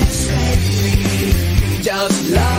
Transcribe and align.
best 0.00 0.30
friend. 0.30 1.82
Just 1.82 2.30
love 2.30 2.49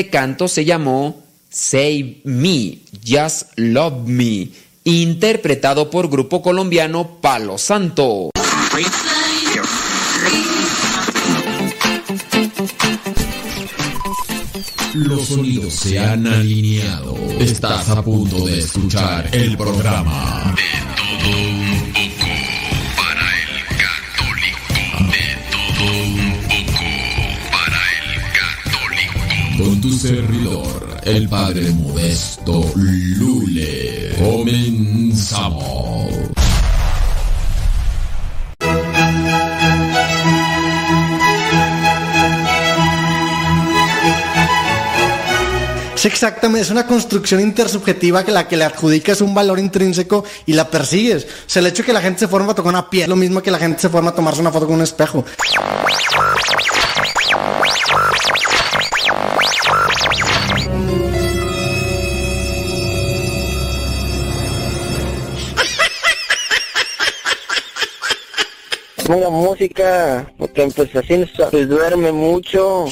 Este 0.00 0.10
canto 0.10 0.48
se 0.48 0.64
llamó 0.64 1.22
Save 1.50 2.22
Me, 2.24 2.78
Just 3.06 3.52
Love 3.56 4.06
Me, 4.06 4.48
interpretado 4.84 5.90
por 5.90 6.08
grupo 6.08 6.40
colombiano 6.40 7.18
Palo 7.20 7.58
Santo. 7.58 8.30
Los 14.94 15.26
sonidos 15.26 15.74
se 15.74 15.98
han 15.98 16.26
alineado. 16.26 17.14
Estás 17.38 17.90
a 17.90 18.00
punto 18.00 18.46
de 18.46 18.58
escuchar 18.58 19.28
el 19.32 19.54
programa. 19.54 20.54
Con 29.60 29.78
tu 29.78 29.92
servidor, 29.92 30.96
el 31.02 31.28
padre 31.28 31.70
modesto 31.70 32.64
Lule. 32.76 34.16
Comenzamos. 34.18 36.08
Es 45.94 46.06
exactamente, 46.06 46.62
es 46.62 46.70
una 46.70 46.86
construcción 46.86 47.42
intersubjetiva 47.42 48.24
que 48.24 48.32
la 48.32 48.48
que 48.48 48.56
le 48.56 48.64
adjudicas 48.64 49.20
un 49.20 49.34
valor 49.34 49.58
intrínseco 49.58 50.24
y 50.46 50.54
la 50.54 50.70
persigues. 50.70 51.24
O 51.24 51.28
sea, 51.46 51.60
el 51.60 51.66
hecho 51.66 51.82
de 51.82 51.88
que 51.88 51.92
la 51.92 52.00
gente 52.00 52.20
se 52.20 52.28
forma 52.28 52.52
a 52.52 52.54
tocar 52.54 52.70
una 52.70 52.88
piel, 52.88 53.10
lo 53.10 53.16
mismo 53.16 53.42
que 53.42 53.50
la 53.50 53.58
gente 53.58 53.82
se 53.82 53.90
forma 53.90 54.08
a 54.08 54.14
tomarse 54.14 54.40
una 54.40 54.50
foto 54.50 54.64
con 54.64 54.76
un 54.76 54.82
espejo. 54.82 55.26
Ponga 69.10 69.28
música, 69.28 70.32
porque 70.38 70.68
pues 70.68 70.94
así 70.94 71.26
pues, 71.50 71.68
duerme 71.68 72.12
mucho. 72.12 72.84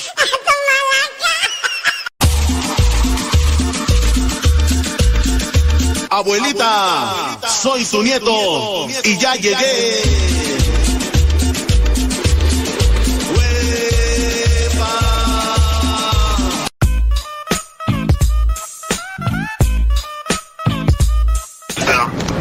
Abuelita, 6.10 7.38
soy 7.46 7.84
su 7.84 8.02
nieto 8.02 8.88
y 9.04 9.16
ya 9.16 9.36
llegué. 9.36 10.02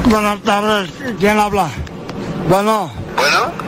Buenas 0.06 0.42
tardes, 0.42 0.90
¿quién 1.20 1.38
habla? 1.38 1.70
Bueno. 2.50 2.92
Bueno. 3.16 3.67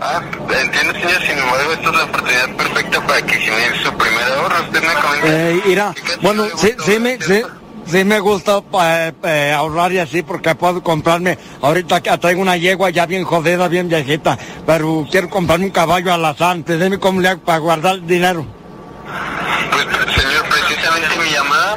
Ah, 0.00 0.20
entiendo, 0.60 0.92
señor. 0.94 1.22
Sin 1.22 1.38
embargo, 1.38 1.72
esta 1.72 1.90
es 1.90 1.96
la 1.96 2.04
oportunidad 2.04 2.56
perfecta 2.56 3.06
para 3.06 3.22
que 3.22 3.34
genere 3.34 3.82
su 3.82 3.92
primer 3.94 4.22
ahorro. 4.22 4.62
Usted 4.62 4.82
me 4.82 4.94
comenta. 4.94 5.26
Eh, 5.26 5.62
mira, 5.66 5.94
bueno, 6.22 6.46
sí, 6.56 6.74
sí 6.84 6.98
me, 7.00 7.20
sí, 7.20 7.42
sí 7.86 8.04
me 8.04 8.20
gusta 8.20 8.62
eh, 8.80 9.12
eh, 9.24 9.52
ahorrar 9.56 9.92
y 9.92 9.98
así 9.98 10.22
porque 10.22 10.54
puedo 10.54 10.82
comprarme, 10.82 11.38
ahorita 11.62 12.00
traigo 12.18 12.40
una 12.40 12.56
yegua 12.56 12.90
ya 12.90 13.06
bien 13.06 13.24
jodida, 13.24 13.66
bien 13.66 13.88
viejita, 13.88 14.38
pero 14.66 15.06
quiero 15.10 15.28
comprarme 15.28 15.66
un 15.66 15.72
caballo 15.72 16.12
alazán, 16.12 16.64
dime 16.64 16.98
cómo 16.98 17.20
le 17.20 17.28
hago 17.28 17.40
para 17.40 17.58
guardar 17.58 17.96
el 17.96 18.06
dinero. 18.06 18.46
Pues, 19.70 19.84
señor, 20.14 20.44
precisamente 20.48 21.08
mi 21.24 21.30
llamada 21.30 21.76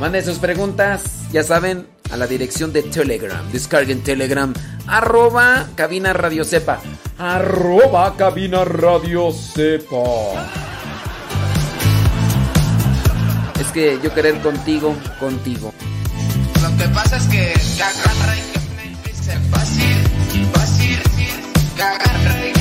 Manden 0.00 0.24
sus 0.24 0.38
preguntas, 0.38 1.02
ya 1.32 1.42
saben, 1.42 1.86
a 2.10 2.16
la 2.16 2.26
dirección 2.26 2.72
de 2.72 2.82
Telegram. 2.82 3.50
Descarguen 3.52 4.02
Telegram. 4.02 4.52
Arroba 4.86 5.68
cabina 5.74 6.12
radio 6.12 6.44
sepa. 6.44 6.80
Arroba 7.18 8.16
cabina 8.16 8.64
radio 8.64 9.32
sepa. 9.32 9.98
Es 13.60 13.66
que 13.72 13.98
yo 14.02 14.12
querer 14.14 14.40
contigo, 14.40 14.94
contigo. 15.20 15.72
Lo 16.62 16.76
que 16.76 16.88
pasa 16.94 17.16
es 17.16 17.24
que 17.24 17.54
que 17.76 17.82
agarra 17.82 18.36
y 18.36 18.40
que 18.52 18.60
me 18.76 19.08
dice 19.08 19.38
fácil, 19.50 20.50
fácil. 20.52 21.02
Que 21.76 21.82
agarra 21.82 22.53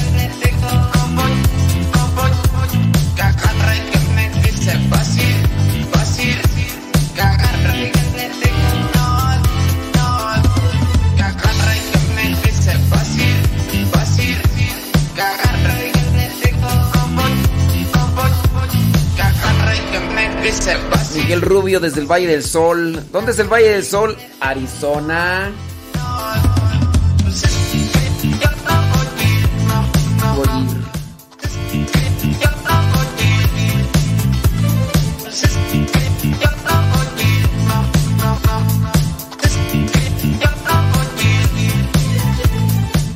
Miguel 21.15 21.41
Rubio 21.41 21.79
desde 21.81 21.99
el 21.99 22.07
Valle 22.09 22.27
del 22.27 22.43
Sol. 22.43 23.03
¿Dónde 23.11 23.33
es 23.33 23.39
el 23.39 23.47
Valle 23.47 23.69
del 23.69 23.83
Sol? 23.83 24.15
Arizona. 24.39 25.51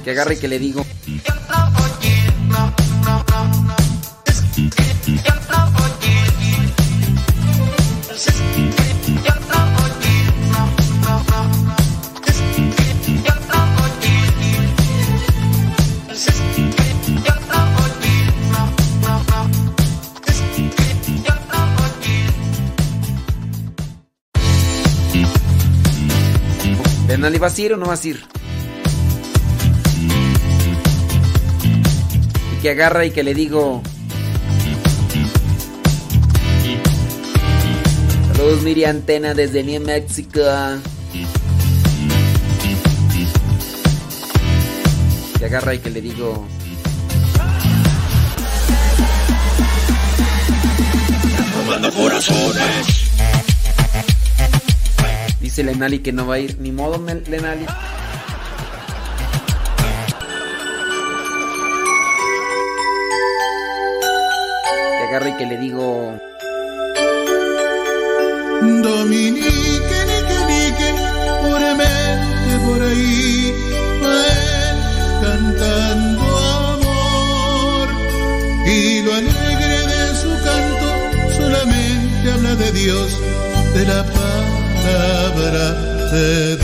Que 0.04 0.12
agarre 0.12 0.36
y 0.36 0.38
que 0.38 0.48
le 0.48 0.60
digo. 0.60 0.86
Benali, 27.18 27.40
¿vas 27.40 27.58
a 27.58 27.62
ir 27.64 27.74
o 27.74 27.78
no 27.78 27.88
vas 27.88 28.06
a 28.06 28.08
ir? 28.10 28.24
Y 32.54 32.62
que 32.62 32.70
agarra 32.70 33.06
y 33.06 33.10
que 33.10 33.24
le 33.24 33.34
digo. 33.34 33.82
Saludos, 38.28 38.62
Miri 38.62 38.84
Antena 38.84 39.34
desde 39.34 39.64
New 39.64 39.82
Mexico. 39.82 40.42
Que 45.40 45.46
agarra 45.46 45.74
y 45.74 45.80
que 45.80 45.90
le 45.90 46.02
digo. 46.02 46.48
Tomando 51.66 51.92
corazones. 51.94 53.07
Dice 55.58 55.72
Lenali 55.72 55.98
que 55.98 56.14
no 56.14 56.28
va 56.28 56.36
a 56.36 56.40
ir. 56.40 56.60
Ni 56.60 56.72
modo, 56.72 57.04
Lenali. 57.04 57.66
Que 64.98 65.04
agarra 65.10 65.30
y 65.30 65.34
que 65.38 65.46
le 65.48 65.58
digo. 65.58 66.14
Dominique, 68.62 69.98
nique, 70.10 70.38
nique, 70.48 70.90
puramente 71.42 72.54
por 72.64 72.80
ahí, 72.84 73.52
va 74.04 74.16
él 74.62 74.78
cantando 75.24 76.22
amor. 76.68 77.88
Y 78.68 79.02
lo 79.02 79.12
alegre 79.12 79.78
de 79.92 80.16
su 80.22 80.30
canto 80.46 80.88
solamente 81.36 82.32
habla 82.32 82.54
de 82.54 82.72
Dios, 82.74 83.20
de 83.74 83.86
la 83.88 84.04
paz 84.04 84.37
sabrá 84.92 85.68
de. 86.12 86.58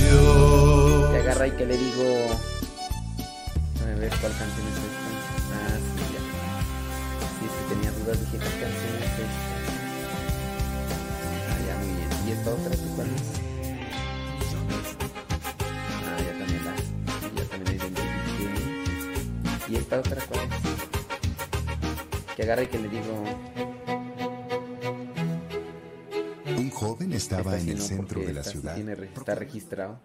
Que 1.11 1.17
agarra 1.19 1.45
y 1.47 1.51
que 1.51 1.65
le 1.65 1.77
digo. 1.77 2.05
A 3.81 3.85
ver 3.99 4.11
cuál 4.21 4.33
canción 4.37 4.65
es 4.67 4.77
esta. 4.87 5.09
Ah, 5.53 5.77
sí, 5.79 6.03
ya. 6.13 6.21
Sí, 7.35 7.43
es 7.45 7.53
que 7.57 7.63
tenía 7.73 7.91
dudas, 7.91 8.17
dije, 8.19 8.37
¿qué 8.37 8.51
canción 8.63 8.91
es 8.97 9.03
esta? 9.03 9.25
Ah, 11.49 11.59
ya, 11.67 11.73
muy 11.77 11.93
bien. 11.95 12.09
¿Y 12.27 12.29
esta 12.31 12.49
otra, 12.51 12.73
cuál 12.95 13.07
es? 13.07 13.25
Ah, 16.07 16.17
ya 16.25 16.33
también 16.39 16.63
la. 16.65 16.73
Ya 17.35 17.43
también 17.49 17.67
la 17.67 17.73
identifiqué. 17.83 18.47
¿Y 19.69 19.75
esta 19.75 19.95
otra 19.99 20.19
cuál 20.27 20.41
es? 20.41 20.47
Que 22.35 22.41
agarra 22.43 22.63
y 22.63 22.67
que 22.67 22.79
le 22.79 22.89
digo. 22.89 23.13
Estaba 27.13 27.55
Esta 27.55 27.59
en 27.61 27.69
el 27.69 27.77
no, 27.77 27.83
centro 27.83 28.21
de 28.21 28.33
la 28.33 28.43
sí 28.43 28.51
ciudad. 28.51 28.75
tiene 28.75 28.95
re- 28.95 29.11
está 29.15 29.35
registrado. 29.35 29.99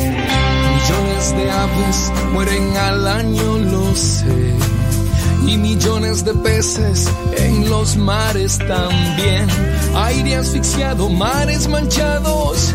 Millones 0.00 1.34
de 1.36 1.50
aves 1.50 2.12
mueren 2.32 2.76
al 2.76 3.06
año, 3.06 3.58
lo 3.58 3.94
sé. 3.94 4.54
Y 5.46 5.58
millones 5.58 6.24
de 6.24 6.34
peces 6.34 7.08
en 7.36 7.68
los 7.68 7.96
mares 7.96 8.58
también. 8.58 9.46
Aire 9.94 10.36
asfixiado, 10.36 11.08
mares 11.08 11.68
manchados. 11.68 12.74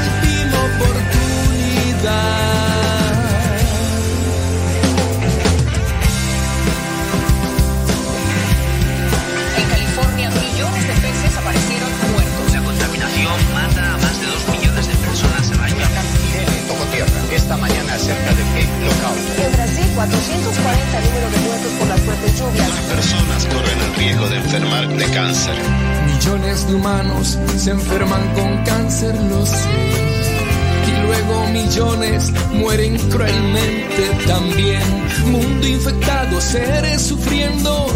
Mundo 35.25 35.67
infectado, 35.67 36.39
seres 36.39 37.01
sufriendo. 37.01 37.87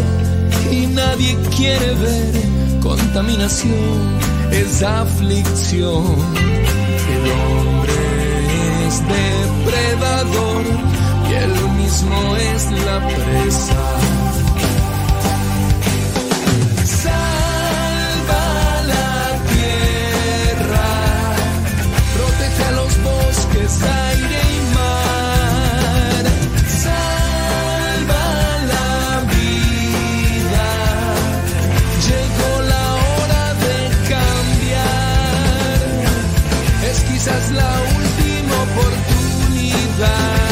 Y 0.70 0.86
nadie 0.86 1.36
quiere 1.56 1.94
ver 1.94 2.80
contaminación, 2.80 4.18
es 4.50 4.82
aflicción. 4.82 6.04
El 7.14 7.24
hombre 7.32 7.92
es 8.86 9.00
depredador 9.00 10.62
y 11.28 11.34
él 11.34 11.54
mismo 11.76 12.36
es 12.36 12.70
la 12.84 13.06
presa. 13.06 13.84
Salva 16.84 18.44
la 18.92 19.10
tierra, 19.52 20.88
protege 22.14 22.72
los 22.72 22.92
bosques, 23.04 23.82
aire 23.82 24.65
Es 37.46 37.52
la 37.52 37.72
última 37.96 38.62
oportunidad. 38.62 40.45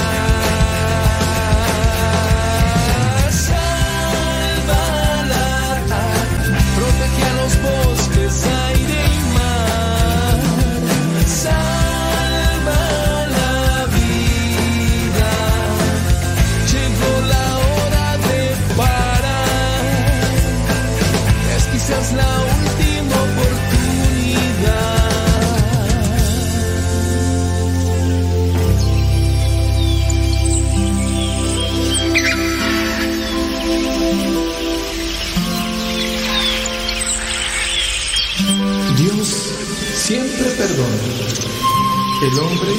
El 42.24 42.38
hombre 42.38 42.70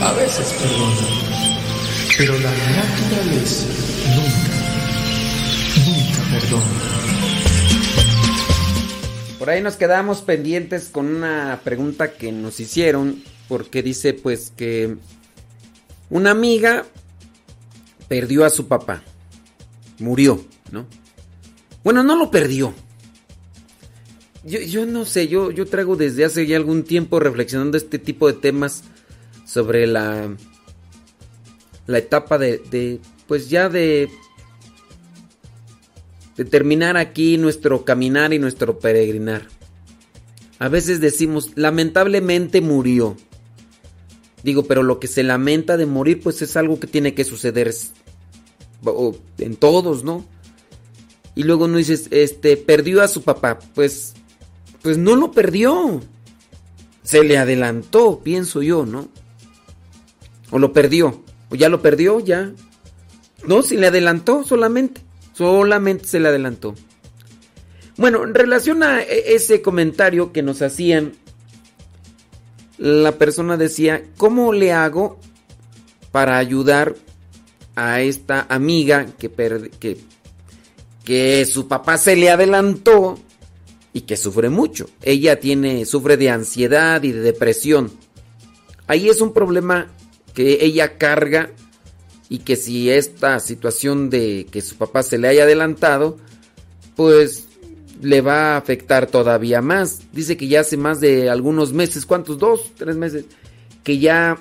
a 0.00 0.12
veces 0.14 0.54
perdona. 0.54 1.06
Pero 2.16 2.32
la 2.38 2.50
naturaleza 2.50 3.66
nunca, 4.16 4.54
nunca 5.84 6.22
perdona. 6.30 6.64
Por 9.38 9.50
ahí 9.50 9.60
nos 9.60 9.76
quedamos 9.76 10.22
pendientes 10.22 10.88
con 10.88 11.14
una 11.14 11.60
pregunta 11.62 12.14
que 12.14 12.32
nos 12.32 12.58
hicieron, 12.58 13.22
porque 13.48 13.82
dice 13.82 14.14
pues 14.14 14.50
que 14.56 14.96
una 16.08 16.30
amiga 16.30 16.86
perdió 18.08 18.46
a 18.46 18.50
su 18.50 18.66
papá, 18.66 19.02
murió, 19.98 20.42
¿no? 20.70 20.86
Bueno, 21.82 22.02
no 22.02 22.16
lo 22.16 22.30
perdió. 22.30 22.72
Yo, 24.44 24.60
yo 24.60 24.86
no 24.86 25.04
sé, 25.04 25.28
yo, 25.28 25.50
yo 25.50 25.66
traigo 25.66 25.96
desde 25.96 26.24
hace 26.24 26.46
ya 26.46 26.56
algún 26.56 26.84
tiempo 26.84 27.18
reflexionando 27.18 27.76
este 27.76 27.98
tipo 27.98 28.26
de 28.26 28.34
temas 28.34 28.84
sobre 29.46 29.86
la, 29.86 30.36
la 31.86 31.98
etapa 31.98 32.38
de, 32.38 32.58
de, 32.70 33.00
pues 33.26 33.48
ya 33.48 33.68
de 33.68 34.08
de 36.36 36.44
terminar 36.44 36.96
aquí 36.96 37.36
nuestro 37.36 37.84
caminar 37.84 38.32
y 38.32 38.38
nuestro 38.38 38.78
peregrinar. 38.78 39.46
A 40.58 40.68
veces 40.68 41.00
decimos, 41.00 41.52
lamentablemente 41.54 42.60
murió. 42.60 43.16
Digo, 44.42 44.64
pero 44.64 44.82
lo 44.82 44.98
que 44.98 45.06
se 45.06 45.22
lamenta 45.22 45.76
de 45.76 45.86
morir, 45.86 46.20
pues 46.22 46.42
es 46.42 46.56
algo 46.56 46.78
que 46.78 46.86
tiene 46.86 47.14
que 47.14 47.24
suceder 47.24 47.74
en 49.38 49.56
todos, 49.56 50.04
¿no? 50.04 50.26
Y 51.34 51.44
luego 51.44 51.66
no 51.66 51.78
dices, 51.78 52.08
este, 52.10 52.56
perdió 52.56 53.02
a 53.02 53.08
su 53.08 53.22
papá. 53.22 53.58
Pues, 53.74 54.14
pues 54.84 54.98
no 54.98 55.16
lo 55.16 55.32
perdió. 55.32 56.02
Se 57.02 57.24
le 57.24 57.38
adelantó, 57.38 58.20
pienso 58.22 58.60
yo, 58.60 58.84
¿no? 58.84 59.08
O 60.50 60.58
lo 60.58 60.74
perdió. 60.74 61.22
O 61.48 61.54
ya 61.54 61.70
lo 61.70 61.80
perdió, 61.80 62.20
ya. 62.20 62.52
No, 63.46 63.62
se 63.62 63.76
le 63.76 63.86
adelantó 63.86 64.44
solamente. 64.44 65.00
Solamente 65.32 66.04
se 66.04 66.20
le 66.20 66.28
adelantó. 66.28 66.74
Bueno, 67.96 68.24
en 68.24 68.34
relación 68.34 68.82
a 68.82 69.00
e- 69.00 69.34
ese 69.34 69.62
comentario 69.62 70.32
que 70.32 70.42
nos 70.42 70.60
hacían, 70.60 71.14
la 72.76 73.12
persona 73.12 73.56
decía, 73.56 74.04
¿cómo 74.18 74.52
le 74.52 74.72
hago 74.72 75.18
para 76.12 76.36
ayudar 76.36 76.94
a 77.74 78.02
esta 78.02 78.44
amiga 78.50 79.06
que, 79.18 79.30
que, 79.80 79.96
que 81.04 81.46
su 81.46 81.68
papá 81.68 81.96
se 81.96 82.16
le 82.16 82.30
adelantó 82.30 83.18
y 83.94 84.02
que 84.02 84.18
sufre 84.18 84.50
mucho? 84.50 84.90
Ella 85.00 85.40
tiene, 85.40 85.86
sufre 85.86 86.18
de 86.18 86.28
ansiedad 86.28 87.02
y 87.02 87.12
de 87.12 87.20
depresión. 87.20 87.90
Ahí 88.86 89.08
es 89.08 89.22
un 89.22 89.32
problema 89.32 89.86
que 90.34 90.58
ella 90.64 90.98
carga 90.98 91.52
y 92.28 92.40
que 92.40 92.56
si 92.56 92.90
esta 92.90 93.38
situación 93.40 94.10
de 94.10 94.46
que 94.50 94.60
su 94.60 94.76
papá 94.76 95.02
se 95.04 95.16
le 95.16 95.28
haya 95.28 95.44
adelantado, 95.44 96.18
pues 96.96 97.46
le 98.02 98.20
va 98.20 98.54
a 98.54 98.56
afectar 98.56 99.06
todavía 99.06 99.62
más. 99.62 100.00
Dice 100.12 100.36
que 100.36 100.48
ya 100.48 100.60
hace 100.60 100.76
más 100.76 101.00
de 101.00 101.30
algunos 101.30 101.72
meses, 101.72 102.04
¿cuántos? 102.04 102.38
Dos, 102.38 102.72
tres 102.76 102.96
meses, 102.96 103.26
que 103.84 103.98
ya, 104.00 104.38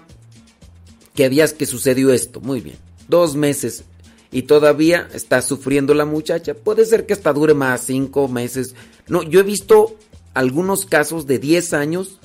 que 1.13 1.25
había 1.25 1.47
que 1.47 1.67
sucedió 1.67 2.11
esto. 2.11 2.41
Muy 2.41 2.59
bien, 2.59 2.77
dos 3.07 3.35
meses 3.35 3.85
y 4.33 4.41
todavía 4.41 5.07
está 5.13 5.43
sufriendo 5.43 5.93
la 5.93 6.05
muchacha. 6.05 6.55
Puede 6.55 6.85
ser 6.85 7.05
que 7.05 7.13
hasta 7.13 7.31
dure 7.31 7.53
más, 7.53 7.81
cinco 7.81 8.27
meses. 8.27 8.73
No, 9.07 9.21
yo 9.21 9.39
he 9.39 9.43
visto 9.43 9.95
algunos 10.33 10.87
casos 10.87 11.27
de 11.27 11.37
10 11.37 11.73
años. 11.73 12.17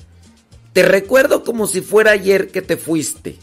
Te 0.73 0.81
recuerdo 0.81 1.43
como 1.43 1.67
si 1.67 1.81
fuera 1.81 2.11
ayer 2.11 2.49
que 2.49 2.63
te 2.63 2.77
fuiste. 2.77 3.37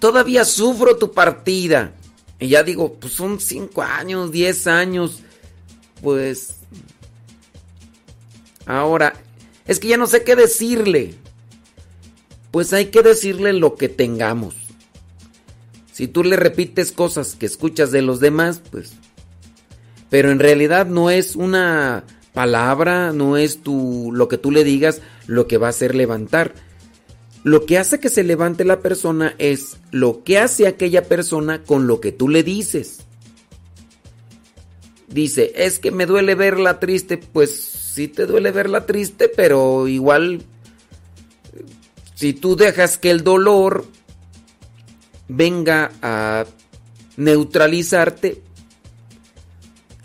Todavía 0.00 0.44
sufro 0.44 0.96
tu 0.96 1.12
partida. 1.12 1.94
Y 2.40 2.48
ya 2.48 2.64
digo, 2.64 2.94
pues 2.94 3.12
son 3.12 3.38
5 3.38 3.80
años, 3.82 4.32
10 4.32 4.66
años. 4.66 5.20
Pues... 6.02 6.56
Ahora, 8.66 9.14
es 9.64 9.78
que 9.78 9.88
ya 9.88 9.96
no 9.96 10.08
sé 10.08 10.24
qué 10.24 10.34
decirle. 10.34 11.14
Pues 12.50 12.72
hay 12.72 12.86
que 12.86 13.02
decirle 13.02 13.52
lo 13.52 13.76
que 13.76 13.88
tengamos. 13.88 14.56
Si 15.94 16.08
tú 16.08 16.24
le 16.24 16.34
repites 16.34 16.90
cosas 16.90 17.36
que 17.36 17.46
escuchas 17.46 17.92
de 17.92 18.02
los 18.02 18.18
demás, 18.18 18.60
pues... 18.72 18.94
Pero 20.10 20.32
en 20.32 20.40
realidad 20.40 20.86
no 20.86 21.08
es 21.08 21.36
una 21.36 22.02
palabra, 22.32 23.12
no 23.12 23.36
es 23.36 23.62
tu, 23.62 24.10
lo 24.12 24.26
que 24.26 24.36
tú 24.36 24.50
le 24.50 24.64
digas 24.64 25.02
lo 25.28 25.46
que 25.46 25.56
va 25.56 25.68
a 25.68 25.70
hacer 25.70 25.94
levantar. 25.94 26.52
Lo 27.44 27.64
que 27.64 27.78
hace 27.78 28.00
que 28.00 28.08
se 28.08 28.24
levante 28.24 28.64
la 28.64 28.80
persona 28.80 29.36
es 29.38 29.76
lo 29.92 30.24
que 30.24 30.38
hace 30.38 30.66
aquella 30.66 31.04
persona 31.04 31.62
con 31.62 31.86
lo 31.86 32.00
que 32.00 32.10
tú 32.10 32.28
le 32.28 32.42
dices. 32.42 32.98
Dice, 35.06 35.52
es 35.54 35.78
que 35.78 35.92
me 35.92 36.06
duele 36.06 36.34
verla 36.34 36.80
triste, 36.80 37.18
pues 37.18 37.54
sí 37.60 38.08
te 38.08 38.26
duele 38.26 38.50
verla 38.50 38.84
triste, 38.84 39.28
pero 39.28 39.86
igual 39.86 40.42
si 42.16 42.32
tú 42.32 42.56
dejas 42.56 42.98
que 42.98 43.12
el 43.12 43.22
dolor 43.22 43.86
venga 45.28 45.92
a 46.02 46.46
neutralizarte, 47.16 48.42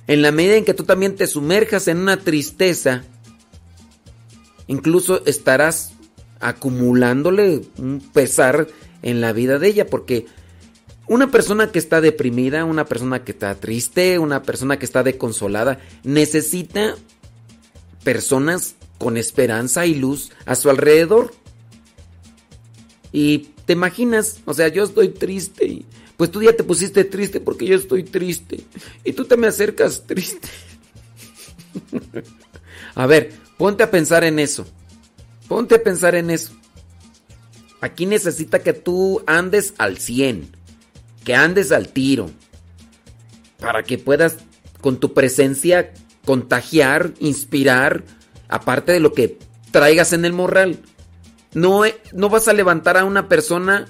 en 0.08 0.22
la 0.22 0.32
medida 0.32 0.56
en 0.56 0.66
que 0.66 0.74
tú 0.74 0.84
también 0.84 1.16
te 1.16 1.28
sumerjas 1.28 1.88
en 1.88 1.98
una 1.98 2.18
tristeza, 2.18 3.04
incluso 4.68 5.24
estarás 5.26 5.94
acumulándole 6.40 7.62
un 7.78 8.02
pesar 8.14 8.68
en 9.02 9.22
la 9.22 9.34
vida 9.34 9.60
de 9.60 9.68
ella, 9.68 9.88
porque 9.88 10.26
una 11.08 11.32
persona 11.32 11.72
que 11.72 11.80
está 11.80 12.02
deprimida, 12.02 12.66
una 12.66 12.86
persona 12.86 13.24
que 13.24 13.32
está 13.32 13.56
triste, 13.56 14.20
una 14.20 14.44
persona 14.44 14.78
que 14.78 14.86
está 14.86 15.04
desconsolada, 15.04 15.80
necesita 16.04 16.96
personas 18.04 18.76
con 18.98 19.18
esperanza 19.18 19.86
y 19.86 19.96
luz 19.96 20.32
a 20.46 20.56
su 20.56 20.70
alrededor. 20.70 21.34
Y 23.12 23.50
te 23.70 23.74
imaginas, 23.74 24.40
o 24.46 24.54
sea, 24.56 24.68
yo 24.70 24.84
estoy 24.84 25.10
triste 25.10 25.64
y 25.64 25.86
pues 26.18 26.32
tú 26.32 26.42
ya 26.42 26.54
te 26.54 26.64
pusiste 26.64 27.04
triste 27.04 27.40
porque 27.40 27.68
yo 27.68 27.76
estoy 27.76 28.02
triste 28.02 28.62
y 29.04 29.14
tú 29.14 29.26
te 29.26 29.38
me 29.38 29.46
acercas 29.46 30.08
triste. 30.08 30.48
a 32.96 33.06
ver, 33.06 33.32
ponte 33.60 33.84
a 33.84 33.92
pensar 33.92 34.24
en 34.24 34.40
eso. 34.40 34.66
Ponte 35.48 35.76
a 35.76 35.84
pensar 35.84 36.16
en 36.16 36.32
eso. 36.32 36.52
Aquí 37.80 38.08
necesita 38.08 38.58
que 38.58 38.74
tú 38.74 39.22
andes 39.28 39.76
al 39.78 40.00
100, 40.00 40.50
que 41.24 41.36
andes 41.36 41.72
al 41.72 41.90
tiro, 41.90 42.32
para 43.60 43.84
que 43.84 44.00
puedas 44.00 44.38
con 44.82 45.00
tu 45.00 45.14
presencia 45.14 45.94
contagiar, 46.26 47.14
inspirar, 47.20 48.04
aparte 48.48 48.94
de 48.94 49.00
lo 49.00 49.14
que 49.14 49.38
traigas 49.70 50.12
en 50.14 50.26
el 50.26 50.34
morral. 50.34 50.80
No, 51.54 51.82
no 52.14 52.30
vas 52.30 52.48
a 52.48 52.54
levantar 52.54 52.98
a 52.98 53.06
una 53.06 53.28
persona 53.28 53.88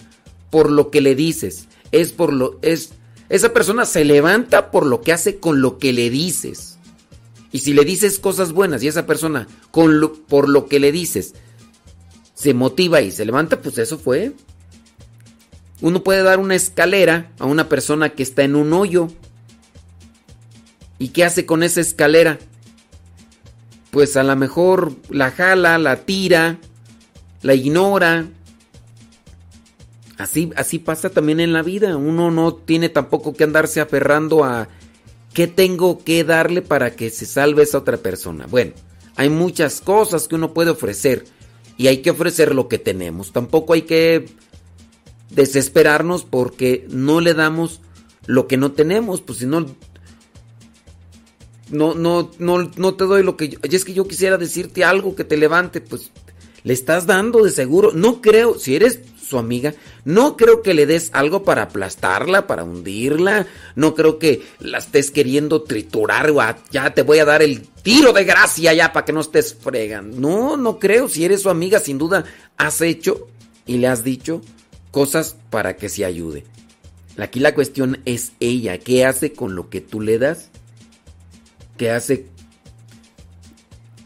por 0.50 0.72
lo 0.72 0.90
que 0.92 1.02
le 1.02 1.16
dices, 1.16 1.68
es 1.92 2.12
por 2.12 2.34
lo 2.34 2.58
es 2.62 2.92
esa 3.30 3.54
persona 3.54 3.86
se 3.86 4.06
levanta 4.06 4.72
por 4.72 4.86
lo 4.86 5.02
que 5.02 5.14
hace 5.14 5.40
con 5.40 5.62
lo 5.62 5.78
que 5.78 5.94
le 5.94 6.10
dices. 6.10 6.78
Y 7.52 7.60
si 7.60 7.74
le 7.74 7.84
dices 7.86 8.18
cosas 8.20 8.54
buenas 8.54 8.82
y 8.82 8.88
esa 8.88 9.06
persona 9.06 9.48
con 9.72 10.00
lo- 10.00 10.14
por 10.14 10.50
lo 10.50 10.68
que 10.68 10.80
le 10.80 10.92
dices 10.92 11.34
se 12.34 12.54
motiva 12.54 13.02
y 13.02 13.12
se 13.12 13.26
levanta, 13.26 13.62
pues 13.62 13.78
eso 13.78 14.00
fue. 14.00 14.34
Uno 15.82 16.04
puede 16.04 16.24
dar 16.24 16.40
una 16.40 16.56
escalera 16.56 17.32
a 17.38 17.46
una 17.46 17.68
persona 17.70 18.10
que 18.10 18.24
está 18.24 18.44
en 18.44 18.56
un 18.56 18.72
hoyo. 18.74 19.10
¿Y 20.98 21.10
qué 21.10 21.24
hace 21.26 21.46
con 21.46 21.64
esa 21.64 21.82
escalera? 21.82 22.40
Pues 23.92 24.16
a 24.18 24.24
lo 24.24 24.36
mejor 24.36 24.94
la 25.10 25.32
jala, 25.32 25.78
la 25.78 25.98
tira, 26.06 26.60
la 27.42 27.54
ignora. 27.54 28.28
Así, 30.18 30.52
así 30.56 30.80
pasa 30.80 31.10
también 31.10 31.40
en 31.40 31.54
la 31.54 31.62
vida. 31.62 31.96
Uno 31.96 32.32
no 32.32 32.54
tiene 32.54 32.90
tampoco 32.90 33.34
que 33.34 33.44
andarse 33.44 33.80
aferrando 33.80 34.44
a 34.44 34.68
qué 35.34 35.48
tengo 35.48 36.04
que 36.04 36.24
darle 36.24 36.62
para 36.62 36.96
que 36.96 37.10
se 37.10 37.26
salve 37.26 37.64
esa 37.64 37.78
otra 37.78 37.98
persona. 37.98 38.46
Bueno, 38.48 38.74
hay 39.16 39.30
muchas 39.30 39.82
cosas 39.82 40.28
que 40.28 40.36
uno 40.36 40.54
puede 40.54 40.72
ofrecer 40.72 41.26
y 41.78 41.88
hay 41.88 42.00
que 42.00 42.12
ofrecer 42.12 42.54
lo 42.54 42.68
que 42.68 42.78
tenemos. 42.78 43.32
Tampoco 43.32 43.74
hay 43.74 43.84
que 43.84 44.26
desesperarnos 45.30 46.26
porque 46.26 46.86
no 46.90 47.22
le 47.22 47.34
damos 47.34 47.82
lo 48.26 48.48
que 48.48 48.58
no 48.58 48.74
tenemos, 48.74 49.22
pues 49.22 49.40
si 49.40 49.46
no 49.46 49.66
no, 51.72 51.94
no, 51.94 52.32
no, 52.40 52.72
no 52.76 52.94
te 52.96 53.04
doy 53.04 53.24
lo 53.24 53.38
que 53.38 53.50
yo. 53.50 53.60
y 53.64 53.76
es 53.76 53.86
que 53.86 53.94
yo 53.94 54.08
quisiera 54.08 54.38
decirte 54.38 54.84
algo 54.84 55.16
que 55.16 55.24
te 55.24 55.38
levante, 55.38 55.82
pues 55.82 56.12
le 56.64 56.74
estás 56.74 57.06
dando 57.06 57.44
de 57.44 57.52
seguro. 57.52 57.92
No 57.94 58.22
creo, 58.22 58.58
si 58.58 58.76
eres 58.76 59.00
su 59.30 59.38
amiga, 59.38 59.74
no 60.06 60.36
creo 60.36 60.62
que 60.62 60.74
le 60.74 60.86
des 60.86 61.12
algo 61.14 61.44
para 61.44 61.64
aplastarla, 61.64 62.48
para 62.48 62.64
hundirla. 62.64 63.48
No 63.76 63.94
creo 63.96 64.18
que 64.18 64.42
la 64.60 64.80
estés 64.80 65.12
queriendo 65.12 65.62
triturar 65.62 66.34
ya 66.72 66.94
te 66.94 67.04
voy 67.04 67.20
a 67.20 67.26
dar 67.26 67.42
el 67.42 67.62
tiro 67.62 68.12
de 68.12 68.24
gracia 68.26 68.74
ya 68.74 68.92
para 68.92 69.06
que 69.06 69.14
no 69.14 69.22
estés 69.22 69.54
fregan. 69.54 70.20
No, 70.20 70.58
no 70.58 70.80
creo. 70.80 71.08
Si 71.08 71.24
eres 71.24 71.42
su 71.44 71.50
amiga, 71.50 71.80
sin 71.80 71.98
duda 71.98 72.26
has 72.58 72.82
hecho 72.82 73.28
y 73.66 73.78
le 73.78 73.88
has 73.88 74.04
dicho 74.04 74.42
cosas 74.92 75.36
para 75.50 75.76
que 75.78 75.90
se 75.90 76.06
ayude. 76.06 76.44
Aquí 77.18 77.40
la 77.40 77.54
cuestión 77.54 78.02
es 78.06 78.32
ella. 78.40 78.78
¿Qué 78.78 79.06
hace 79.06 79.34
con 79.34 79.56
lo 79.56 79.70
que 79.70 79.82
tú 79.82 80.02
le 80.02 80.18
das? 80.18 80.50
¿Qué 81.78 81.92
hace? 81.92 82.28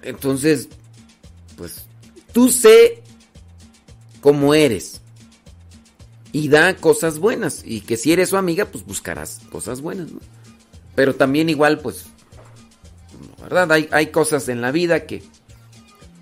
Entonces, 0.01 0.67
pues, 1.55 1.85
tú 2.33 2.51
sé 2.51 3.01
cómo 4.19 4.53
eres. 4.53 5.01
Y 6.31 6.49
da 6.49 6.75
cosas 6.75 7.19
buenas. 7.19 7.61
Y 7.63 7.81
que 7.81 7.95
si 7.95 8.11
eres 8.11 8.29
su 8.29 8.37
amiga, 8.37 8.65
pues 8.65 8.83
buscarás 8.85 9.39
cosas 9.51 9.81
buenas. 9.81 10.07
Pero 10.95 11.15
también 11.15 11.49
igual, 11.49 11.79
pues, 11.79 12.05
¿verdad? 13.41 13.71
Hay, 13.71 13.87
hay 13.91 14.07
cosas 14.07 14.49
en 14.49 14.59
la 14.59 14.71
vida 14.71 15.05
que, 15.05 15.23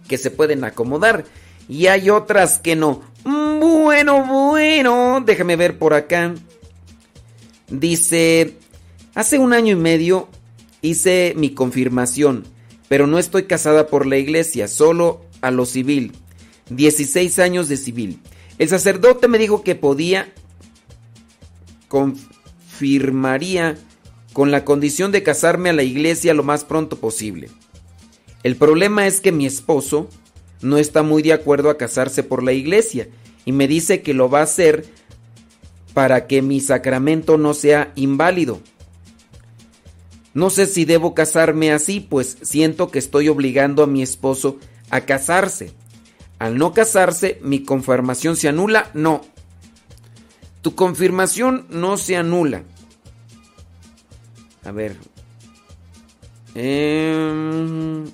que 0.08 0.18
se 0.18 0.30
pueden 0.30 0.64
acomodar. 0.64 1.26
Y 1.70 1.88
hay 1.88 2.10
otras 2.10 2.60
que 2.60 2.76
no. 2.76 3.02
Bueno, 3.24 4.26
bueno, 4.26 5.24
déjame 5.26 5.56
ver 5.56 5.78
por 5.78 5.94
acá. 5.94 6.34
Dice, 7.70 8.58
hace 9.16 9.40
un 9.40 9.54
año 9.54 9.72
y 9.72 9.80
medio 9.80 10.28
hice 10.82 11.34
mi 11.38 11.54
confirmación, 11.54 12.44
pero 12.90 13.08
no 13.08 13.18
estoy 13.18 13.44
casada 13.44 13.88
por 13.88 14.06
la 14.06 14.18
iglesia, 14.18 14.68
solo 14.68 15.22
a 15.42 15.52
lo 15.52 15.66
civil. 15.66 16.14
16 16.70 17.40
años 17.40 17.68
de 17.68 17.78
civil. 17.78 18.20
El 18.58 18.70
sacerdote 18.70 19.28
me 19.28 19.38
dijo 19.38 19.64
que 19.64 19.76
podía, 19.76 20.32
confirmaría 21.88 23.78
con 24.34 24.52
la 24.52 24.64
condición 24.64 25.12
de 25.12 25.24
casarme 25.24 25.70
a 25.70 25.74
la 25.74 25.84
iglesia 25.84 26.34
lo 26.34 26.44
más 26.44 26.64
pronto 26.64 26.98
posible. 26.98 27.50
El 28.44 28.56
problema 28.56 29.08
es 29.08 29.22
que 29.22 29.32
mi 29.32 29.46
esposo 29.46 30.08
no 30.62 30.78
está 30.78 31.04
muy 31.04 31.22
de 31.22 31.34
acuerdo 31.34 31.70
a 31.70 31.78
casarse 31.78 32.24
por 32.24 32.44
la 32.44 32.54
iglesia 32.54 33.10
y 33.46 33.52
me 33.52 33.68
dice 33.68 34.02
que 34.02 34.14
lo 34.14 34.30
va 34.30 34.40
a 34.40 34.44
hacer 34.44 34.86
para 35.94 36.28
que 36.28 36.42
mi 36.42 36.62
sacramento 36.62 37.38
no 37.38 37.54
sea 37.54 37.92
inválido. 37.96 38.62
No 40.34 40.50
sé 40.50 40.66
si 40.66 40.86
debo 40.86 41.14
casarme 41.14 41.74
así, 41.74 42.00
pues 42.00 42.38
siento 42.42 42.90
que 42.90 43.00
estoy 43.00 43.28
obligando 43.28 43.84
a 43.84 43.88
mi 43.88 44.02
esposo 44.02 44.58
a 44.92 45.02
casarse. 45.02 45.74
Al 46.38 46.58
no 46.58 46.74
casarse, 46.74 47.40
mi 47.42 47.64
confirmación 47.64 48.36
se 48.36 48.50
anula. 48.50 48.92
No. 48.94 49.22
Tu 50.62 50.76
confirmación 50.76 51.66
no 51.70 51.98
se 51.98 52.18
anula. 52.18 52.64
A 54.64 54.72
ver. 54.72 54.98
Em, 56.54 58.06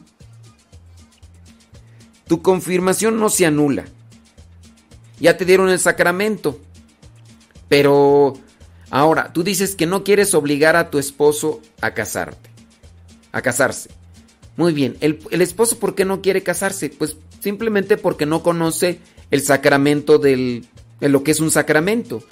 tu 2.27 2.41
confirmación 2.41 3.19
no 3.19 3.29
se 3.29 3.45
anula. 3.45 3.85
Ya 5.19 5.35
te 5.35 5.45
dieron 5.45 5.69
el 5.69 5.79
sacramento. 5.79 6.59
Pero 7.67 8.35
ahora, 8.91 9.33
tú 9.33 9.43
dices 9.43 9.75
que 9.75 9.87
no 9.87 10.03
quieres 10.03 10.33
obligar 10.33 10.75
a 10.75 10.89
tu 10.89 10.99
esposo 10.99 11.61
a 11.81 11.93
casarte. 11.93 12.49
A 13.31 13.41
casarse. 13.41 13.89
Muy 14.57 14.73
bien. 14.73 14.97
¿El, 14.99 15.19
esposo 15.41 15.79
por 15.79 15.95
qué 15.95 16.03
no 16.03 16.21
quiere 16.21 16.43
casarse? 16.43 16.89
Pues 16.89 17.15
simplemente 17.39 17.95
porque 17.95 18.25
no 18.25 18.43
conoce 18.43 18.99
el 19.29 19.41
sacramento 19.41 20.17
del, 20.17 20.65
de 20.99 21.09
lo 21.09 21.23
que 21.23 21.31
es 21.31 21.39
un 21.39 21.51
sacramento. 21.51 22.23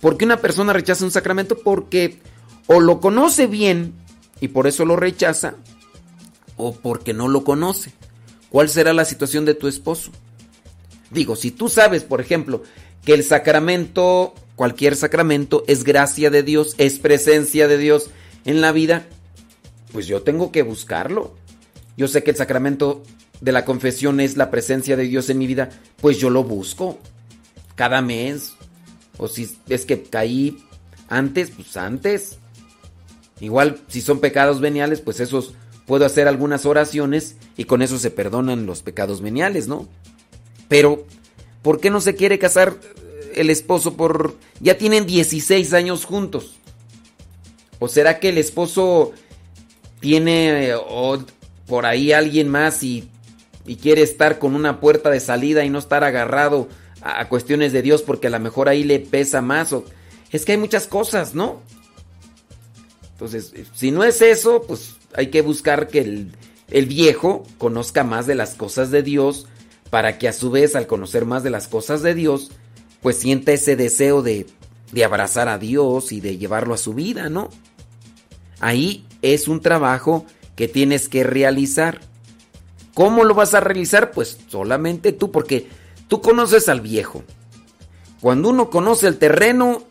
¿Por 0.00 0.16
qué 0.16 0.24
una 0.24 0.38
persona 0.38 0.72
rechaza 0.72 1.04
un 1.04 1.10
sacramento? 1.10 1.58
Porque 1.58 2.18
o 2.66 2.80
lo 2.80 3.00
conoce 3.00 3.46
bien 3.46 3.92
y 4.40 4.48
por 4.48 4.66
eso 4.66 4.84
lo 4.84 4.96
rechaza, 4.96 5.56
o 6.56 6.74
porque 6.74 7.12
no 7.12 7.28
lo 7.28 7.44
conoce. 7.44 7.92
¿Cuál 8.48 8.68
será 8.68 8.92
la 8.92 9.04
situación 9.04 9.44
de 9.44 9.54
tu 9.54 9.68
esposo? 9.68 10.10
Digo, 11.10 11.36
si 11.36 11.50
tú 11.50 11.68
sabes, 11.68 12.02
por 12.02 12.20
ejemplo, 12.20 12.62
que 13.04 13.14
el 13.14 13.24
sacramento, 13.24 14.34
cualquier 14.56 14.96
sacramento, 14.96 15.64
es 15.66 15.84
gracia 15.84 16.30
de 16.30 16.42
Dios, 16.42 16.74
es 16.78 16.98
presencia 16.98 17.68
de 17.68 17.78
Dios 17.78 18.10
en 18.44 18.60
la 18.60 18.72
vida, 18.72 19.06
pues 19.92 20.06
yo 20.06 20.22
tengo 20.22 20.50
que 20.50 20.62
buscarlo. 20.62 21.34
Yo 21.96 22.08
sé 22.08 22.22
que 22.22 22.30
el 22.30 22.36
sacramento 22.36 23.02
de 23.40 23.52
la 23.52 23.64
confesión 23.64 24.20
es 24.20 24.36
la 24.36 24.50
presencia 24.50 24.96
de 24.96 25.04
Dios 25.04 25.30
en 25.30 25.38
mi 25.38 25.46
vida, 25.46 25.70
pues 26.00 26.18
yo 26.18 26.30
lo 26.30 26.44
busco 26.44 26.98
cada 27.74 28.02
mes. 28.02 28.54
O 29.16 29.28
si 29.28 29.48
es 29.68 29.84
que 29.84 30.02
caí 30.02 30.64
antes, 31.08 31.50
pues 31.50 31.76
antes. 31.76 32.38
Igual 33.40 33.80
si 33.88 34.00
son 34.00 34.20
pecados 34.20 34.60
veniales, 34.60 35.00
pues 35.00 35.20
esos 35.20 35.54
puedo 35.86 36.04
hacer 36.06 36.28
algunas 36.28 36.66
oraciones 36.66 37.36
y 37.56 37.64
con 37.64 37.82
eso 37.82 37.98
se 37.98 38.10
perdonan 38.10 38.66
los 38.66 38.82
pecados 38.82 39.20
veniales, 39.20 39.68
¿no? 39.68 39.88
Pero, 40.68 41.04
¿por 41.62 41.80
qué 41.80 41.90
no 41.90 42.00
se 42.00 42.14
quiere 42.14 42.38
casar 42.38 42.76
el 43.34 43.50
esposo 43.50 43.96
por... 43.96 44.36
Ya 44.60 44.78
tienen 44.78 45.06
16 45.06 45.72
años 45.74 46.04
juntos. 46.04 46.54
¿O 47.78 47.88
será 47.88 48.18
que 48.18 48.30
el 48.30 48.38
esposo 48.38 49.12
tiene 50.00 50.68
eh, 50.68 50.74
por 51.66 51.86
ahí 51.86 52.12
alguien 52.12 52.48
más 52.48 52.82
y, 52.82 53.08
y 53.66 53.76
quiere 53.76 54.02
estar 54.02 54.38
con 54.38 54.54
una 54.54 54.80
puerta 54.80 55.10
de 55.10 55.20
salida 55.20 55.64
y 55.64 55.70
no 55.70 55.78
estar 55.78 56.04
agarrado 56.04 56.68
a 57.04 57.28
cuestiones 57.28 57.72
de 57.72 57.82
Dios 57.82 58.02
porque 58.02 58.28
a 58.28 58.30
lo 58.30 58.40
mejor 58.40 58.68
ahí 58.68 58.82
le 58.82 58.98
pesa 58.98 59.42
más? 59.42 59.72
O... 59.72 59.84
Es 60.32 60.44
que 60.44 60.52
hay 60.52 60.58
muchas 60.58 60.86
cosas, 60.86 61.34
¿no? 61.34 61.60
Entonces, 63.12 63.52
si 63.74 63.90
no 63.90 64.02
es 64.02 64.22
eso, 64.22 64.62
pues 64.66 64.96
hay 65.14 65.28
que 65.28 65.42
buscar 65.42 65.88
que 65.88 66.00
el, 66.00 66.32
el, 66.70 66.86
viejo 66.86 67.44
conozca 67.58 68.02
más 68.04 68.26
de 68.26 68.34
las 68.34 68.54
cosas 68.54 68.90
de 68.90 69.02
Dios 69.02 69.46
para 69.90 70.18
que 70.18 70.28
a 70.28 70.32
su 70.32 70.50
vez 70.50 70.74
al 70.74 70.86
conocer 70.86 71.24
más 71.24 71.44
de 71.44 71.50
las 71.50 71.68
cosas 71.68 72.02
de 72.02 72.14
Dios, 72.14 72.50
pues 73.02 73.18
sienta 73.18 73.52
ese 73.52 73.76
deseo 73.76 74.22
de, 74.22 74.46
de 74.90 75.04
abrazar 75.04 75.48
a 75.48 75.58
Dios 75.58 76.10
y 76.10 76.20
de 76.20 76.38
llevarlo 76.38 76.74
a 76.74 76.78
su 76.78 76.94
vida, 76.94 77.28
¿no? 77.28 77.50
Ahí 78.60 79.06
es 79.22 79.46
un 79.46 79.60
trabajo 79.60 80.26
que 80.56 80.68
tienes 80.68 81.08
que 81.08 81.24
realizar. 81.24 82.00
¿Cómo 82.94 83.24
lo 83.24 83.34
vas 83.34 83.54
a 83.54 83.60
realizar? 83.60 84.12
Pues 84.12 84.38
solamente 84.48 85.12
tú, 85.12 85.30
porque 85.30 85.66
tú 86.08 86.20
conoces 86.20 86.68
al 86.68 86.80
viejo. 86.80 87.24
Cuando 88.20 88.48
uno 88.48 88.70
conoce 88.70 89.08
el 89.08 89.18
terreno, 89.18 89.82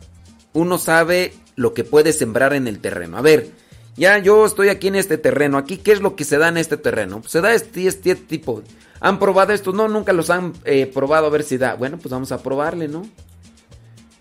uno 0.53 0.77
sabe 0.77 1.33
lo 1.55 1.73
que 1.73 1.83
puede 1.83 2.13
sembrar 2.13 2.53
en 2.53 2.67
el 2.67 2.79
terreno. 2.79 3.17
A 3.17 3.21
ver, 3.21 3.51
ya 3.97 4.17
yo 4.17 4.45
estoy 4.45 4.69
aquí 4.69 4.87
en 4.87 4.95
este 4.95 5.17
terreno. 5.17 5.57
Aquí, 5.57 5.77
¿qué 5.77 5.91
es 5.91 6.01
lo 6.01 6.15
que 6.15 6.23
se 6.23 6.37
da 6.37 6.47
en 6.47 6.57
este 6.57 6.77
terreno? 6.77 7.21
se 7.27 7.41
da 7.41 7.53
este, 7.53 7.87
este 7.87 8.15
tipo. 8.15 8.63
¿Han 9.01 9.19
probado 9.19 9.53
esto? 9.53 9.73
No, 9.73 9.89
nunca 9.89 10.13
los 10.13 10.29
han 10.29 10.53
eh, 10.63 10.87
probado 10.87 11.27
a 11.27 11.29
ver 11.29 11.43
si 11.43 11.57
da. 11.57 11.75
Bueno, 11.75 11.97
pues 11.97 12.11
vamos 12.11 12.31
a 12.31 12.41
probarle, 12.41 12.87
¿no? 12.87 13.05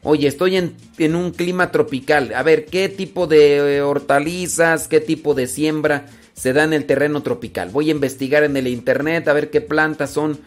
Oye, 0.03 0.27
estoy 0.27 0.57
en, 0.57 0.75
en 0.99 1.15
un 1.15 1.31
clima 1.31 1.71
tropical. 1.71 2.35
A 2.35 2.43
ver, 2.43 2.67
¿qué 2.67 2.89
tipo 2.89 3.29
de 3.29 3.77
eh, 3.77 3.83
hortalizas, 3.83 4.89
qué 4.89 5.01
tipo 5.01 5.35
de 5.35 5.47
siembra 5.47 6.07
se 6.43 6.53
da 6.53 6.65
en 6.65 6.73
el 6.73 6.87
terreno 6.87 7.23
tropical? 7.23 7.71
Voy 7.71 7.89
a 7.89 7.93
investigar 7.93 8.43
en 8.43 8.57
el 8.57 8.67
internet 8.67 9.29
a 9.29 9.33
ver 9.33 9.51
qué 9.51 9.61
plantas 9.61 10.11
son. 10.11 10.41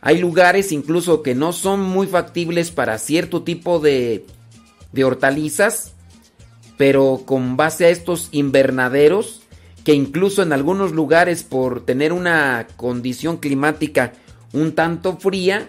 Hay 0.00 0.18
lugares 0.18 0.72
incluso 0.72 1.22
que 1.22 1.34
no 1.34 1.52
son 1.52 1.80
muy 1.80 2.06
factibles 2.06 2.70
para 2.70 2.96
cierto 2.96 3.42
tipo 3.42 3.78
de, 3.78 4.24
de 4.92 5.04
hortalizas 5.04 5.92
pero 6.76 7.22
con 7.24 7.56
base 7.56 7.86
a 7.86 7.90
estos 7.90 8.28
invernaderos 8.32 9.42
que 9.84 9.94
incluso 9.94 10.42
en 10.42 10.52
algunos 10.52 10.92
lugares 10.92 11.42
por 11.42 11.84
tener 11.84 12.12
una 12.12 12.66
condición 12.76 13.36
climática 13.36 14.14
un 14.52 14.72
tanto 14.72 15.16
fría, 15.18 15.68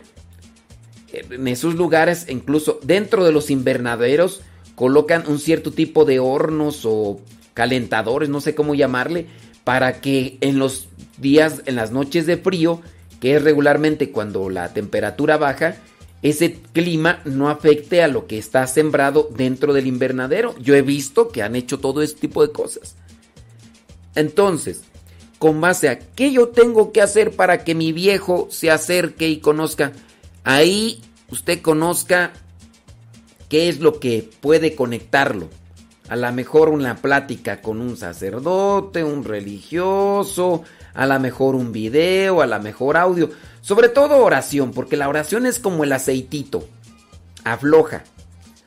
en 1.12 1.48
esos 1.48 1.76
lugares 1.76 2.26
incluso 2.30 2.80
dentro 2.84 3.26
de 3.26 3.32
los 3.32 3.52
invernaderos 3.52 4.42
colocan 4.76 5.24
un 5.28 5.40
cierto 5.40 5.72
tipo 5.72 6.06
de 6.06 6.20
hornos 6.20 6.82
o 6.86 7.20
calentadores, 7.54 8.30
no 8.30 8.40
sé 8.40 8.54
cómo 8.54 8.76
llamarle, 8.76 9.26
para 9.68 10.00
que 10.00 10.38
en 10.40 10.60
los 10.60 10.88
días, 11.18 11.62
en 11.66 11.76
las 11.76 11.92
noches 11.92 12.26
de 12.26 12.38
frío, 12.38 12.82
que 13.20 13.36
es 13.36 13.44
regularmente 13.44 14.12
cuando 14.12 14.50
la 14.50 14.74
temperatura 14.74 15.36
baja, 15.36 15.76
ese 16.22 16.54
clima 16.72 17.20
no 17.26 17.50
afecte 17.50 18.02
a 18.02 18.08
lo 18.08 18.28
que 18.28 18.38
está 18.38 18.66
sembrado 18.66 19.28
dentro 19.36 19.74
del 19.74 19.88
invernadero. 19.88 20.56
Yo 20.60 20.74
he 20.74 20.82
visto 20.82 21.28
que 21.28 21.44
han 21.44 21.58
hecho 21.58 21.82
todo 21.82 22.02
ese 22.02 22.16
tipo 22.16 22.48
de 22.48 22.54
cosas. 22.54 22.96
Entonces, 24.16 24.84
con 25.38 25.60
base 25.60 25.90
a 25.90 26.00
qué 26.00 26.32
yo 26.32 26.48
tengo 26.48 26.94
que 26.94 27.02
hacer 27.02 27.36
para 27.36 27.66
que 27.66 27.76
mi 27.76 27.92
viejo 27.92 28.48
se 28.50 28.72
acerque 28.72 29.28
y 29.28 29.42
conozca, 29.42 29.92
ahí 30.46 31.02
usted 31.30 31.62
conozca 31.62 32.32
qué 33.50 33.68
es 33.68 33.82
lo 33.82 34.00
que 34.00 34.30
puede 34.40 34.76
conectarlo. 34.76 35.50
A 36.10 36.15
lo 36.15 36.32
mejor 36.32 36.70
una 36.70 36.96
plática 36.96 37.62
con 37.62 37.82
un 37.82 37.98
sacerdote, 37.98 39.04
un 39.04 39.24
religioso, 39.26 40.63
a 40.93 41.06
lo 41.06 41.20
mejor 41.20 41.56
un 41.56 41.72
video, 41.72 42.41
a 42.41 42.48
lo 42.48 42.60
mejor 42.62 42.96
audio. 42.96 43.30
Sobre 43.62 43.89
todo 43.89 44.24
oración, 44.24 44.72
porque 44.72 44.96
la 44.96 45.10
oración 45.10 45.46
es 45.46 45.60
como 45.60 45.84
el 45.84 45.91
aceitito. 45.91 46.67
Afloja. 47.43 48.04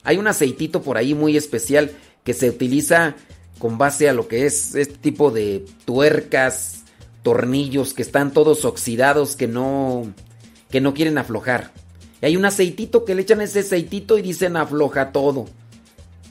Hay 0.03 0.19
un 0.19 0.27
aceitito 0.27 0.83
por 0.83 0.99
ahí 0.99 1.15
muy 1.15 1.37
especial 1.37 1.93
que 2.25 2.35
se 2.35 2.51
utiliza 2.51 3.15
con 3.59 3.79
base 3.79 4.09
a 4.09 4.13
lo 4.13 4.29
que 4.29 4.47
es 4.47 4.75
este 4.75 4.97
tipo 4.97 5.31
de 5.31 5.65
tuercas, 5.85 6.85
tornillos 7.23 7.95
que 7.95 8.03
están 8.03 8.33
todos 8.33 8.65
oxidados 8.65 9.37
que 9.37 9.47
no 9.47 10.13
que 10.71 10.81
no 10.81 10.95
quieren 10.95 11.19
aflojar. 11.19 11.73
Y 12.23 12.27
hay 12.27 12.37
un 12.37 12.45
aceitito 12.45 13.05
que 13.05 13.15
le 13.15 13.23
echan 13.23 13.41
ese 13.41 13.61
aceitito 13.61 14.19
y 14.19 14.23
dicen 14.23 14.57
afloja 14.57 15.13
todo. 15.13 15.47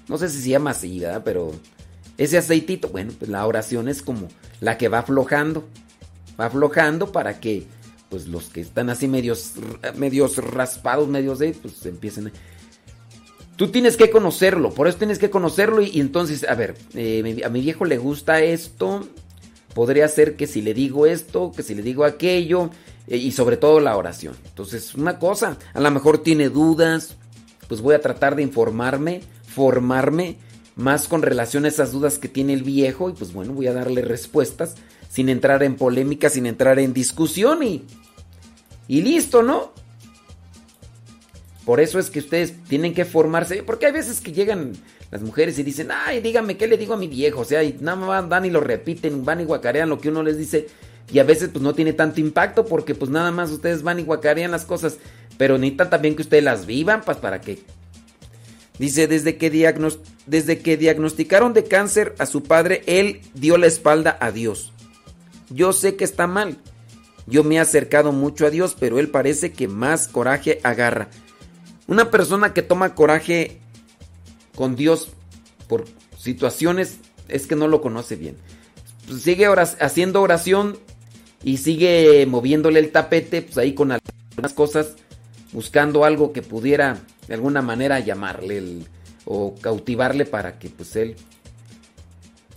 No 0.10 0.17
sé 0.17 0.28
si 0.28 0.41
se 0.41 0.50
llama 0.50 0.72
así, 0.72 1.00
¿verdad? 1.00 1.22
Pero 1.24 1.52
ese 2.17 2.38
aceitito, 2.38 2.89
bueno, 2.89 3.13
pues 3.17 3.30
la 3.30 3.45
oración 3.45 3.88
es 3.88 4.02
como 4.02 4.28
la 4.60 4.78
que 4.78 4.89
va 4.89 5.00
aflojando. 5.00 5.65
Va 6.39 6.48
aflojando 6.48 7.12
para 7.12 7.39
que 7.39 7.65
pues 8.10 8.28
los 8.28 8.50
que 8.50 8.62
están 8.62 8.89
así 8.89 9.08
medios, 9.08 9.54
medios 9.95 10.38
raspados, 10.38 11.08
medios 11.08 11.39
de, 11.39 11.54
pues 11.54 11.86
empiecen. 11.86 12.32
Tú 13.56 13.69
tienes 13.69 13.98
que 13.98 14.10
conocerlo, 14.10 14.72
por 14.72 14.88
eso 14.88 14.98
tienes 14.98 15.19
que 15.19 15.30
conocerlo 15.30 15.82
y, 15.82 16.00
entonces, 16.00 16.45
a 16.48 16.56
ver, 16.56 16.76
eh, 16.95 17.41
a 17.45 17.50
mi 17.50 17.62
viejo 17.62 17.86
le 17.86 17.98
gusta 17.98 18.41
esto, 18.41 19.08
podría 19.74 20.08
ser 20.08 20.36
que 20.36 20.48
si 20.48 20.62
le 20.62 20.74
digo 20.74 21.06
esto, 21.06 21.52
que 21.56 21.62
si 21.62 21.76
le 21.76 21.84
digo 21.84 22.04
aquello, 22.04 22.72
eh, 23.08 23.17
y 23.17 23.32
sobre 23.32 23.58
todo 23.58 23.80
la 23.80 23.98
oración. 23.98 24.36
Entonces, 24.45 24.95
una 24.95 25.19
cosa, 25.19 25.58
a 25.74 25.80
lo 25.82 25.91
mejor 25.91 26.19
tiene 26.24 26.50
dudas, 26.50 27.15
pues 27.67 27.82
voy 27.82 27.95
a 27.95 28.02
tratar 28.02 28.36
de 28.36 28.43
informarme, 28.43 29.22
formarme 29.54 30.38
más 30.76 31.08
con 31.08 31.22
relación 31.22 31.66
a 31.66 31.68
esas 31.68 31.92
dudas 31.92 32.20
que 32.20 32.28
tiene 32.28 32.54
el 32.54 32.64
viejo 32.64 33.10
y 33.10 33.14
pues 33.14 33.34
bueno, 33.34 33.54
voy 33.54 33.68
a 33.68 33.74
darle 33.74 34.02
respuestas 34.02 34.76
sin 35.10 35.28
entrar 35.28 35.64
en 35.64 35.76
polémica, 35.76 36.30
sin 36.30 36.46
entrar 36.46 36.80
en 36.80 36.94
discusión 36.94 37.64
y, 37.64 37.84
y 38.88 39.02
listo, 39.02 39.44
¿no? 39.44 39.74
Por 41.66 41.80
eso 41.80 42.00
es 42.00 42.10
que 42.10 42.20
ustedes 42.20 42.64
tienen 42.64 42.94
que 42.94 43.06
formarse, 43.06 43.62
porque 43.64 43.88
hay 43.88 43.92
veces 43.92 44.22
que 44.22 44.32
llegan 44.32 44.74
las 45.12 45.22
mujeres 45.22 45.60
y 45.60 45.64
dicen, 45.64 45.90
ay, 45.92 46.22
dígame, 46.22 46.58
¿qué 46.58 46.68
le 46.68 46.78
digo 46.78 46.94
a 46.94 46.98
mi 46.98 47.08
viejo? 47.08 47.42
O 47.42 47.46
sea, 47.46 47.64
y 47.64 47.78
nada 47.82 47.98
más 47.98 48.30
van 48.30 48.46
y 48.46 48.50
lo 48.50 48.62
repiten, 48.62 49.26
van 49.26 49.42
y 49.42 49.46
guacarean 49.46 49.90
lo 49.90 50.00
que 50.00 50.10
uno 50.10 50.24
les 50.24 50.38
dice 50.38 50.68
y 51.12 51.20
a 51.20 51.24
veces 51.24 51.50
pues 51.50 51.64
no 51.64 51.74
tiene 51.74 51.94
tanto 51.94 52.22
impacto 52.22 52.66
porque 52.66 52.96
pues 52.96 53.10
nada 53.10 53.32
más 53.32 53.52
ustedes 53.52 53.84
van 53.84 54.00
y 54.00 54.04
guacarean 54.04 54.52
las 54.52 54.66
cosas, 54.66 54.98
pero 55.38 55.58
necesitan 55.58 55.90
también 55.90 56.16
que 56.16 56.22
ustedes 56.22 56.44
las 56.44 56.66
vivan 56.66 57.02
pues 57.02 57.18
para 57.18 57.42
que 57.42 57.60
Dice, 58.80 59.08
desde 59.08 59.38
que, 59.38 59.50
desde 60.26 60.78
diagnosticaron 60.78 61.54
de 61.54 61.65
cáncer 61.65 62.15
a 62.18 62.26
su 62.26 62.44
padre, 62.44 62.82
él 62.88 63.22
dio 63.34 63.58
la 63.58 63.68
espalda 63.68 64.18
a 64.22 64.32
Dios. 64.32 64.72
Yo 65.50 65.74
sé 65.74 65.98
que 65.98 66.06
está 66.06 66.28
mal. 66.28 66.58
Yo 67.28 67.44
me 67.44 67.56
he 67.56 67.60
acercado 67.60 68.12
mucho 68.13 68.48
a 68.48 68.50
Dios, 68.50 68.76
pero 68.80 68.98
él 68.98 69.10
parece 69.10 69.52
que 69.52 69.68
más 69.68 70.08
coraje 70.08 70.62
agarra. 70.63 71.10
Una 71.88 72.10
persona 72.10 72.54
que 72.54 72.62
toma 72.62 72.96
coraje 72.96 73.60
con 74.56 74.76
Dios 74.76 75.10
por 75.68 75.86
situaciones 76.18 76.98
es 77.28 77.48
que 77.48 77.56
no 77.56 77.68
lo 77.68 77.82
conoce 77.82 78.15
bien. 78.15 78.38
Pues 79.08 79.22
sigue 79.24 79.48
oras- 79.50 79.78
haciendo 79.82 80.22
oración 80.22 80.78
y 81.44 81.58
sigue 81.58 82.26
moviéndole 82.28 82.80
el 82.80 82.92
tapete, 82.92 83.42
pues 83.42 83.58
ahí 83.58 83.74
con 83.74 83.92
algunas 83.92 84.54
cosas, 84.54 84.94
buscando 85.52 86.06
algo 86.06 86.32
que 86.32 86.42
pudiera 86.42 87.00
de 87.30 87.36
alguna 87.36 87.62
manera 87.62 88.00
llamarle 88.00 88.58
el- 88.58 88.88
o 89.26 89.54
cautivarle 89.62 90.26
para 90.26 90.58
que 90.58 90.70
pues 90.70 90.96
él 90.96 91.15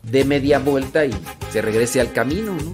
dé 0.02 0.24
media 0.24 0.58
vuelta 0.58 1.04
y 1.04 1.12
se 1.52 1.60
regrese 1.60 2.00
al 2.00 2.12
camino, 2.12 2.54
¿no? 2.54 2.72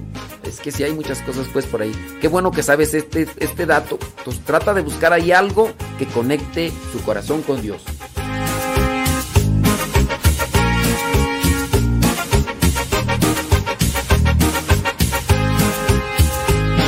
Es 0.49 0.61
que 0.61 0.71
sí 0.71 0.85
hay 0.85 0.93
muchas 0.93 1.21
cosas 1.23 1.47
pues 1.53 1.67
por 1.67 1.83
ahí. 1.83 1.93
Qué 2.21 2.29
bueno 2.29 2.53
que 2.53 2.63
sabes 2.63 2.95
este, 2.95 3.27
este 3.39 3.67
dato. 3.67 3.99
Entonces 4.19 4.43
trata 4.45 4.73
de 4.73 4.81
buscar 4.83 5.13
ahí 5.13 5.33
algo 5.33 5.73
que 5.99 6.07
conecte 6.07 6.73
su 6.93 7.03
corazón 7.03 7.43
con 7.43 7.61
Dios. 7.61 7.83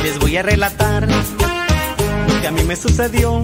Les 0.03 0.19
voy 0.19 0.37
a 0.37 0.41
relatar 0.43 1.07
lo 1.07 2.41
que 2.41 2.47
a 2.47 2.51
mí 2.51 2.63
me 2.63 2.75
sucedió 2.75 3.43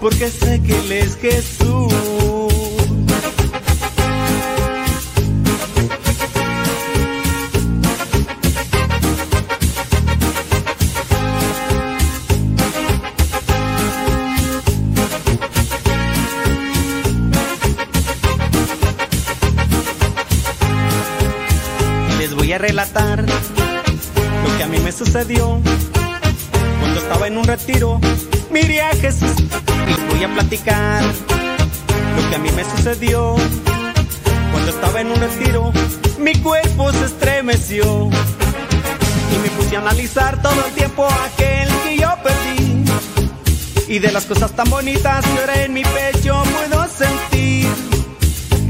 porque 0.00 0.28
sé 0.28 0.62
que 0.62 0.78
Él 0.78 0.92
es 0.92 1.16
Jesús. 1.16 1.92
Les 22.18 22.34
voy 22.34 22.52
a 22.52 22.58
relatar 22.58 23.22
lo 23.22 24.56
que 24.56 24.62
a 24.62 24.66
mí 24.66 24.78
me 24.80 24.92
sucedió 24.92 25.60
cuando 26.80 27.00
estaba 27.00 27.26
en 27.26 27.38
un 27.38 27.44
retiro. 27.44 28.00
Miré 28.50 28.80
a 28.80 28.90
Jesús 28.96 29.34
a 30.24 30.34
platicar 30.34 31.02
lo 31.04 32.28
que 32.28 32.34
a 32.34 32.38
mí 32.38 32.50
me 32.50 32.64
sucedió 32.64 33.36
cuando 34.50 34.70
estaba 34.70 35.00
en 35.00 35.08
un 35.08 35.20
retiro. 35.20 35.72
Mi 36.18 36.34
cuerpo 36.36 36.92
se 36.92 37.04
estremeció 37.04 38.08
y 38.10 39.38
me 39.42 39.48
puse 39.50 39.76
a 39.76 39.80
analizar 39.80 40.42
todo 40.42 40.66
el 40.66 40.72
tiempo 40.72 41.06
aquel 41.06 41.68
que 41.84 41.98
yo 41.98 42.08
perdí. 42.22 42.84
Y 43.94 43.98
de 44.00 44.10
las 44.10 44.26
cosas 44.26 44.50
tan 44.52 44.68
bonitas 44.68 45.24
que 45.24 45.38
ahora 45.38 45.62
en 45.62 45.72
mi 45.72 45.82
pecho 45.82 46.42
puedo 46.42 46.86
sentir. 46.88 47.68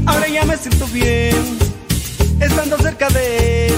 Ahora 0.05 0.27
ya 0.27 0.45
me 0.45 0.55
siento 0.55 0.85
bien, 0.87 1.57
estando 2.39 2.77
cerca 2.77 3.09
de 3.09 3.67
Él. 3.67 3.75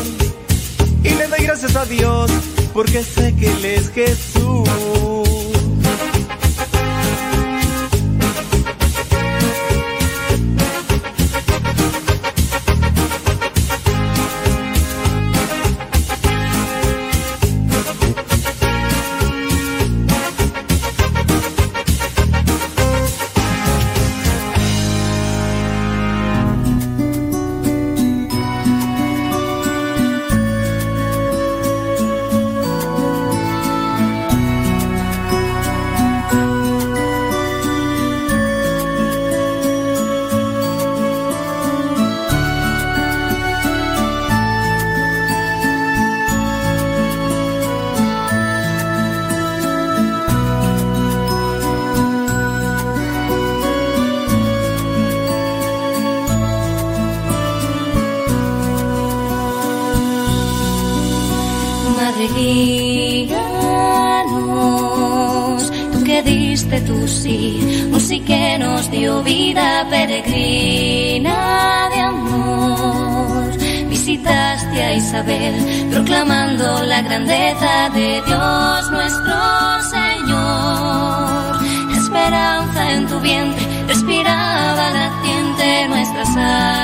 Y 1.03 1.09
le 1.09 1.27
doy 1.27 1.43
gracias 1.43 1.75
a 1.75 1.85
Dios, 1.85 2.31
porque 2.73 3.01
sé 3.03 3.33
que 3.35 3.47
Él 3.47 3.65
es 3.65 3.89
Jesús. 3.91 4.40
Proclamando 75.91 76.83
la 76.83 77.01
grandeza 77.01 77.89
de 77.93 78.21
Dios 78.25 78.91
nuestro 78.91 79.33
Señor. 79.89 81.59
Esperanza 81.95 82.91
en 82.91 83.07
tu 83.07 83.19
vientre 83.19 83.65
respiraba 83.87 84.89
latiente 84.91 85.87
nuestra 85.89 86.25
salvación. 86.25 86.80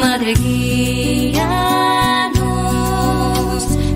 Madre 0.00 0.34
guíanos, 0.34 1.42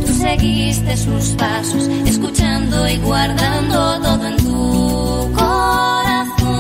tú 0.07 0.13
seguiste 0.15 0.97
sus 0.97 1.35
pasos, 1.37 1.89
escuchando 2.07 2.89
y 2.89 2.97
guardando 2.99 4.01
todo 4.01 4.27
en 4.27 4.37
tu 4.39 5.31
corazón, 5.35 6.57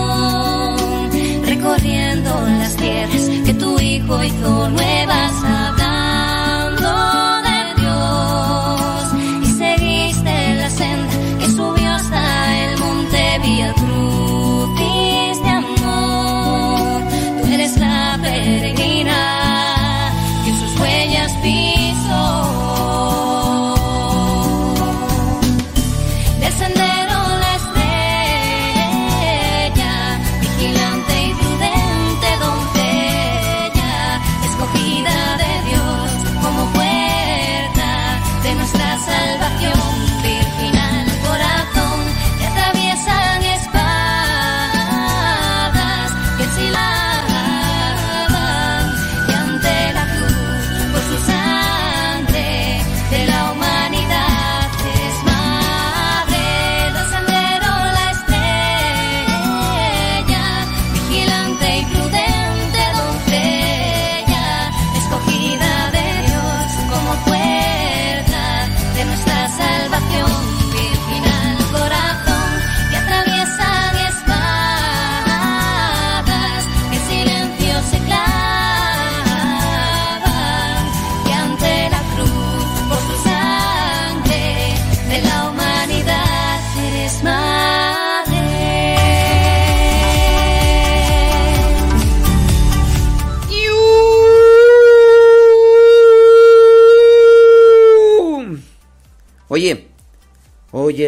recorriendo 1.46 2.30
las 2.58 2.76
tierras 2.76 3.28
que 3.46 3.54
tu 3.54 3.80
hijo 3.80 4.22
hizo 4.24 4.68
nuevas, 4.68 5.32
hablando 5.44 6.19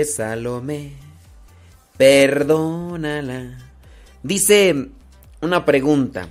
Salomé, 0.05 0.92
perdónala. 1.96 3.59
Dice 4.22 4.88
una 5.40 5.64
pregunta. 5.64 6.28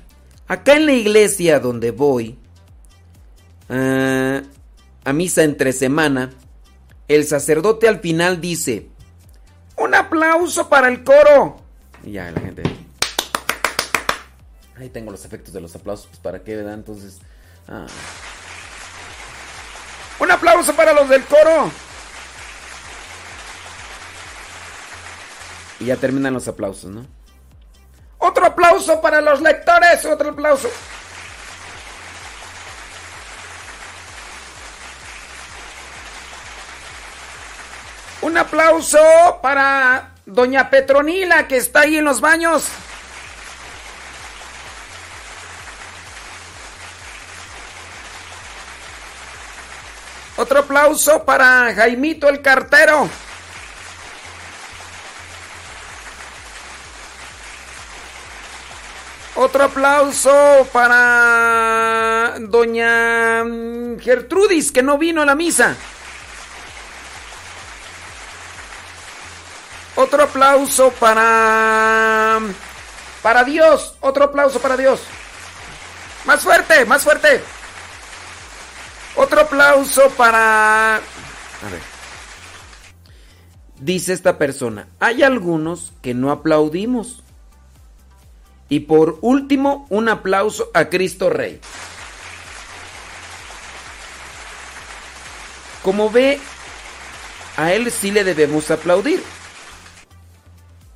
Acá 0.47 0.75
en 0.75 0.85
la 0.85 0.93
iglesia 0.93 1.59
donde 1.59 1.91
voy, 1.91 2.37
ah, 3.69 4.41
a 5.03 5.13
misa 5.13 5.43
entre 5.43 5.73
semana, 5.73 6.31
el 7.07 7.25
sacerdote 7.25 7.87
al 7.87 7.99
final 7.99 8.41
dice, 8.41 8.87
un 9.77 9.93
aplauso 9.95 10.67
para 10.67 10.87
el 10.87 11.03
coro. 11.03 11.61
Y 12.03 12.13
ya 12.13 12.31
la 12.31 12.41
gente... 12.41 12.63
Ahí 14.77 14.89
tengo 14.89 15.11
los 15.11 15.23
efectos 15.25 15.53
de 15.53 15.61
los 15.61 15.75
aplausos, 15.75 16.07
pues 16.07 16.19
para 16.19 16.43
qué, 16.43 16.55
¿verdad? 16.55 16.73
Entonces... 16.73 17.19
ah. 17.67 17.85
Un 20.19 20.31
aplauso 20.31 20.75
para 20.75 20.93
los 20.93 21.07
del 21.09 21.23
coro. 21.23 21.71
Y 25.81 25.85
ya 25.85 25.97
terminan 25.97 26.35
los 26.35 26.47
aplausos, 26.47 26.91
¿no? 26.91 27.07
Otro 28.19 28.45
aplauso 28.45 29.01
para 29.01 29.19
los 29.19 29.41
lectores, 29.41 30.05
otro 30.05 30.29
aplauso. 30.29 30.69
Un 38.21 38.37
aplauso 38.37 38.99
para 39.41 40.11
doña 40.27 40.69
Petronila 40.69 41.47
que 41.47 41.57
está 41.57 41.79
ahí 41.79 41.97
en 41.97 42.05
los 42.05 42.21
baños. 42.21 42.65
Otro 50.37 50.59
aplauso 50.59 51.25
para 51.25 51.73
Jaimito 51.73 52.29
el 52.29 52.43
cartero. 52.43 53.09
Otro 59.41 59.63
aplauso 59.63 60.67
para 60.71 62.35
doña 62.41 63.43
Gertrudis 63.99 64.71
que 64.71 64.83
no 64.83 64.99
vino 64.99 65.23
a 65.23 65.25
la 65.25 65.33
misa. 65.33 65.75
Otro 69.95 70.25
aplauso 70.25 70.91
para 70.91 72.39
para 73.23 73.43
Dios, 73.43 73.95
otro 74.01 74.25
aplauso 74.25 74.59
para 74.59 74.77
Dios. 74.77 75.01
Más 76.25 76.41
fuerte, 76.41 76.85
más 76.85 77.01
fuerte. 77.01 77.41
Otro 79.15 79.41
aplauso 79.41 80.07
para... 80.11 80.97
A 80.97 80.99
ver. 81.71 81.81
Dice 83.79 84.13
esta 84.13 84.37
persona, 84.37 84.87
hay 84.99 85.23
algunos 85.23 85.93
que 86.03 86.13
no 86.13 86.29
aplaudimos. 86.29 87.23
Y 88.71 88.79
por 88.79 89.19
último, 89.19 89.85
un 89.89 90.07
aplauso 90.07 90.71
a 90.73 90.85
Cristo 90.85 91.29
Rey. 91.29 91.59
Como 95.83 96.09
ve, 96.09 96.39
a 97.57 97.73
él 97.73 97.91
sí 97.91 98.11
le 98.11 98.23
debemos 98.23 98.71
aplaudir. 98.71 99.21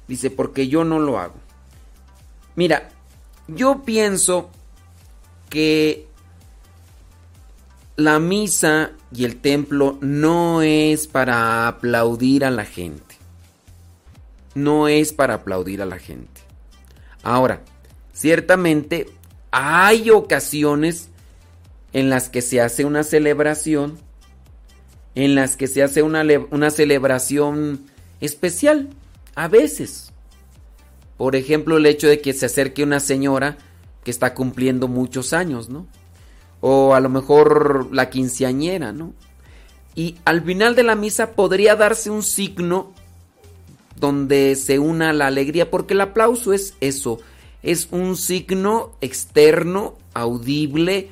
Dice, 0.07 0.31
porque 0.31 0.69
yo 0.69 0.85
no 0.85 0.99
lo 0.99 1.19
hago. 1.19 1.35
Mira, 2.55 2.91
yo 3.49 3.83
pienso 3.83 4.49
que 5.49 6.07
la 7.97 8.19
misa 8.19 8.91
y 9.11 9.25
el 9.25 9.35
templo 9.41 9.97
no 9.99 10.61
es 10.61 11.07
para 11.07 11.67
aplaudir 11.67 12.45
a 12.45 12.51
la 12.51 12.63
gente. 12.63 13.17
No 14.53 14.87
es 14.87 15.11
para 15.11 15.33
aplaudir 15.33 15.81
a 15.81 15.85
la 15.85 15.99
gente. 15.99 16.34
Ahora, 17.25 17.63
ciertamente 18.13 19.07
hay 19.49 20.11
ocasiones 20.11 21.09
en 21.91 22.11
las 22.11 22.29
que 22.29 22.43
se 22.43 22.61
hace 22.61 22.85
una 22.85 23.03
celebración, 23.03 23.97
en 25.15 25.33
las 25.33 25.57
que 25.57 25.65
se 25.65 25.81
hace 25.81 26.03
una, 26.03 26.23
una 26.51 26.69
celebración 26.69 27.87
especial, 28.21 28.89
a 29.33 29.47
veces. 29.47 30.13
Por 31.17 31.35
ejemplo, 31.35 31.77
el 31.77 31.87
hecho 31.87 32.07
de 32.07 32.21
que 32.21 32.31
se 32.33 32.45
acerque 32.45 32.83
una 32.83 32.99
señora 32.99 33.57
que 34.03 34.11
está 34.11 34.35
cumpliendo 34.35 34.87
muchos 34.87 35.33
años, 35.33 35.67
¿no? 35.67 35.87
O 36.61 36.93
a 36.93 36.99
lo 36.99 37.09
mejor 37.09 37.89
la 37.91 38.11
quinceañera, 38.11 38.91
¿no? 38.91 39.15
Y 39.95 40.19
al 40.25 40.43
final 40.43 40.75
de 40.75 40.83
la 40.83 40.93
misa 40.93 41.31
podría 41.31 41.75
darse 41.75 42.11
un 42.11 42.21
signo 42.21 42.93
donde 43.95 44.55
se 44.55 44.79
una 44.79 45.13
la 45.13 45.27
alegría, 45.27 45.71
porque 45.71 45.93
el 45.93 46.01
aplauso 46.01 46.53
es 46.53 46.75
eso, 46.81 47.19
es 47.63 47.87
un 47.91 48.15
signo 48.17 48.91
externo, 49.01 49.95
audible, 50.13 51.09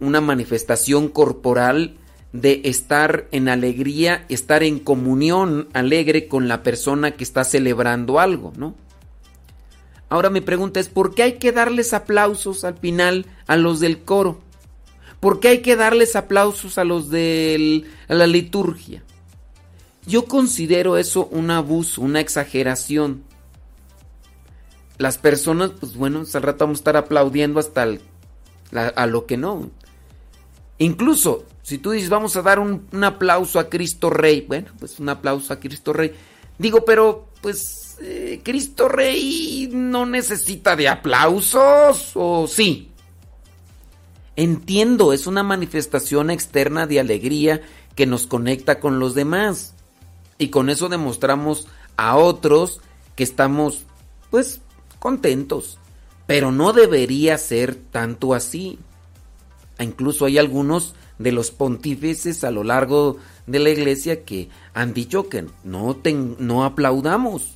una 0.00 0.20
manifestación 0.20 1.08
corporal 1.08 1.96
de 2.32 2.62
estar 2.64 3.28
en 3.30 3.48
alegría, 3.48 4.26
estar 4.28 4.62
en 4.62 4.78
comunión 4.78 5.68
alegre 5.72 6.28
con 6.28 6.48
la 6.48 6.62
persona 6.62 7.12
que 7.12 7.24
está 7.24 7.44
celebrando 7.44 8.20
algo, 8.20 8.52
¿no? 8.56 8.74
Ahora 10.08 10.30
mi 10.30 10.40
pregunta 10.40 10.78
es, 10.78 10.88
¿por 10.88 11.14
qué 11.14 11.22
hay 11.22 11.32
que 11.34 11.52
darles 11.52 11.92
aplausos 11.92 12.64
al 12.64 12.76
final 12.76 13.26
a 13.46 13.56
los 13.56 13.80
del 13.80 13.98
coro? 13.98 14.40
¿Por 15.18 15.40
qué 15.40 15.48
hay 15.48 15.58
que 15.62 15.76
darles 15.76 16.14
aplausos 16.14 16.78
a 16.78 16.84
los 16.84 17.10
de 17.10 17.84
la 18.08 18.26
liturgia? 18.26 19.02
Yo 20.06 20.26
considero 20.26 20.96
eso 20.96 21.26
un 21.26 21.50
abuso, 21.50 22.00
una 22.00 22.20
exageración. 22.20 23.24
Las 24.98 25.18
personas, 25.18 25.72
pues 25.78 25.96
bueno, 25.96 26.24
al 26.32 26.42
rato 26.42 26.64
vamos 26.64 26.78
a 26.78 26.80
estar 26.80 26.96
aplaudiendo 26.96 27.60
hasta 27.60 27.86
a 28.72 29.06
lo 29.06 29.26
que 29.26 29.36
no. 29.36 29.70
Incluso, 30.78 31.44
si 31.62 31.78
tú 31.78 31.90
dices, 31.90 32.08
vamos 32.08 32.36
a 32.36 32.42
dar 32.42 32.58
un, 32.58 32.86
un, 32.92 33.04
aplauso 33.04 33.58
a 33.58 33.68
Cristo 33.68 34.10
Rey, 34.10 34.44
bueno, 34.46 34.68
pues 34.78 34.98
un 35.00 35.08
aplauso 35.08 35.52
a 35.52 35.60
Cristo 35.60 35.92
Rey. 35.92 36.12
Digo, 36.58 36.84
pero, 36.84 37.28
pues, 37.40 37.96
eh, 38.00 38.40
Cristo 38.42 38.88
Rey 38.88 39.68
no 39.72 40.06
necesita 40.06 40.76
de 40.76 40.88
aplausos, 40.88 42.12
¿o 42.14 42.46
sí? 42.46 42.90
Entiendo, 44.36 45.14
es 45.14 45.26
una 45.26 45.42
manifestación 45.42 46.30
externa 46.30 46.86
de 46.86 47.00
alegría 47.00 47.62
que 47.94 48.06
nos 48.06 48.26
conecta 48.26 48.80
con 48.80 48.98
los 48.98 49.14
demás. 49.14 49.75
Y 50.38 50.48
con 50.48 50.70
eso 50.70 50.88
demostramos 50.88 51.66
a 51.96 52.16
otros 52.16 52.80
que 53.14 53.24
estamos, 53.24 53.84
pues, 54.30 54.60
contentos. 54.98 55.78
Pero 56.26 56.52
no 56.52 56.72
debería 56.72 57.38
ser 57.38 57.74
tanto 57.74 58.34
así. 58.34 58.78
Incluso 59.78 60.24
hay 60.24 60.38
algunos 60.38 60.94
de 61.18 61.32
los 61.32 61.50
pontífices 61.50 62.44
a 62.44 62.50
lo 62.50 62.64
largo 62.64 63.16
de 63.46 63.58
la 63.58 63.70
iglesia 63.70 64.24
que 64.24 64.48
han 64.74 64.92
dicho 64.92 65.28
que 65.28 65.46
no, 65.64 65.96
no 66.38 66.64
aplaudamos. 66.64 67.54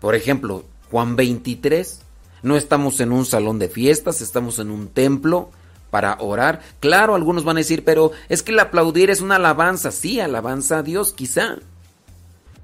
Por 0.00 0.14
ejemplo, 0.14 0.64
Juan 0.90 1.16
23. 1.16 2.02
No 2.42 2.56
estamos 2.56 3.00
en 3.00 3.12
un 3.12 3.26
salón 3.26 3.58
de 3.58 3.68
fiestas, 3.68 4.22
estamos 4.22 4.58
en 4.58 4.70
un 4.70 4.88
templo 4.88 5.50
para 5.90 6.16
orar. 6.20 6.60
Claro, 6.80 7.14
algunos 7.14 7.44
van 7.44 7.56
a 7.56 7.60
decir, 7.60 7.84
pero 7.84 8.12
es 8.28 8.42
que 8.42 8.52
el 8.52 8.60
aplaudir 8.60 9.10
es 9.10 9.20
una 9.20 9.36
alabanza. 9.36 9.90
Sí, 9.90 10.20
alabanza 10.20 10.78
a 10.78 10.82
Dios, 10.82 11.12
quizá. 11.12 11.58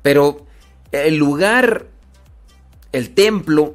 Pero 0.06 0.46
el 0.92 1.16
lugar, 1.16 1.88
el 2.92 3.10
templo, 3.10 3.74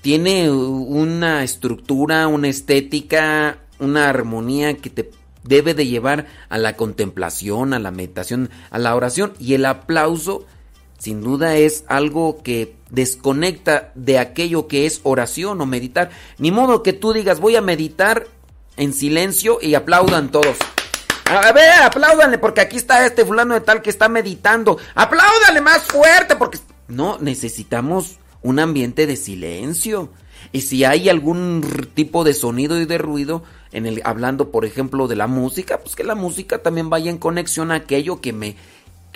tiene 0.00 0.50
una 0.50 1.44
estructura, 1.44 2.26
una 2.26 2.48
estética, 2.48 3.58
una 3.78 4.08
armonía 4.08 4.78
que 4.78 4.88
te 4.88 5.10
debe 5.44 5.74
de 5.74 5.86
llevar 5.86 6.26
a 6.48 6.56
la 6.56 6.74
contemplación, 6.74 7.74
a 7.74 7.78
la 7.78 7.90
meditación, 7.90 8.48
a 8.70 8.78
la 8.78 8.96
oración. 8.96 9.34
Y 9.38 9.52
el 9.52 9.66
aplauso, 9.66 10.46
sin 10.98 11.20
duda, 11.20 11.58
es 11.58 11.84
algo 11.86 12.42
que 12.42 12.76
desconecta 12.88 13.92
de 13.94 14.18
aquello 14.18 14.68
que 14.68 14.86
es 14.86 15.00
oración 15.02 15.60
o 15.60 15.66
meditar. 15.66 16.08
Ni 16.38 16.50
modo 16.50 16.82
que 16.82 16.94
tú 16.94 17.12
digas, 17.12 17.40
voy 17.40 17.56
a 17.56 17.60
meditar 17.60 18.26
en 18.78 18.94
silencio 18.94 19.58
y 19.60 19.74
aplaudan 19.74 20.30
todos. 20.30 20.56
A 21.30 21.52
ver, 21.52 21.82
apláudanle 21.84 22.38
porque 22.38 22.60
aquí 22.60 22.76
está 22.76 23.06
este 23.06 23.24
fulano 23.24 23.54
de 23.54 23.60
tal 23.60 23.82
que 23.82 23.90
está 23.90 24.08
meditando. 24.08 24.78
Apláudanle 24.96 25.60
más 25.60 25.82
fuerte 25.82 26.34
porque... 26.34 26.58
No, 26.88 27.18
necesitamos 27.20 28.18
un 28.42 28.58
ambiente 28.58 29.06
de 29.06 29.16
silencio. 29.16 30.10
Y 30.50 30.62
si 30.62 30.84
hay 30.84 31.08
algún 31.08 31.62
tipo 31.94 32.24
de 32.24 32.34
sonido 32.34 32.80
y 32.80 32.84
de 32.84 32.98
ruido, 32.98 33.44
en 33.70 33.86
el, 33.86 34.02
hablando 34.04 34.50
por 34.50 34.64
ejemplo 34.64 35.06
de 35.06 35.14
la 35.14 35.28
música, 35.28 35.78
pues 35.78 35.94
que 35.94 36.02
la 36.02 36.16
música 36.16 36.58
también 36.58 36.90
vaya 36.90 37.10
en 37.10 37.18
conexión 37.18 37.70
a 37.70 37.76
aquello 37.76 38.20
que 38.20 38.32
me, 38.32 38.56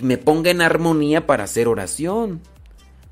me 0.01 0.17
ponga 0.17 0.51
en 0.51 0.61
armonía 0.61 1.27
para 1.27 1.43
hacer 1.43 1.67
oración. 1.67 2.39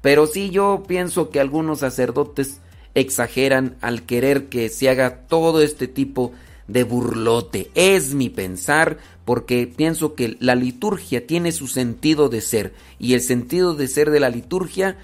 Pero 0.02 0.28
sí 0.28 0.50
yo 0.50 0.84
pienso 0.88 1.30
que 1.30 1.42
algunos 1.42 1.80
sacerdotes 1.80 2.62
exageran 2.96 3.76
al 3.82 4.04
querer 4.04 4.48
que 4.48 4.70
se 4.70 4.90
haga 4.90 5.22
todo 5.28 5.62
este 5.62 5.88
tipo 5.88 6.32
de 6.68 6.84
burlote. 6.84 7.70
Es 7.76 8.14
mi 8.14 8.30
pensar, 8.30 8.98
porque 9.26 9.68
pienso 9.68 10.16
que 10.16 10.38
la 10.40 10.56
liturgia 10.56 11.26
tiene 11.26 11.52
su 11.52 11.68
sentido 11.68 12.30
de 12.30 12.42
ser 12.42 12.74
y 13.00 13.14
el 13.14 13.22
sentido 13.22 13.76
de 13.76 13.88
ser 13.88 14.12
de 14.12 14.20
la 14.20 14.30
liturgia 14.30 14.98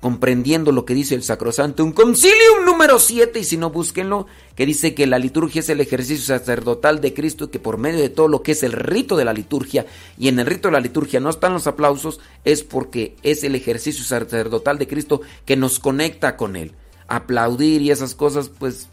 comprendiendo 0.00 0.70
lo 0.70 0.84
que 0.84 0.94
dice 0.94 1.16
el 1.16 1.24
Sacrosanto, 1.24 1.84
un 1.84 1.92
concilium 1.92 2.64
número 2.64 3.00
7, 3.00 3.40
y 3.40 3.44
si 3.44 3.56
no 3.56 3.70
búsquenlo, 3.70 4.26
que 4.54 4.64
dice 4.64 4.94
que 4.94 5.08
la 5.08 5.18
liturgia 5.18 5.60
es 5.60 5.68
el 5.70 5.80
ejercicio 5.80 6.24
sacerdotal 6.24 7.00
de 7.00 7.14
Cristo 7.14 7.46
y 7.46 7.48
que 7.48 7.58
por 7.58 7.78
medio 7.78 8.00
de 8.00 8.08
todo 8.08 8.28
lo 8.28 8.42
que 8.42 8.52
es 8.52 8.62
el 8.62 8.72
rito 8.72 9.16
de 9.16 9.24
la 9.24 9.32
liturgia, 9.32 9.86
y 10.16 10.28
en 10.28 10.38
el 10.38 10.46
rito 10.46 10.68
de 10.68 10.72
la 10.72 10.80
liturgia 10.80 11.18
no 11.18 11.30
están 11.30 11.52
los 11.52 11.66
aplausos, 11.66 12.20
es 12.44 12.62
porque 12.62 13.16
es 13.22 13.42
el 13.42 13.56
ejercicio 13.56 14.04
sacerdotal 14.04 14.78
de 14.78 14.86
Cristo 14.86 15.20
que 15.44 15.56
nos 15.56 15.80
conecta 15.80 16.36
con 16.36 16.54
Él. 16.54 16.72
Aplaudir 17.08 17.82
y 17.82 17.90
esas 17.90 18.14
cosas, 18.14 18.50
pues, 18.50 18.88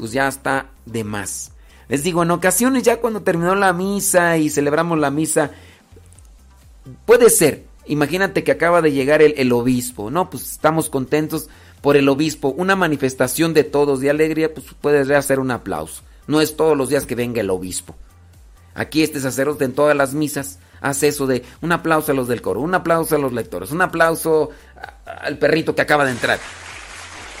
pues 0.00 0.12
ya 0.12 0.26
está 0.26 0.70
de 0.86 1.04
más. 1.04 1.52
Les 1.88 2.02
digo, 2.02 2.22
en 2.22 2.30
ocasiones 2.30 2.82
ya 2.82 3.00
cuando 3.00 3.22
terminó 3.22 3.54
la 3.54 3.72
misa 3.72 4.38
y 4.38 4.48
celebramos 4.48 4.98
la 4.98 5.10
misa, 5.10 5.50
puede 7.04 7.30
ser, 7.30 7.64
Imagínate 7.90 8.44
que 8.44 8.52
acaba 8.52 8.82
de 8.82 8.92
llegar 8.92 9.20
el, 9.20 9.52
obispo, 9.52 10.12
¿no? 10.12 10.30
Pues 10.30 10.52
estamos 10.52 10.88
contentos 10.88 11.48
por 11.80 11.96
el 11.96 12.08
obispo. 12.08 12.54
Una 12.56 12.76
manifestación 12.76 13.52
de 13.52 13.64
todos 13.64 14.00
de 14.00 14.10
alegría, 14.10 14.54
pues 14.54 14.66
puedes 14.80 15.10
hacer 15.10 15.40
un 15.40 15.50
aplauso. 15.50 16.02
No 16.28 16.40
es 16.40 16.54
todos 16.54 16.76
los 16.76 16.88
días 16.88 17.04
que 17.04 17.16
venga 17.16 17.40
el 17.40 17.50
obispo. 17.50 17.96
Aquí 18.76 19.02
este 19.02 19.18
sacerdote 19.18 19.64
en 19.64 19.72
todas 19.72 19.96
las 19.96 20.14
misas 20.14 20.60
hace 20.80 21.08
eso 21.08 21.26
de 21.26 21.42
un 21.62 21.72
aplauso 21.72 22.12
a 22.12 22.14
los 22.14 22.28
del 22.28 22.40
coro, 22.40 22.60
un 22.60 22.76
aplauso 22.76 23.16
a 23.16 23.18
los 23.18 23.32
lectores, 23.32 23.72
un 23.72 23.82
aplauso 23.82 24.50
al 25.04 25.38
perrito 25.38 25.74
que 25.74 25.82
acaba 25.82 26.04
de 26.04 26.12
entrar. 26.12 26.38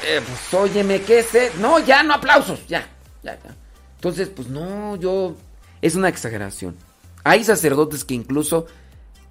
Eh, 0.06 0.20
pues 0.26 0.54
óyeme, 0.54 1.02
¿qué 1.02 1.22
sé? 1.22 1.52
No, 1.58 1.78
ya 1.78 2.02
no 2.02 2.14
aplausos, 2.14 2.66
ya, 2.66 2.88
ya, 3.22 3.38
ya. 3.42 3.54
Entonces, 3.96 4.28
pues 4.28 4.48
no, 4.48 4.96
yo... 4.96 5.36
Es 5.82 5.94
una 5.94 6.08
exageración. 6.08 6.76
Hay 7.24 7.44
sacerdotes 7.44 8.04
que 8.04 8.14
incluso 8.14 8.66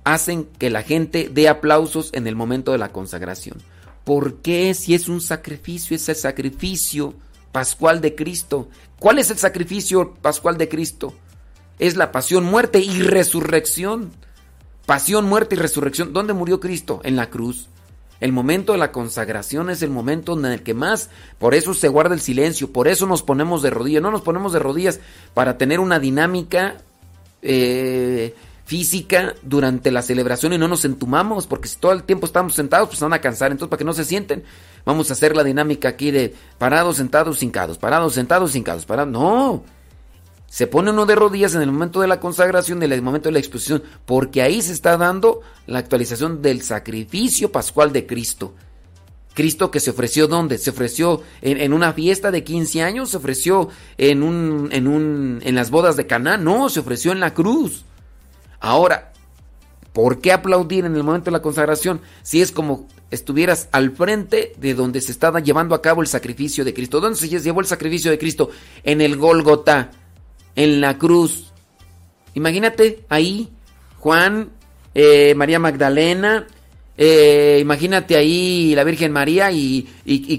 hacen 0.04 0.46
que 0.46 0.70
la 0.70 0.84
gente 0.84 1.30
dé 1.32 1.48
aplausos 1.48 2.10
en 2.14 2.28
el 2.28 2.36
momento 2.36 2.72
de 2.72 2.78
la 2.78 2.92
consagración. 2.92 3.58
¿Por 4.04 4.42
qué 4.42 4.74
si 4.74 4.96
es 4.96 5.10
un 5.10 5.22
sacrificio, 5.22 5.96
es 5.96 6.10
el 6.10 6.16
sacrificio 6.16 7.14
pascual 7.52 8.02
de 8.02 8.16
Cristo? 8.16 8.70
¿Cuál 9.00 9.20
es 9.20 9.30
el 9.30 9.38
sacrificio 9.38 10.16
pascual 10.16 10.58
de 10.58 10.70
Cristo? 10.70 11.14
Es 11.78 11.96
la 11.96 12.12
pasión, 12.12 12.44
muerte 12.44 12.80
y 12.80 13.02
resurrección. 13.02 14.12
Pasión, 14.86 15.26
muerte 15.26 15.56
y 15.56 15.60
resurrección. 15.60 16.14
¿Dónde 16.14 16.34
murió 16.34 16.60
Cristo? 16.60 17.02
En 17.04 17.16
la 17.16 17.30
cruz. 17.30 17.70
El 18.20 18.32
momento 18.34 18.74
de 18.74 18.78
la 18.78 18.92
consagración 18.92 19.70
es 19.70 19.82
el 19.82 19.90
momento 19.90 20.38
en 20.38 20.46
el 20.46 20.62
que 20.62 20.74
más, 20.74 21.10
por 21.38 21.56
eso 21.56 21.74
se 21.74 21.88
guarda 21.88 22.14
el 22.14 22.22
silencio, 22.22 22.72
por 22.72 22.88
eso 22.88 23.06
nos 23.06 23.24
ponemos 23.24 23.62
de 23.62 23.70
rodillas. 23.70 24.02
No 24.02 24.12
nos 24.12 24.22
ponemos 24.22 24.52
de 24.52 24.60
rodillas 24.60 25.00
para 25.34 25.58
tener 25.58 25.80
una 25.80 26.00
dinámica 26.00 26.76
eh, 27.42 28.36
física 28.66 29.36
durante 29.42 29.90
la 29.90 30.02
celebración 30.02 30.54
y 30.54 30.58
no 30.58 30.68
nos 30.68 30.84
entumamos, 30.86 31.48
porque 31.48 31.70
si 31.70 31.78
todo 31.78 31.94
el 31.94 32.04
tiempo 32.04 32.26
estamos 32.26 32.56
sentados, 32.56 32.90
pues 32.90 33.00
van 33.00 33.14
a 33.14 33.22
cansar. 33.22 33.52
Entonces, 33.52 33.70
para 33.70 33.80
que 33.80 33.86
no 33.86 33.94
se 33.94 34.04
sienten, 34.04 34.44
vamos 34.86 35.10
a 35.10 35.14
hacer 35.14 35.36
la 35.36 35.44
dinámica 35.44 35.90
aquí 35.90 36.12
de 36.12 36.36
parados, 36.58 36.98
sentados, 36.98 37.42
hincados, 37.42 37.78
parados, 37.78 38.14
sentados, 38.14 38.56
hincados, 38.56 38.86
parados. 38.86 39.14
No. 39.14 39.64
Se 40.50 40.66
pone 40.66 40.90
uno 40.90 41.06
de 41.06 41.16
rodillas 41.16 41.54
en 41.54 41.62
el 41.62 41.72
momento 41.72 42.02
de 42.02 42.08
la 42.08 42.20
consagración, 42.20 42.82
en 42.82 42.92
el 42.92 43.02
momento 43.04 43.30
de 43.30 43.34
la 43.34 43.40
exposición, 43.40 43.84
porque 44.06 44.42
ahí 44.42 44.62
se 44.62 44.74
está 44.74 44.98
dando 44.98 45.42
la 45.68 45.80
actualización 45.80 46.42
del 46.42 46.64
sacrificio 46.64 47.52
pascual 47.52 47.94
de 47.94 48.08
Cristo. 48.08 48.56
Cristo 49.36 49.70
que 49.70 49.80
se 49.80 49.92
ofreció 49.92 50.28
¿dónde? 50.28 50.58
Se 50.58 50.72
ofreció 50.72 51.22
en, 51.42 51.72
una 51.72 51.94
fiesta 51.94 52.32
de 52.32 52.44
15 52.44 52.82
años, 52.82 53.12
se 53.12 53.18
ofreció 53.18 53.70
en 53.98 54.24
un, 54.24 54.70
en 54.72 54.88
un, 54.88 55.40
en 55.44 55.56
las 55.56 55.70
bodas 55.70 55.96
de 55.96 56.08
Caná, 56.08 56.36
no, 56.36 56.68
se 56.70 56.80
ofreció 56.80 57.12
en 57.12 57.20
la 57.20 57.34
cruz. 57.36 57.86
Ahora, 58.60 59.14
¿por 59.94 60.20
qué 60.20 60.32
aplaudir 60.32 60.84
en 60.84 60.96
el 60.96 61.04
momento 61.04 61.26
de 61.26 61.38
la 61.38 61.44
consagración 61.44 62.02
si 62.24 62.42
es 62.42 62.52
como 62.52 62.88
estuvieras 63.12 63.70
al 63.72 63.92
frente 63.92 64.54
de 64.58 64.74
donde 64.74 65.00
se 65.00 65.12
estaba 65.12 65.40
llevando 65.40 65.76
a 65.76 65.82
cabo 65.82 66.02
el 66.02 66.08
sacrificio 66.08 66.66
de 66.66 66.74
Cristo? 66.74 67.00
¿Dónde 67.00 67.20
se 67.20 67.30
llevó 67.30 67.62
el 67.62 67.68
sacrificio 67.68 68.10
de 68.10 68.18
Cristo? 68.18 68.50
En 68.84 69.00
el 69.00 69.16
Gólgota, 69.16 69.92
en 70.60 70.82
la 70.82 70.98
cruz. 70.98 71.54
Imagínate 72.34 73.06
ahí, 73.08 73.50
Juan, 74.00 74.50
eh, 74.94 75.34
María 75.34 75.58
Magdalena, 75.58 76.48
eh, 76.98 77.60
imagínate 77.62 78.18
ahí 78.18 78.76
la 78.76 78.84
Virgen 78.84 79.14
María 79.14 79.50
y, 79.54 79.88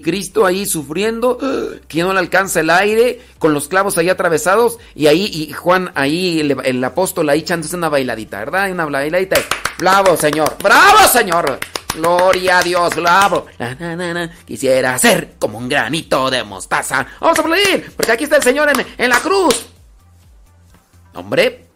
Cristo 0.05 0.45
ahí 0.45 0.67
sufriendo, 0.67 1.39
que 1.89 2.03
no 2.03 2.13
le 2.13 2.19
alcanza 2.19 2.61
el 2.61 2.69
aire, 2.69 3.23
con 3.39 3.55
los 3.55 3.67
clavos 3.69 3.97
ahí 3.97 4.11
atravesados, 4.11 4.79
y 4.95 5.07
ahí 5.07 5.25
y 5.25 5.53
Juan 5.55 5.91
ahí, 5.95 6.41
el, 6.41 6.85
apóstol 6.85 7.31
ahí 7.31 7.41
echándose 7.41 7.75
una 7.75 7.89
bailadita, 7.89 8.41
¿verdad? 8.41 8.71
Una 8.71 8.85
bailadita. 8.85 9.39
Bravo, 9.79 10.19
Señor. 10.19 10.55
Bravo, 10.63 10.99
Señor. 11.11 11.59
Gloria 11.97 12.59
a 12.59 12.63
Dios, 12.63 12.95
bravo. 12.95 13.47
Quisiera 14.45 14.99
ser 14.99 15.33
como 15.39 15.57
un 15.57 15.67
granito 15.67 16.31
de 16.31 16.45
mostaza. 16.45 17.07
Vamos 17.21 17.39
a 17.39 17.41
aplaudir, 17.41 17.91
porque 17.97 18.13
aquí 18.13 18.25
está 18.25 18.37
el 18.37 18.43
Señor 18.43 18.69
en, 18.69 18.87
en 18.99 19.09
la 19.09 19.19
cruz. 19.19 19.71
Hombre, 21.15 21.67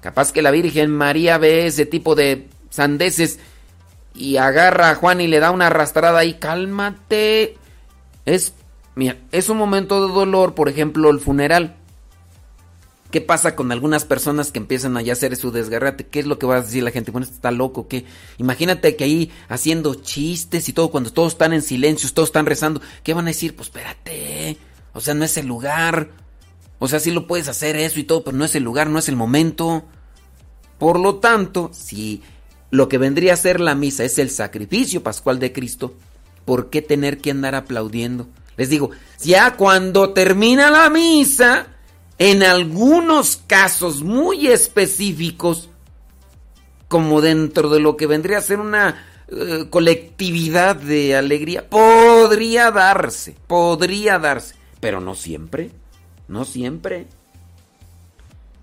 capaz 0.00 0.32
que 0.32 0.42
la 0.42 0.50
Virgen 0.50 0.90
María 0.90 1.38
ve 1.38 1.66
ese 1.66 1.86
tipo 1.86 2.14
de 2.14 2.48
sandeces 2.70 3.38
y 4.14 4.36
agarra 4.36 4.90
a 4.90 4.94
Juan 4.94 5.20
y 5.20 5.28
le 5.28 5.40
da 5.40 5.50
una 5.50 5.68
arrastrada 5.68 6.18
ahí, 6.18 6.34
cálmate. 6.34 7.56
Es, 8.26 8.52
mira, 8.94 9.16
es 9.32 9.48
un 9.48 9.56
momento 9.56 10.06
de 10.06 10.12
dolor, 10.12 10.54
por 10.54 10.68
ejemplo, 10.68 11.10
el 11.10 11.20
funeral. 11.20 11.76
¿Qué 13.10 13.22
pasa 13.22 13.56
con 13.56 13.72
algunas 13.72 14.04
personas 14.04 14.52
que 14.52 14.58
empiezan 14.58 14.96
a 14.98 15.00
hacer 15.00 15.34
su 15.36 15.50
desgarrate? 15.50 16.06
¿Qué 16.06 16.20
es 16.20 16.26
lo 16.26 16.38
que 16.38 16.44
va 16.44 16.56
a 16.56 16.60
decir 16.60 16.82
la 16.82 16.90
gente? 16.90 17.10
Bueno, 17.10 17.26
está 17.26 17.50
loco, 17.50 17.88
¿qué? 17.88 18.04
Imagínate 18.36 18.96
que 18.96 19.04
ahí 19.04 19.32
haciendo 19.48 19.94
chistes 19.94 20.68
y 20.68 20.74
todo, 20.74 20.90
cuando 20.90 21.10
todos 21.10 21.32
están 21.32 21.54
en 21.54 21.62
silencio, 21.62 22.10
todos 22.12 22.28
están 22.28 22.44
rezando, 22.44 22.82
¿qué 23.02 23.14
van 23.14 23.24
a 23.24 23.28
decir? 23.28 23.56
Pues 23.56 23.68
espérate, 23.68 24.58
o 24.92 25.00
sea, 25.00 25.14
no 25.14 25.24
es 25.24 25.38
el 25.38 25.46
lugar. 25.46 26.10
O 26.78 26.88
sea, 26.88 27.00
sí 27.00 27.10
lo 27.10 27.26
puedes 27.26 27.48
hacer 27.48 27.76
eso 27.76 27.98
y 27.98 28.04
todo, 28.04 28.22
pero 28.24 28.36
no 28.36 28.44
es 28.44 28.54
el 28.54 28.62
lugar, 28.62 28.88
no 28.88 28.98
es 28.98 29.08
el 29.08 29.16
momento. 29.16 29.84
Por 30.78 31.00
lo 31.00 31.16
tanto, 31.16 31.70
si 31.72 32.22
lo 32.70 32.88
que 32.88 32.98
vendría 32.98 33.34
a 33.34 33.36
ser 33.36 33.60
la 33.60 33.74
misa 33.74 34.04
es 34.04 34.18
el 34.18 34.30
sacrificio 34.30 35.02
pascual 35.02 35.38
de 35.38 35.52
Cristo, 35.52 35.94
¿por 36.44 36.70
qué 36.70 36.82
tener 36.82 37.18
que 37.18 37.30
andar 37.30 37.54
aplaudiendo? 37.54 38.28
Les 38.56 38.68
digo, 38.68 38.90
ya 39.20 39.56
cuando 39.56 40.12
termina 40.12 40.70
la 40.70 40.90
misa, 40.90 41.68
en 42.18 42.42
algunos 42.42 43.36
casos 43.46 44.02
muy 44.02 44.48
específicos, 44.48 45.70
como 46.88 47.20
dentro 47.20 47.68
de 47.68 47.80
lo 47.80 47.96
que 47.96 48.06
vendría 48.06 48.38
a 48.38 48.42
ser 48.42 48.60
una 48.60 49.04
eh, 49.28 49.66
colectividad 49.70 50.74
de 50.74 51.16
alegría, 51.16 51.68
podría 51.68 52.70
darse, 52.70 53.36
podría 53.46 54.18
darse, 54.18 54.56
pero 54.80 55.00
no 55.00 55.14
siempre, 55.14 55.70
no 56.28 56.44
siempre. 56.44 57.06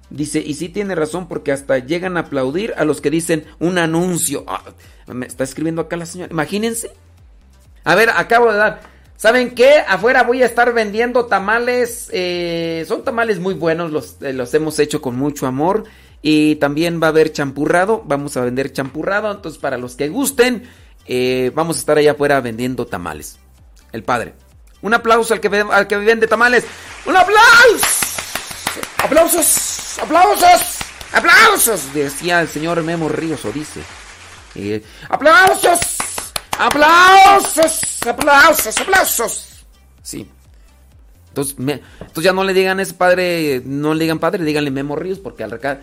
Dice, 0.09 0.39
y 0.39 0.53
sí 0.53 0.69
tiene 0.69 0.95
razón 0.95 1.27
porque 1.27 1.51
hasta 1.51 1.79
llegan 1.79 2.15
a 2.15 2.21
aplaudir 2.21 2.73
a 2.77 2.85
los 2.85 3.01
que 3.01 3.09
dicen 3.09 3.45
un 3.59 3.77
anuncio. 3.77 4.45
Ah, 4.47 4.63
me 5.07 5.25
está 5.25 5.43
escribiendo 5.43 5.81
acá 5.81 5.97
la 5.97 6.05
señora. 6.05 6.31
Imagínense. 6.31 6.91
A 7.83 7.95
ver, 7.95 8.09
acabo 8.11 8.51
de 8.51 8.57
dar. 8.57 8.81
¿Saben 9.17 9.55
qué? 9.55 9.79
Afuera 9.87 10.23
voy 10.23 10.43
a 10.43 10.45
estar 10.45 10.73
vendiendo 10.73 11.25
tamales. 11.25 12.09
Eh, 12.13 12.85
son 12.87 13.03
tamales 13.03 13.39
muy 13.39 13.55
buenos, 13.55 13.91
los, 13.91 14.17
eh, 14.21 14.33
los 14.33 14.53
hemos 14.53 14.77
hecho 14.79 15.01
con 15.01 15.15
mucho 15.15 15.47
amor. 15.47 15.85
Y 16.21 16.55
también 16.55 17.01
va 17.01 17.07
a 17.07 17.09
haber 17.09 17.31
champurrado. 17.31 18.03
Vamos 18.05 18.37
a 18.37 18.41
vender 18.41 18.71
champurrado. 18.71 19.31
Entonces, 19.31 19.59
para 19.59 19.77
los 19.77 19.95
que 19.95 20.09
gusten, 20.09 20.63
eh, 21.07 21.51
vamos 21.55 21.77
a 21.77 21.79
estar 21.79 21.97
allá 21.97 22.11
afuera 22.11 22.41
vendiendo 22.41 22.85
tamales. 22.85 23.39
El 23.91 24.03
padre. 24.03 24.33
Un 24.85 24.93
aplauso 24.93 25.33
al 25.33 25.39
que, 25.39 25.47
al 25.47 25.87
que 25.87 25.97
vende 25.97 26.27
tamales. 26.27 26.63
¡Un 27.07 27.17
aplauso! 27.17 27.87
¡Aplausos! 28.99 29.97
¡Aplausos! 29.99 30.77
¡Aplausos! 31.11 31.91
Decía 31.91 32.39
el 32.39 32.47
señor 32.47 32.83
Memo 32.83 33.09
Ríos, 33.09 33.43
o 33.45 33.51
dice. 33.51 33.79
Eh, 34.53 34.83
¡Aplausos! 35.09 35.79
¡Aplausos! 36.59 38.05
¡Aplausos! 38.07 38.77
¡Aplausos! 38.77 39.65
Sí. 40.03 40.29
Entonces, 41.29 41.55
entonces 41.57 42.23
ya 42.23 42.33
no 42.33 42.43
le 42.43 42.53
digan 42.53 42.79
ese 42.79 42.93
padre, 42.93 43.63
no 43.65 43.95
le 43.95 44.03
digan 44.03 44.19
padre, 44.19 44.43
díganle 44.43 44.69
Memo 44.69 44.95
Ríos, 44.95 45.17
porque 45.17 45.43
al 45.43 45.49
recado. 45.49 45.79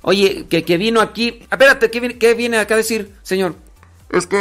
Oye, 0.00 0.46
que, 0.48 0.64
que 0.64 0.78
vino 0.78 1.02
aquí. 1.02 1.40
Espérate, 1.50 1.90
¿qué 1.90 2.00
viene, 2.00 2.16
¿qué 2.16 2.32
viene 2.32 2.56
acá 2.56 2.72
a 2.72 2.78
decir, 2.78 3.12
señor? 3.22 3.54
Es 4.08 4.26
que 4.28 4.36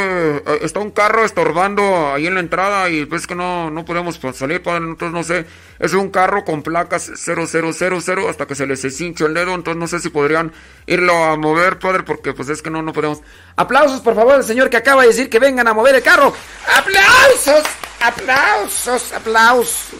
eh, 0.45 0.59
está 0.61 0.80
un 0.80 0.91
carro 0.91 1.26
estorbando 1.26 2.13
ahí 2.13 2.28
en 2.28 2.36
la 2.36 2.39
entrada 2.39 2.88
y 2.89 3.03
ves 3.05 3.26
que 3.26 3.34
no, 3.34 3.72
no 3.72 3.84
podemos 3.84 4.20
salir, 4.34 4.61
padre. 4.61 4.86
Entonces 4.86 5.11
no 5.11 5.24
sé, 5.24 5.45
es 5.80 5.93
un 5.93 6.09
carro 6.11 6.45
con 6.45 6.61
placas 6.61 7.11
0000 7.16 8.30
hasta 8.30 8.45
que 8.45 8.53
se 8.55 8.68
les 8.68 8.84
hinche 9.01 9.26
el 9.26 9.34
dedo. 9.34 9.55
Entonces 9.55 9.80
no 9.80 9.88
sé 9.88 9.99
si 9.99 10.09
podrían 10.09 10.51
irlo 10.86 11.16
a 11.26 11.36
mover, 11.36 11.80
padre, 11.80 12.03
porque 12.03 12.34
pues 12.34 12.47
es 12.49 12.61
que 12.61 12.70
no, 12.70 12.84
no 12.84 12.93
podemos. 12.93 13.22
Aplausos, 13.55 14.01
por 14.01 14.13
favor, 14.13 14.36
el 14.36 14.43
señor 14.43 14.70
que 14.70 14.78
acaba 14.78 15.01
de 15.01 15.07
decir 15.07 15.30
que 15.30 15.39
vengan 15.39 15.68
a 15.68 15.74
mover 15.74 15.95
el 15.95 16.03
carro. 16.03 16.32
¡Aplausos! 16.78 17.63
¡Aplausos! 18.01 19.13
¡Aplausos! 19.13 19.99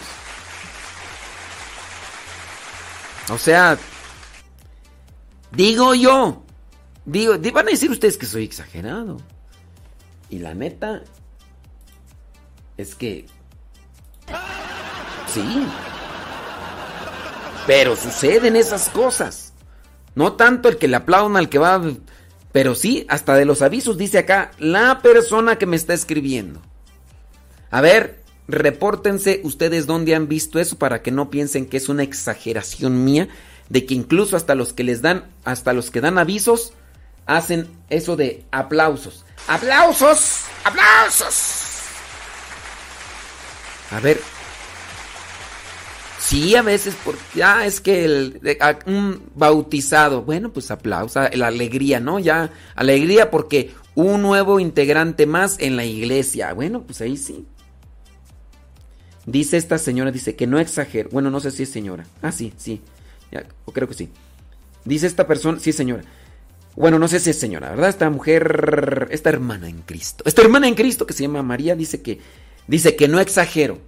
O 3.30 3.38
sea, 3.38 3.76
Digo 5.52 5.94
yo. 5.94 6.44
Digo, 7.04 7.38
di- 7.38 7.50
van 7.50 7.66
a 7.68 7.70
decir 7.70 7.90
ustedes 7.90 8.16
que 8.18 8.26
soy 8.26 8.44
exagerado. 8.44 9.16
Y 10.30 10.38
la 10.38 10.54
neta 10.54 11.02
es 12.76 12.94
que 12.94 13.26
sí. 15.28 15.66
Pero 17.66 17.96
suceden 17.96 18.56
esas 18.56 18.88
cosas. 18.88 19.52
No 20.14 20.32
tanto 20.32 20.68
el 20.68 20.78
que 20.78 20.88
le 20.88 20.96
aplaudan 20.96 21.36
al 21.36 21.48
que 21.48 21.58
va, 21.58 21.82
pero 22.52 22.74
sí, 22.74 23.04
hasta 23.08 23.34
de 23.34 23.44
los 23.44 23.60
avisos 23.60 23.98
dice 23.98 24.18
acá 24.18 24.50
la 24.58 25.00
persona 25.02 25.58
que 25.58 25.66
me 25.66 25.76
está 25.76 25.92
escribiendo. 25.92 26.60
A 27.70 27.80
ver, 27.80 28.22
repórtense 28.48 29.40
ustedes 29.44 29.86
dónde 29.86 30.14
han 30.14 30.28
visto 30.28 30.58
eso 30.58 30.78
para 30.78 31.02
que 31.02 31.10
no 31.10 31.28
piensen 31.28 31.66
que 31.66 31.76
es 31.76 31.88
una 31.88 32.02
exageración 32.02 33.04
mía 33.04 33.28
de 33.68 33.84
que 33.84 33.94
incluso 33.94 34.36
hasta 34.36 34.54
los 34.54 34.72
que 34.72 34.84
les 34.84 35.02
dan, 35.02 35.24
hasta 35.44 35.72
los 35.72 35.90
que 35.90 36.00
dan 36.00 36.18
avisos, 36.18 36.72
hacen 37.26 37.68
eso 37.90 38.16
de 38.16 38.44
aplausos. 38.50 39.24
¡Aplausos! 39.48 40.44
¡Aplausos! 40.64 41.66
A 43.90 44.00
ver. 44.00 44.20
Sí, 46.18 46.56
a 46.56 46.62
veces, 46.62 46.96
porque 47.04 47.44
ah, 47.44 47.64
es 47.66 47.80
que 47.80 48.04
el, 48.04 48.40
un 48.86 49.30
bautizado, 49.36 50.22
bueno, 50.22 50.52
pues 50.52 50.72
aplausa, 50.72 51.30
la 51.34 51.46
alegría, 51.46 52.00
¿no? 52.00 52.18
Ya, 52.18 52.50
alegría 52.74 53.30
porque 53.30 53.72
un 53.94 54.22
nuevo 54.22 54.58
integrante 54.58 55.26
más 55.26 55.56
en 55.60 55.76
la 55.76 55.84
iglesia. 55.84 56.52
Bueno, 56.52 56.82
pues 56.82 57.00
ahí 57.00 57.16
sí. 57.16 57.46
Dice 59.24 59.56
esta 59.56 59.78
señora, 59.78 60.10
dice 60.10 60.34
que 60.34 60.46
no 60.46 60.58
exagero. 60.58 61.10
Bueno, 61.10 61.30
no 61.30 61.38
sé 61.38 61.50
si 61.50 61.62
es 61.64 61.70
señora. 61.70 62.06
Ah, 62.22 62.32
sí, 62.32 62.52
sí. 62.56 62.80
Ya, 63.30 63.44
creo 63.72 63.86
que 63.88 63.94
sí. 63.94 64.08
Dice 64.84 65.06
esta 65.06 65.26
persona, 65.26 65.58
sí, 65.60 65.72
señora. 65.72 66.02
Bueno, 66.76 66.98
no 66.98 67.08
sé 67.08 67.20
si 67.20 67.30
es 67.30 67.38
señora, 67.38 67.70
¿verdad? 67.70 67.88
Esta 67.88 68.10
mujer, 68.10 69.08
esta 69.10 69.30
hermana 69.30 69.66
en 69.68 69.80
Cristo. 69.80 70.22
Esta 70.26 70.42
hermana 70.42 70.68
en 70.68 70.74
Cristo 70.74 71.06
que 71.06 71.14
se 71.14 71.22
llama 71.22 71.42
María 71.42 71.74
dice 71.74 72.02
que 72.02 72.20
dice 72.66 72.96
que 72.96 73.08
no 73.08 73.18
exagero, 73.18 73.78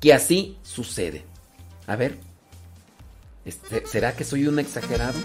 que 0.00 0.14
así 0.14 0.56
sucede. 0.62 1.24
A 1.86 1.96
ver. 1.96 2.18
este, 3.44 3.86
¿Será 3.86 4.16
que 4.16 4.24
soy 4.24 4.46
un 4.46 4.58
exagerado? 4.58 5.18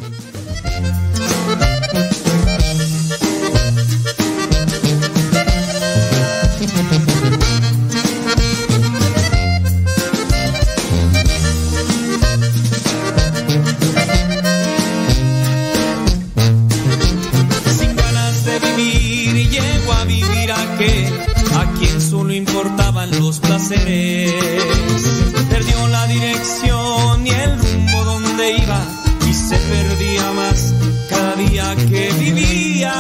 Perdió 25.50 25.88
la 25.88 26.06
dirección 26.06 27.26
y 27.26 27.30
el 27.32 27.58
rumbo 27.58 28.04
donde 28.04 28.58
iba 28.58 28.86
y 29.28 29.34
se 29.34 29.58
perdía 29.58 30.32
más 30.32 30.74
cada 31.10 31.36
día 31.36 31.76
que 31.90 32.12
vivía. 32.20 32.94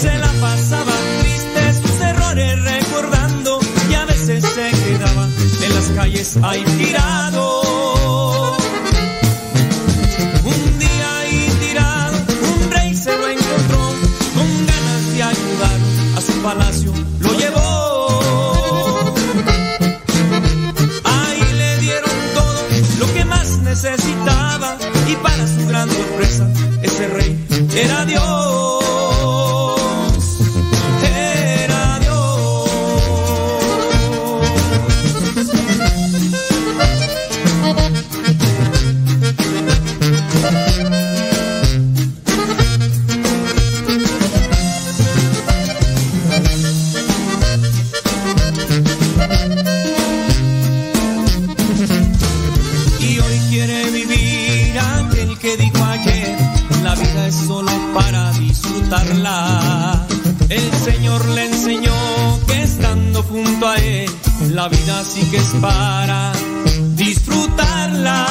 Se 0.00 0.18
la 0.18 0.32
pasaba 0.40 0.92
triste 1.20 1.74
sus 1.80 2.00
errores 2.00 2.60
recordando 2.60 3.60
y 3.88 3.94
a 3.94 4.04
veces 4.04 4.44
se 4.44 4.70
quedaba 4.70 5.28
en 5.62 5.74
las 5.74 5.88
calles 5.94 6.38
ahí 6.42 6.64
tirado. 6.76 7.19
Era 27.74 28.04
Dios. 28.04 28.29
La 64.60 64.68
vida 64.68 65.02
sí 65.04 65.22
que 65.30 65.38
es 65.38 65.54
para 65.62 66.32
disfrutarla 66.94 68.26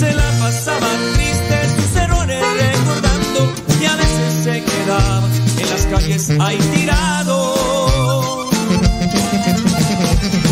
se 0.00 0.12
la 0.14 0.28
pasaba 0.40 0.88
triste 1.14 1.56
sus 1.76 1.96
errores 2.04 2.42
recordando 2.64 3.40
y 3.80 3.84
a 3.84 3.94
veces 4.02 4.44
se 4.44 4.64
quedaba 4.64 5.28
en 5.62 5.70
las 5.70 5.86
calles 5.86 6.30
ahí 6.40 6.58
tirado 6.74 8.48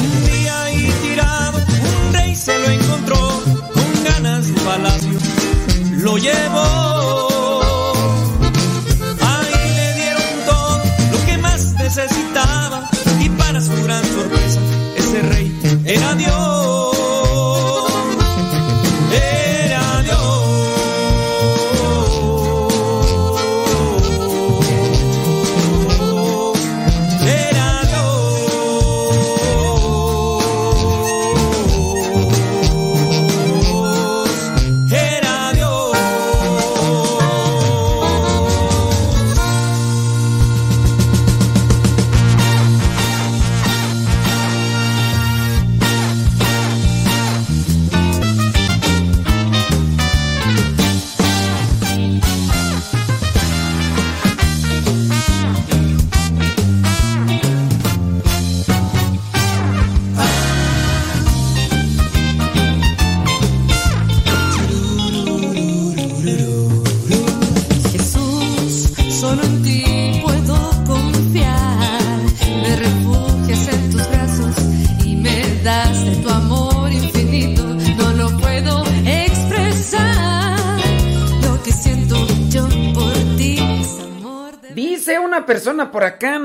un 0.04 0.24
día 0.30 0.62
ahí 0.62 0.94
tirado, 1.02 1.58
un 2.06 2.14
rey 2.14 2.36
se 2.36 2.56
lo 2.60 2.70
encontró 2.70 3.42
con 3.74 4.04
ganas 4.04 4.46
de 4.46 4.60
palacio, 4.60 5.18
lo 6.04 6.16
llevó. 6.16 6.77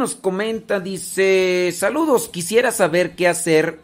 Nos 0.03 0.15
comenta, 0.15 0.81
dice, 0.81 1.73
saludos, 1.73 2.27
quisiera 2.27 2.73
saber 2.73 3.15
qué 3.15 3.29
hacer 3.29 3.79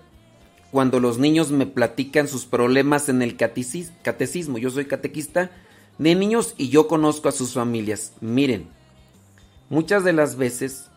cuando 0.70 0.99
los 0.99 1.17
niños 1.17 1.49
me 1.49 1.65
platican 1.65 2.28
sus 2.28 2.45
problemas 2.45 3.07
en 3.07 3.22
el 3.22 3.38
catecis- 3.38 3.93
catecismo. 4.01 4.57
Yo 4.57 4.70
soy 4.70 4.84
catequista 4.84 5.49
de 5.97 6.15
niños 6.15 6.55
y 6.57 6.67
yo 6.67 6.89
conozco 6.89 7.30
a 7.30 7.32
sus 7.32 7.53
familias. 7.53 8.11
Miren, 8.20 8.67
muchas 9.70 10.03
de 10.03 10.11
las 10.11 10.36
veces 10.36 10.89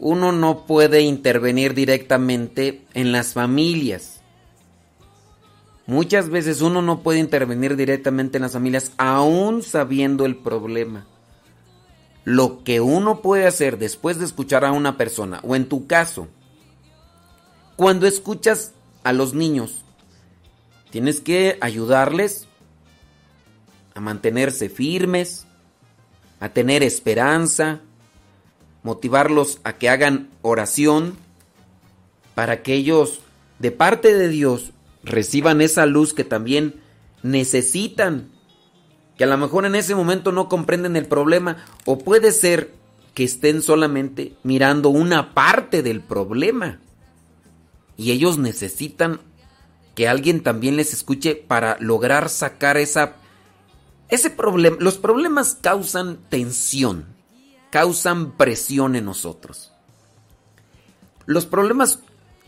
uno 0.00 0.32
no 0.32 0.66
puede 0.66 1.02
intervenir 1.02 1.72
directamente 1.72 2.82
en 2.94 3.12
las 3.12 3.32
familias. 3.32 4.22
Muchas 5.86 6.30
veces 6.30 6.62
uno 6.62 6.82
no 6.82 7.04
puede 7.04 7.20
intervenir 7.20 7.76
directamente 7.76 8.38
en 8.38 8.42
las 8.42 8.54
familias 8.54 8.90
aún 8.96 9.62
sabiendo 9.62 10.26
el 10.26 10.34
problema. 10.34 11.06
Lo 12.24 12.64
que 12.64 12.80
uno 12.80 13.20
puede 13.20 13.46
hacer 13.46 13.78
después 13.78 14.18
de 14.18 14.24
escuchar 14.24 14.64
a 14.64 14.72
una 14.72 14.96
persona, 14.96 15.40
o 15.42 15.54
en 15.54 15.68
tu 15.68 15.86
caso, 15.86 16.28
cuando 17.76 18.06
escuchas 18.06 18.72
a 19.02 19.12
los 19.12 19.34
niños, 19.34 19.82
tienes 20.90 21.20
que 21.20 21.58
ayudarles 21.60 22.46
a 23.94 24.00
mantenerse 24.00 24.68
firmes, 24.68 25.46
a 26.40 26.48
tener 26.50 26.82
esperanza, 26.82 27.80
motivarlos 28.82 29.60
a 29.64 29.74
que 29.74 29.88
hagan 29.88 30.30
oración 30.42 31.16
para 32.34 32.62
que 32.62 32.74
ellos, 32.74 33.20
de 33.58 33.70
parte 33.70 34.14
de 34.14 34.28
Dios, 34.28 34.72
reciban 35.02 35.60
esa 35.60 35.86
luz 35.86 36.14
que 36.14 36.24
también 36.24 36.74
necesitan, 37.22 38.30
que 39.16 39.24
a 39.24 39.26
lo 39.26 39.38
mejor 39.38 39.66
en 39.66 39.74
ese 39.74 39.94
momento 39.94 40.32
no 40.32 40.48
comprenden 40.48 40.96
el 40.96 41.06
problema, 41.06 41.64
o 41.84 41.98
puede 41.98 42.32
ser 42.32 42.74
que 43.14 43.24
estén 43.24 43.62
solamente 43.62 44.34
mirando 44.42 44.88
una 44.88 45.34
parte 45.34 45.82
del 45.82 46.00
problema. 46.00 46.80
Y 47.96 48.10
ellos 48.10 48.38
necesitan 48.38 49.20
que 49.94 50.08
alguien 50.08 50.42
también 50.42 50.76
les 50.76 50.92
escuche 50.92 51.36
para 51.36 51.76
lograr 51.78 52.28
sacar 52.28 52.76
esa 52.76 53.16
ese 54.08 54.30
problema. 54.30 54.76
Los 54.80 54.98
problemas 54.98 55.58
causan 55.60 56.18
tensión, 56.28 57.06
causan 57.70 58.32
presión 58.32 58.96
en 58.96 59.04
nosotros. 59.04 59.72
Los 61.26 61.46
problemas 61.46 62.00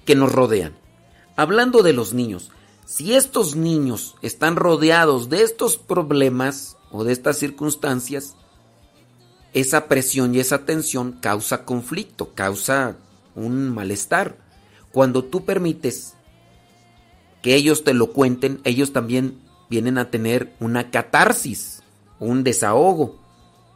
que 0.04 0.14
nos 0.14 0.32
rodean. 0.32 0.76
Hablando 1.36 1.82
de 1.82 1.92
los 1.92 2.14
niños, 2.14 2.50
si 2.86 3.14
estos 3.14 3.56
niños 3.56 4.14
están 4.22 4.54
rodeados 4.54 5.28
de 5.28 5.42
estos 5.42 5.76
problemas 5.76 6.76
o 6.92 7.02
de 7.02 7.12
estas 7.12 7.36
circunstancias, 7.36 8.36
esa 9.52 9.88
presión 9.88 10.34
y 10.34 10.38
esa 10.38 10.64
tensión 10.64 11.12
causa 11.20 11.64
conflicto, 11.64 12.32
causa 12.34 12.96
un 13.34 13.74
malestar. 13.74 14.38
Cuando 14.92 15.24
tú 15.24 15.44
permites 15.44 16.14
que 17.42 17.56
ellos 17.56 17.82
te 17.82 17.92
lo 17.92 18.12
cuenten, 18.12 18.60
ellos 18.62 18.92
también 18.92 19.40
vienen 19.68 19.98
a 19.98 20.10
tener 20.10 20.54
una 20.60 20.90
catarsis, 20.92 21.82
un 22.20 22.44
desahogo. 22.44 23.18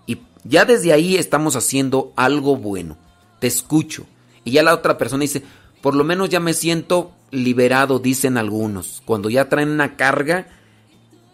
Y 0.07 0.21
ya 0.45 0.65
desde 0.65 0.93
ahí 0.93 1.17
estamos 1.17 1.57
haciendo 1.57 2.13
algo 2.15 2.57
bueno. 2.57 2.97
Te 3.41 3.49
escucho. 3.49 4.07
Y 4.45 4.53
ya 4.53 4.63
la 4.63 4.75
otra 4.75 4.99
persona 4.99 5.23
dice, 5.23 5.43
por 5.81 5.95
lo 5.95 6.05
menos 6.05 6.29
ya 6.29 6.41
me 6.41 6.55
siento 6.55 7.13
liberado, 7.31 7.99
dicen 7.99 8.37
algunos. 8.37 9.03
Cuando 9.05 9.31
ya 9.31 9.49
traen 9.49 9.71
una 9.71 9.97
carga 9.97 10.49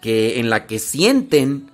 que 0.00 0.38
en 0.38 0.50
la 0.50 0.66
que 0.66 0.78
sienten 0.78 1.70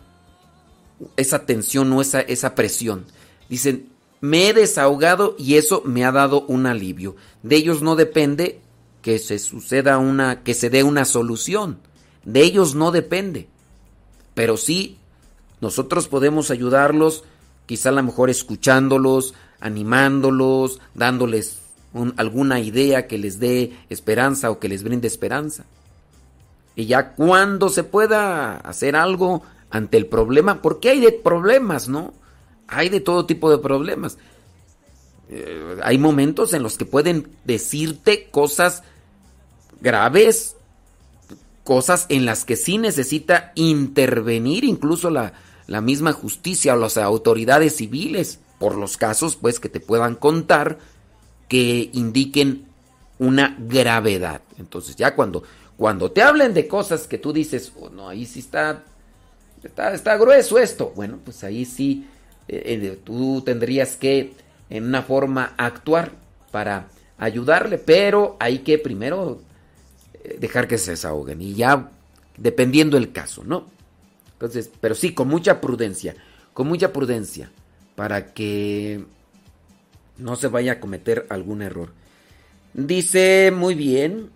esa 1.16 1.44
tensión 1.44 1.92
o 1.92 2.00
esa, 2.00 2.20
esa 2.20 2.54
presión. 2.54 3.04
Dicen, 3.48 3.88
me 4.20 4.48
he 4.48 4.54
desahogado 4.54 5.34
y 5.38 5.56
eso 5.56 5.82
me 5.84 6.04
ha 6.04 6.12
dado 6.12 6.44
un 6.46 6.66
alivio. 6.66 7.16
De 7.42 7.56
ellos 7.56 7.82
no 7.82 7.96
depende 7.96 8.60
que 9.02 9.18
se 9.18 9.38
suceda 9.38 9.98
una, 9.98 10.42
que 10.42 10.54
se 10.54 10.70
dé 10.70 10.84
una 10.84 11.04
solución. 11.04 11.78
De 12.24 12.42
ellos 12.42 12.74
no 12.74 12.92
depende. 12.92 13.48
Pero 14.34 14.56
sí, 14.56 14.96
nosotros 15.60 16.08
podemos 16.08 16.50
ayudarlos, 16.50 17.24
quizá 17.66 17.88
a 17.88 17.92
lo 17.92 18.02
mejor 18.02 18.30
escuchándolos, 18.30 19.34
animándolos, 19.60 20.80
dándoles 20.94 21.61
alguna 22.16 22.60
idea 22.60 23.06
que 23.06 23.18
les 23.18 23.38
dé 23.38 23.72
esperanza 23.90 24.50
o 24.50 24.58
que 24.58 24.68
les 24.68 24.82
brinde 24.82 25.08
esperanza. 25.08 25.64
Y 26.74 26.86
ya 26.86 27.12
cuando 27.12 27.68
se 27.68 27.84
pueda 27.84 28.56
hacer 28.56 28.96
algo 28.96 29.42
ante 29.70 29.96
el 29.96 30.06
problema, 30.06 30.62
porque 30.62 30.90
hay 30.90 31.00
de 31.00 31.12
problemas, 31.12 31.88
¿no? 31.88 32.14
Hay 32.66 32.88
de 32.88 33.00
todo 33.00 33.26
tipo 33.26 33.50
de 33.50 33.58
problemas. 33.58 34.18
Eh, 35.28 35.76
hay 35.82 35.98
momentos 35.98 36.52
en 36.54 36.62
los 36.62 36.78
que 36.78 36.84
pueden 36.84 37.28
decirte 37.44 38.28
cosas 38.30 38.82
graves, 39.80 40.56
cosas 41.64 42.06
en 42.08 42.24
las 42.24 42.44
que 42.44 42.56
sí 42.56 42.78
necesita 42.78 43.52
intervenir 43.54 44.64
incluso 44.64 45.10
la, 45.10 45.34
la 45.66 45.80
misma 45.80 46.12
justicia 46.12 46.74
o 46.74 46.76
las 46.76 46.96
autoridades 46.96 47.76
civiles, 47.76 48.40
por 48.58 48.76
los 48.76 48.96
casos 48.96 49.36
pues 49.36 49.58
que 49.58 49.68
te 49.68 49.80
puedan 49.80 50.14
contar 50.14 50.78
que 51.52 51.90
indiquen 51.92 52.64
una 53.18 53.54
gravedad. 53.58 54.40
Entonces 54.58 54.96
ya 54.96 55.14
cuando, 55.14 55.42
cuando 55.76 56.10
te 56.10 56.22
hablen 56.22 56.54
de 56.54 56.66
cosas 56.66 57.06
que 57.06 57.18
tú 57.18 57.30
dices, 57.30 57.70
oh, 57.78 57.90
no, 57.90 58.08
ahí 58.08 58.24
sí 58.24 58.38
está, 58.38 58.84
está, 59.62 60.16
grueso 60.16 60.58
esto, 60.58 60.94
bueno, 60.96 61.18
pues 61.22 61.44
ahí 61.44 61.66
sí 61.66 62.06
eh, 62.48 62.62
eh, 62.82 62.98
tú 63.04 63.42
tendrías 63.44 63.98
que 63.98 64.32
en 64.70 64.84
una 64.84 65.02
forma 65.02 65.52
actuar 65.58 66.12
para 66.50 66.88
ayudarle, 67.18 67.76
pero 67.76 68.38
hay 68.40 68.60
que 68.60 68.78
primero 68.78 69.42
dejar 70.38 70.66
que 70.66 70.78
se 70.78 70.92
desahoguen 70.92 71.42
y 71.42 71.52
ya 71.52 71.90
dependiendo 72.38 72.96
el 72.96 73.12
caso, 73.12 73.44
¿no? 73.44 73.66
Entonces, 74.32 74.70
pero 74.80 74.94
sí, 74.94 75.12
con 75.12 75.28
mucha 75.28 75.60
prudencia, 75.60 76.16
con 76.54 76.66
mucha 76.66 76.94
prudencia, 76.94 77.50
para 77.94 78.32
que 78.32 79.04
no 80.18 80.36
se 80.36 80.48
vaya 80.48 80.72
a 80.72 80.80
cometer 80.80 81.26
algún 81.28 81.62
error. 81.62 81.90
Dice, 82.74 83.52
muy 83.54 83.74
bien. 83.74 84.30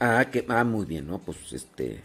Ah, 0.00 0.26
que, 0.30 0.44
ah, 0.48 0.64
muy 0.64 0.86
bien, 0.86 1.06
¿no? 1.06 1.18
Pues 1.18 1.52
este. 1.52 2.00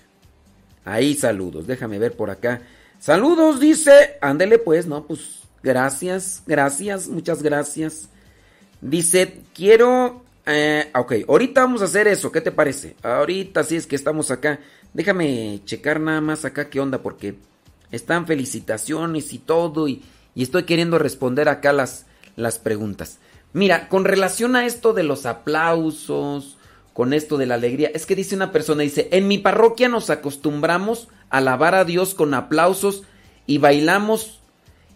Ahí 0.86 1.14
saludos, 1.14 1.68
déjame 1.68 2.00
ver 2.00 2.16
por 2.16 2.30
acá. 2.30 2.62
Saludos, 3.00 3.60
dice. 3.60 4.18
Ándele 4.22 4.60
pues, 4.60 4.88
¿no? 4.88 5.06
Pues 5.06 5.42
gracias, 5.62 6.44
gracias, 6.46 7.08
muchas 7.08 7.44
gracias. 7.44 8.10
Dice, 8.82 9.42
quiero 9.54 10.24
eh, 10.52 10.90
ok, 10.96 11.14
ahorita 11.28 11.62
vamos 11.62 11.84
a 11.84 11.86
hacer 11.86 12.08
eso, 12.08 12.32
¿qué 12.32 12.42
te 12.42 12.52
parece? 12.52 12.96
Ahorita 13.04 13.64
sí 13.64 13.76
es 13.76 13.86
que 13.86 13.96
estamos 13.96 14.32
acá. 14.32 14.60
Déjame 14.96 15.62
checar 15.66 16.00
nada 16.00 16.22
más 16.22 16.44
acá 16.44 16.72
qué 16.72 16.80
onda, 16.80 17.04
porque 17.04 17.36
están 17.92 18.26
felicitaciones 18.26 19.32
y 19.32 19.38
todo, 19.38 19.88
y, 19.88 20.02
estoy 20.36 20.64
queriendo 20.64 20.98
responder 20.98 21.50
acá 21.50 21.72
las, 21.72 22.08
las 22.40 22.58
preguntas. 22.58 23.20
Mira, 23.54 23.90
con 23.90 24.06
relación 24.06 24.56
a 24.56 24.66
esto 24.66 24.94
de 24.94 25.04
los 25.04 25.26
aplausos, 25.26 26.58
con 26.94 27.14
esto 27.14 27.38
de 27.38 27.46
la 27.46 27.56
alegría, 27.56 27.92
es 27.94 28.06
que 28.06 28.16
dice 28.16 28.36
una 28.36 28.52
persona, 28.52 28.84
dice, 28.84 29.10
en 29.12 29.28
mi 29.28 29.38
parroquia 29.38 29.90
nos 29.90 30.10
acostumbramos 30.10 31.08
a 31.30 31.38
alabar 31.38 31.76
a 31.76 31.86
Dios 31.86 32.14
con 32.14 32.34
aplausos 32.34 33.04
y 33.46 33.58
bailamos, 33.58 34.40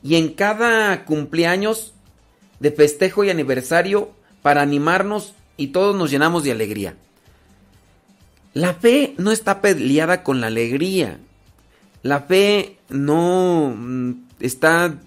y 0.04 0.16
en 0.16 0.34
cada 0.34 1.06
cumpleaños 1.06 1.94
de 2.60 2.72
festejo 2.72 3.24
y 3.24 3.30
aniversario, 3.30 4.12
para 4.41 4.62
animarnos 4.62 5.34
y 5.58 5.68
todos 5.68 5.96
nos 5.96 6.12
llenamos 6.12 6.44
de 6.44 6.52
alegría. 6.52 6.96
La 8.54 8.76
fe 8.76 9.16
no 9.18 9.32
está 9.32 9.62
peleada 9.62 10.24
con 10.24 10.41
la 10.41 10.48
alegría. 10.48 11.18
La 12.04 12.22
fe 12.22 12.78
no 12.89 13.74
mm, 13.76 14.12
está 14.41 15.00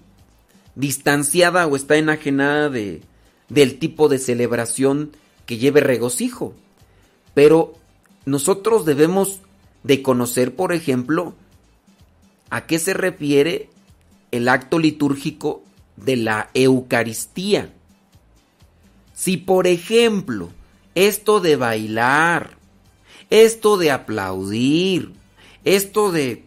distanciada 0.77 1.65
o 1.65 1.75
está 1.75 1.97
enajenada 1.97 2.69
de, 2.69 3.01
del 3.49 3.79
tipo 3.79 4.09
de 4.09 4.19
celebración 4.19 5.11
que 5.47 5.57
lleve 5.57 5.81
regocijo. 5.81 6.53
Pero 7.33 7.73
nosotros 8.25 8.85
debemos 8.85 9.41
de 9.83 10.03
conocer, 10.03 10.55
por 10.55 10.73
ejemplo, 10.73 11.33
a 12.49 12.67
qué 12.67 12.77
se 12.77 12.93
refiere 12.93 13.69
el 14.31 14.47
acto 14.47 14.77
litúrgico 14.77 15.63
de 15.95 16.15
la 16.15 16.49
Eucaristía. 16.53 17.73
Si 19.15 19.37
por 19.37 19.65
ejemplo, 19.65 20.51
esto 20.93 21.39
de 21.39 21.55
bailar, 21.55 22.57
esto 23.31 23.77
de 23.77 23.89
aplaudir, 23.89 25.13
esto 25.63 26.11
de 26.11 26.43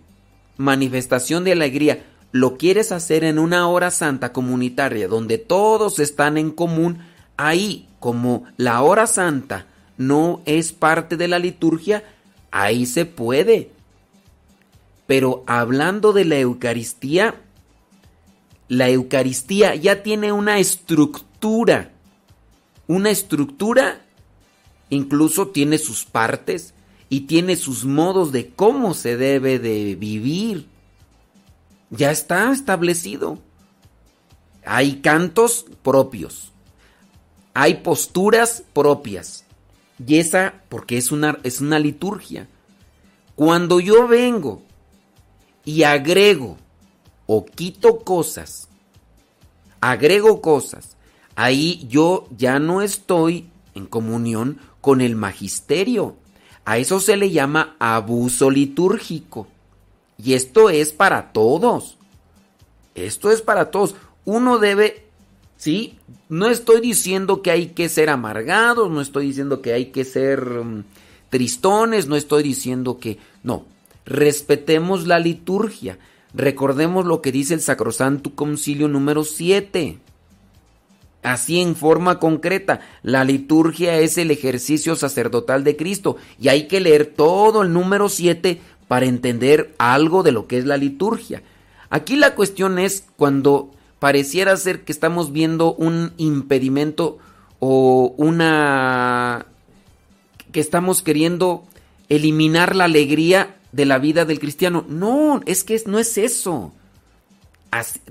manifestación 0.57 1.43
de 1.43 1.53
alegría, 1.53 2.07
lo 2.33 2.57
quieres 2.57 2.93
hacer 2.93 3.25
en 3.25 3.39
una 3.39 3.69
hora 3.69 3.91
santa 3.91 4.33
comunitaria 4.33 5.09
donde 5.09 5.39
todos 5.39 5.99
están 5.99 6.39
en 6.39 6.51
común, 6.51 6.99
ahí 7.37 7.89
como 7.99 8.45
la 8.57 8.83
hora 8.83 9.07
santa 9.07 9.67
no 9.99 10.43
es 10.47 10.73
parte 10.73 11.17
de 11.17 11.29
la 11.29 11.39
liturgia, 11.39 12.05
ahí 12.51 12.87
se 12.87 13.05
puede. 13.05 13.71
Pero 15.07 15.45
hablando 15.47 16.13
de 16.13 16.25
la 16.25 16.39
Eucaristía, 16.39 17.35
la 18.69 18.89
Eucaristía 18.89 19.75
ya 19.75 20.03
tiene 20.03 20.33
una 20.33 20.59
estructura 20.59 21.91
una 22.91 23.11
estructura, 23.11 24.01
incluso 24.89 25.47
tiene 25.47 25.79
sus 25.79 26.05
partes 26.05 26.75
y 27.09 27.21
tiene 27.21 27.55
sus 27.55 27.85
modos 27.85 28.33
de 28.33 28.49
cómo 28.49 28.95
se 28.95 29.17
debe 29.17 29.61
de 29.61 29.95
vivir. 29.95 30.67
Ya 31.91 32.11
está 32.11 32.53
establecido. 32.53 33.39
Hay 34.65 35.01
cantos 35.01 35.67
propios. 35.83 36.53
Hay 37.55 37.75
posturas 37.77 38.63
propias. 38.73 39.45
Y 40.07 40.19
esa, 40.19 40.55
porque 40.69 40.97
es 40.97 41.13
una, 41.13 41.39
es 41.43 41.61
una 41.61 41.79
liturgia. 41.79 42.49
Cuando 43.35 43.81
yo 43.81 44.07
vengo 44.07 44.63
y 45.65 45.83
agrego 45.83 46.57
o 47.27 47.45
quito 47.45 48.01
cosas, 48.01 48.69
agrego 49.81 50.41
cosas, 50.41 50.97
ahí 51.37 51.87
yo 51.89 52.29
ya 52.37 52.59
no 52.59 52.83
estoy 52.83 53.51
en 53.75 53.87
comunión 53.87 54.59
con 54.81 55.01
el 55.01 55.17
magisterio. 55.17 56.17
A 56.65 56.79
eso 56.79 57.01
se 57.01 57.17
le 57.17 57.31
llama 57.31 57.77
abuso 57.79 58.51
litúrgico. 58.51 59.49
Y 60.23 60.35
esto 60.35 60.71
es 60.71 60.93
para 60.93 61.33
todos. 61.33 61.97
Esto 62.95 63.31
es 63.31 63.43
para 63.43 63.71
todos. 63.71 63.95
Uno 64.25 64.59
debe, 64.59 65.07
sí, 65.57 65.99
no 66.29 66.49
estoy 66.49 66.81
diciendo 66.81 67.43
que 67.43 67.51
hay 67.51 67.69
que 67.69 67.89
ser 67.89 68.11
amargados, 68.11 68.91
no 68.91 69.01
estoy 69.01 69.27
diciendo 69.27 69.63
que 69.63 69.73
hay 69.73 69.87
que 69.87 70.05
ser 70.05 70.43
um, 70.43 70.83
tristones, 71.31 72.07
no 72.07 72.17
estoy 72.17 72.43
diciendo 72.43 72.99
que, 72.99 73.19
no, 73.43 73.65
respetemos 74.05 75.07
la 75.07 75.19
liturgia. 75.19 75.99
Recordemos 76.35 77.07
lo 77.07 77.23
que 77.23 77.33
dice 77.33 77.55
el 77.55 77.61
Sacrosanto 77.61 78.35
Concilio 78.35 78.89
número 78.89 79.25
7. 79.25 79.99
Así 81.23 81.61
en 81.61 81.77
forma 81.77 82.19
concreta, 82.19 82.81
la 83.03 83.25
liturgia 83.25 83.99
es 83.99 84.17
el 84.17 84.31
ejercicio 84.31 84.97
sacerdotal 84.97 85.65
de 85.65 85.77
Cristo 85.77 86.17
y 86.41 86.49
hay 86.49 86.67
que 86.67 86.81
leer 86.81 87.05
todo 87.05 87.63
el 87.63 87.75
número 87.75 88.09
7 88.09 88.59
para 88.91 89.07
entender 89.07 89.73
algo 89.79 90.25
de 90.25 90.33
lo 90.33 90.49
que 90.49 90.59
es 90.59 90.65
la 90.67 90.77
liturgia. 90.77 91.45
Aquí 91.91 92.17
la 92.17 92.35
cuestión 92.35 92.81
es 92.81 93.05
cuando 93.17 93.71
pareciera 94.01 94.57
ser 94.57 94.83
que 94.83 94.91
estamos 94.91 95.31
viendo 95.31 95.75
un 95.75 96.13
impedimento 96.17 97.19
o 97.61 98.13
una 98.17 99.47
que 100.51 100.59
estamos 100.59 101.05
queriendo 101.05 101.63
eliminar 102.09 102.75
la 102.75 102.87
alegría 102.87 103.55
de 103.71 103.85
la 103.85 103.99
vida 103.99 104.25
del 104.25 104.41
cristiano. 104.41 104.85
No, 104.89 105.41
es 105.47 105.63
que 105.63 105.81
no 105.87 106.01
es 106.01 106.19
eso. 106.19 106.73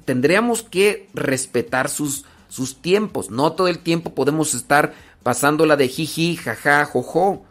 tendríamos 0.06 0.64
que 0.64 1.10
respetar 1.14 1.90
sus, 1.90 2.24
sus 2.48 2.82
tiempos. 2.82 3.32
No 3.32 3.52
todo 3.52 3.68
el 3.68 3.80
tiempo 3.80 4.14
podemos 4.16 4.54
estar 4.54 4.94
pasándola 5.24 5.76
de 5.76 5.90
jiji, 5.90 6.38
jaja, 6.38 6.86
jojo. 6.86 7.44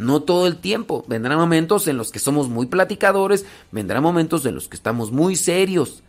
No 0.00 0.22
todo 0.22 0.46
el 0.46 0.56
tiempo. 0.56 1.04
Vendrán 1.08 1.36
momentos 1.36 1.86
en 1.86 1.98
los 1.98 2.10
que 2.10 2.18
somos 2.18 2.48
muy 2.48 2.64
platicadores, 2.64 3.44
vendrán 3.70 4.02
momentos 4.02 4.46
en 4.46 4.54
los 4.54 4.66
que 4.66 4.76
estamos 4.76 5.12
muy 5.12 5.36
serios. 5.36 6.02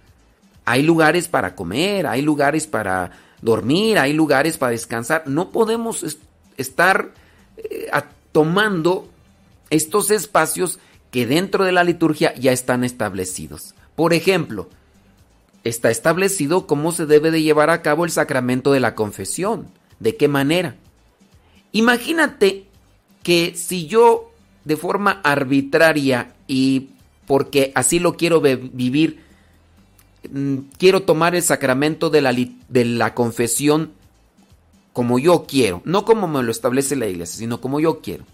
Hay 0.63 0.81
lugares 0.81 1.27
para 1.27 1.55
comer, 1.55 2.07
hay 2.07 2.21
lugares 2.21 2.67
para 2.67 3.11
dormir, 3.41 3.99
hay 3.99 4.13
lugares 4.13 4.57
para 4.57 4.71
descansar. 4.71 5.23
No 5.25 5.49
podemos 5.49 6.05
estar 6.55 7.11
eh, 7.57 7.91
tomando 8.31 9.09
estos 9.69 10.09
espacios 10.09 10.79
que 11.11 11.25
dentro 11.25 11.65
de 11.65 11.73
la 11.73 11.83
liturgia 11.83 12.33
ya 12.35 12.53
están 12.53 12.85
establecidos. 12.85 13.75
Por 13.97 14.13
ejemplo, 14.13 14.69
está 15.65 15.91
establecido 15.91 16.65
cómo 16.65 16.93
se 16.93 17.07
debe 17.07 17.29
de 17.29 17.43
llevar 17.43 17.69
a 17.69 17.81
cabo 17.81 18.05
el 18.05 18.11
sacramento 18.11 18.71
de 18.71 18.79
la 18.79 18.95
confesión. 18.95 19.67
¿De 19.99 20.15
qué 20.15 20.29
manera? 20.29 20.77
Imagínate 21.73 22.70
que 23.23 23.55
si 23.55 23.87
yo 23.87 24.31
de 24.65 24.77
forma 24.77 25.21
arbitraria 25.23 26.33
y 26.47 26.89
porque 27.27 27.71
así 27.75 27.99
lo 27.99 28.17
quiero 28.17 28.41
vivir, 28.41 29.21
mm, 30.31 30.57
quiero 30.77 31.03
tomar 31.03 31.35
el 31.35 31.43
sacramento 31.43 32.09
de 32.09 32.21
la, 32.21 32.33
de 32.33 32.85
la 32.85 33.13
confesión 33.13 33.91
como 34.93 35.19
yo 35.19 35.45
quiero, 35.47 35.81
no 35.85 36.03
como 36.03 36.27
me 36.27 36.43
lo 36.43 36.51
establece 36.51 36.95
la 36.95 37.07
iglesia, 37.07 37.39
sino 37.39 37.61
como 37.61 37.79
yo 37.79 38.01
quiero. 38.01 38.25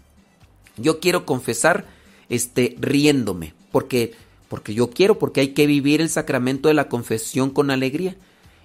Yo 0.78 1.00
quiero 1.00 1.26
confesar 1.26 1.86
este 2.30 2.76
riéndome, 2.80 3.54
porque 3.72 4.14
porque 4.50 4.74
yo 4.74 4.90
quiero, 4.90 5.20
porque 5.20 5.42
hay 5.42 5.50
que 5.50 5.68
vivir 5.68 6.02
el 6.02 6.10
sacramento 6.10 6.70
de 6.70 6.74
la 6.74 6.88
confesión 6.88 7.50
con 7.50 7.70
alegría. 7.70 8.16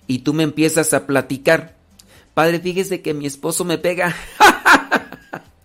Y 0.07 0.21
tú 0.21 0.33
me 0.33 0.45
empiezas 0.45 0.95
a 0.95 1.07
platicar. 1.07 1.75
Padre, 2.35 2.61
fíjese 2.61 3.03
que 3.03 3.15
mi 3.15 3.27
esposo 3.27 3.65
me 3.65 3.79
pega. 3.79 4.15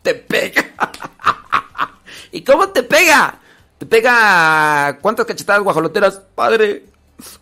te 0.07 0.15
pega. 0.15 0.63
¿Y 2.31 2.41
cómo 2.41 2.69
te 2.69 2.81
pega? 2.83 3.37
Te 3.77 3.85
pega 3.85 4.97
cuántas 5.01 5.25
cachetadas 5.25 5.63
guajoloteras, 5.63 6.21
padre. 6.33 6.85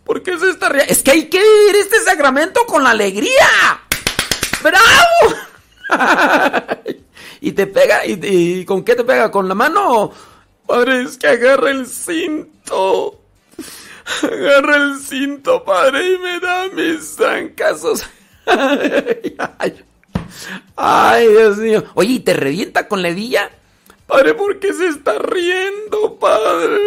¿Por 0.04 0.24
qué 0.24 0.40
se 0.40 0.50
está 0.50 0.70
riendo? 0.70 0.92
Es 0.92 1.04
que 1.04 1.12
hay 1.12 1.30
que 1.30 1.38
vivir 1.38 1.76
este 1.76 2.00
sacramento 2.00 2.66
con 2.66 2.88
alegría. 2.88 3.80
¡Bravo! 4.64 5.36
y 7.42 7.52
te 7.52 7.68
pega, 7.68 8.04
y, 8.04 8.20
y, 8.24 8.66
¿con 8.66 8.84
qué 8.84 8.96
te 8.96 9.04
pega? 9.04 9.30
¿Con 9.30 9.48
la 9.48 9.54
mano? 9.54 10.12
Padre, 10.66 11.04
es 11.04 11.18
que 11.20 11.28
agarra 11.28 11.70
el 11.70 11.86
cinto. 11.86 13.22
Agarra 14.24 14.78
el 14.78 15.00
cinto, 15.00 15.64
padre, 15.64 16.14
y 16.14 16.18
me 16.18 16.40
da 16.40 16.68
mis 16.70 17.16
zancazos. 17.16 18.04
Ay, 20.76 21.28
Dios 21.28 21.58
mío. 21.58 21.84
Oye, 21.94 22.14
¿y 22.14 22.20
te 22.20 22.34
revienta 22.34 22.88
con 22.88 23.02
la 23.02 23.10
hebilla? 23.10 23.50
Padre, 24.08 24.34
¿por 24.34 24.60
qué 24.60 24.74
se 24.74 24.88
está 24.88 25.18
riendo, 25.20 26.18
padre? 26.20 26.78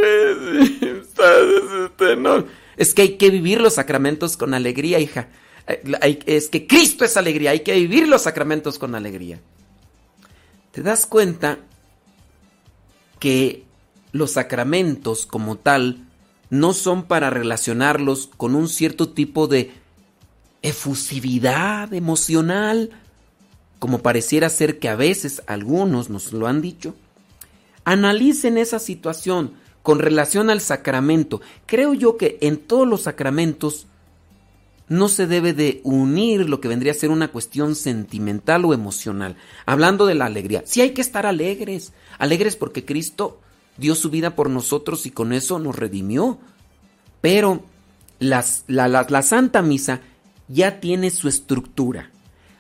Este, 1.18 2.16
es 2.76 2.94
que 2.94 3.02
hay 3.02 3.16
que 3.16 3.30
vivir 3.30 3.60
los 3.60 3.74
sacramentos 3.74 4.36
con 4.36 4.54
alegría, 4.54 5.00
hija. 5.00 5.28
Eh, 5.66 6.20
es 6.26 6.48
que 6.48 6.68
Cristo 6.68 7.04
es 7.04 7.16
alegría, 7.16 7.50
hay 7.50 7.60
que 7.60 7.74
vivir 7.74 8.06
los 8.06 8.22
sacramentos 8.22 8.78
con 8.78 8.94
alegría. 8.94 9.40
¿Te 10.70 10.82
das 10.82 11.06
cuenta 11.06 11.58
que 13.18 13.64
los 14.12 14.32
sacramentos 14.32 15.26
como 15.26 15.56
tal 15.56 16.06
no 16.50 16.72
son 16.72 17.02
para 17.02 17.30
relacionarlos 17.30 18.28
con 18.36 18.54
un 18.54 18.68
cierto 18.68 19.08
tipo 19.08 19.48
de 19.48 19.72
efusividad 20.62 21.92
emocional, 21.92 22.90
como 23.78 24.00
pareciera 24.00 24.48
ser 24.48 24.78
que 24.78 24.88
a 24.88 24.96
veces 24.96 25.42
algunos 25.46 26.10
nos 26.10 26.32
lo 26.32 26.46
han 26.46 26.60
dicho. 26.60 26.94
Analicen 27.84 28.58
esa 28.58 28.78
situación 28.78 29.52
con 29.82 29.98
relación 29.98 30.50
al 30.50 30.60
sacramento. 30.60 31.40
Creo 31.66 31.94
yo 31.94 32.16
que 32.16 32.38
en 32.40 32.58
todos 32.58 32.86
los 32.86 33.02
sacramentos 33.02 33.86
no 34.88 35.08
se 35.08 35.26
debe 35.26 35.52
de 35.52 35.80
unir 35.84 36.48
lo 36.48 36.60
que 36.60 36.68
vendría 36.68 36.92
a 36.92 36.96
ser 36.96 37.10
una 37.10 37.28
cuestión 37.28 37.74
sentimental 37.74 38.64
o 38.64 38.74
emocional. 38.74 39.36
Hablando 39.66 40.06
de 40.06 40.14
la 40.14 40.26
alegría, 40.26 40.62
sí 40.66 40.80
hay 40.80 40.90
que 40.90 41.02
estar 41.02 41.26
alegres, 41.26 41.92
alegres 42.18 42.56
porque 42.56 42.84
Cristo 42.84 43.40
dio 43.76 43.94
su 43.94 44.10
vida 44.10 44.34
por 44.34 44.50
nosotros 44.50 45.06
y 45.06 45.10
con 45.10 45.32
eso 45.32 45.58
nos 45.58 45.76
redimió. 45.76 46.38
Pero 47.20 47.62
la, 48.18 48.42
Santa 49.22 49.62
Misa 49.62 50.00
ya 50.48 50.80
tiene 50.80 51.10
su 51.10 51.28
estructura. 51.28 52.10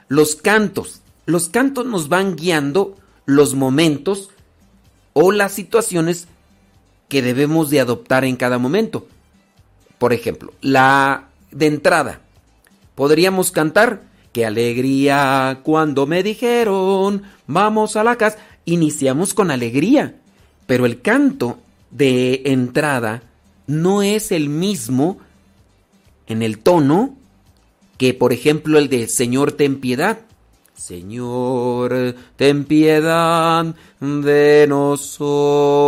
Los 0.08 0.36
cantos, 0.36 1.00
los 1.28 1.50
cantos 1.50 1.84
nos 1.84 2.08
van 2.08 2.36
guiando 2.36 2.96
los 3.26 3.54
momentos 3.54 4.30
o 5.12 5.30
las 5.30 5.52
situaciones 5.52 6.26
que 7.10 7.20
debemos 7.20 7.68
de 7.68 7.80
adoptar 7.80 8.24
en 8.24 8.34
cada 8.36 8.56
momento. 8.56 9.06
Por 9.98 10.14
ejemplo, 10.14 10.54
la 10.62 11.28
de 11.50 11.66
entrada. 11.66 12.22
Podríamos 12.94 13.50
cantar, 13.50 14.04
qué 14.32 14.46
alegría 14.46 15.60
cuando 15.64 16.06
me 16.06 16.22
dijeron, 16.22 17.24
vamos 17.46 17.96
a 17.96 18.04
la 18.04 18.16
casa. 18.16 18.38
Iniciamos 18.64 19.34
con 19.34 19.50
alegría. 19.50 20.14
Pero 20.66 20.86
el 20.86 21.02
canto 21.02 21.58
de 21.90 22.40
entrada 22.46 23.22
no 23.66 24.00
es 24.00 24.32
el 24.32 24.48
mismo 24.48 25.18
en 26.26 26.42
el 26.42 26.58
tono 26.58 27.16
que, 27.98 28.14
por 28.14 28.32
ejemplo, 28.32 28.78
el 28.78 28.88
de 28.88 29.08
Señor, 29.08 29.52
ten 29.52 29.78
piedad. 29.78 30.20
Señor, 30.78 32.14
ten 32.36 32.64
piedad 32.64 33.74
de 34.00 34.66
nosotros. 34.68 35.82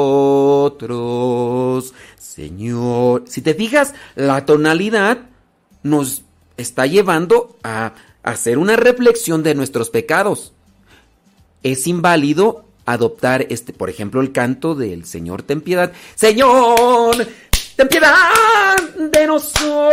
Señor, 2.18 3.22
si 3.26 3.40
te 3.40 3.54
fijas, 3.54 3.94
la 4.16 4.44
tonalidad 4.44 5.18
nos 5.84 6.24
está 6.56 6.86
llevando 6.86 7.56
a 7.62 7.94
hacer 8.24 8.58
una 8.58 8.74
reflexión 8.74 9.44
de 9.44 9.54
nuestros 9.54 9.90
pecados. 9.90 10.52
Es 11.62 11.86
inválido 11.86 12.64
adoptar 12.84 13.46
este, 13.48 13.72
por 13.72 13.90
ejemplo, 13.90 14.20
el 14.20 14.32
canto 14.32 14.74
del 14.74 15.04
Señor 15.04 15.42
ten 15.42 15.60
piedad. 15.60 15.92
Señor, 16.16 17.28
ten 17.80 17.88
piedad 17.88 18.76
de 18.94 19.26
nosotros. 19.26 19.92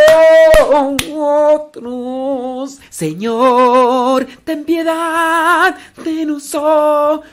Señor, 2.90 4.28
ten 4.44 4.66
piedad 4.66 5.78
de 6.04 6.26
nosotros. 6.26 7.24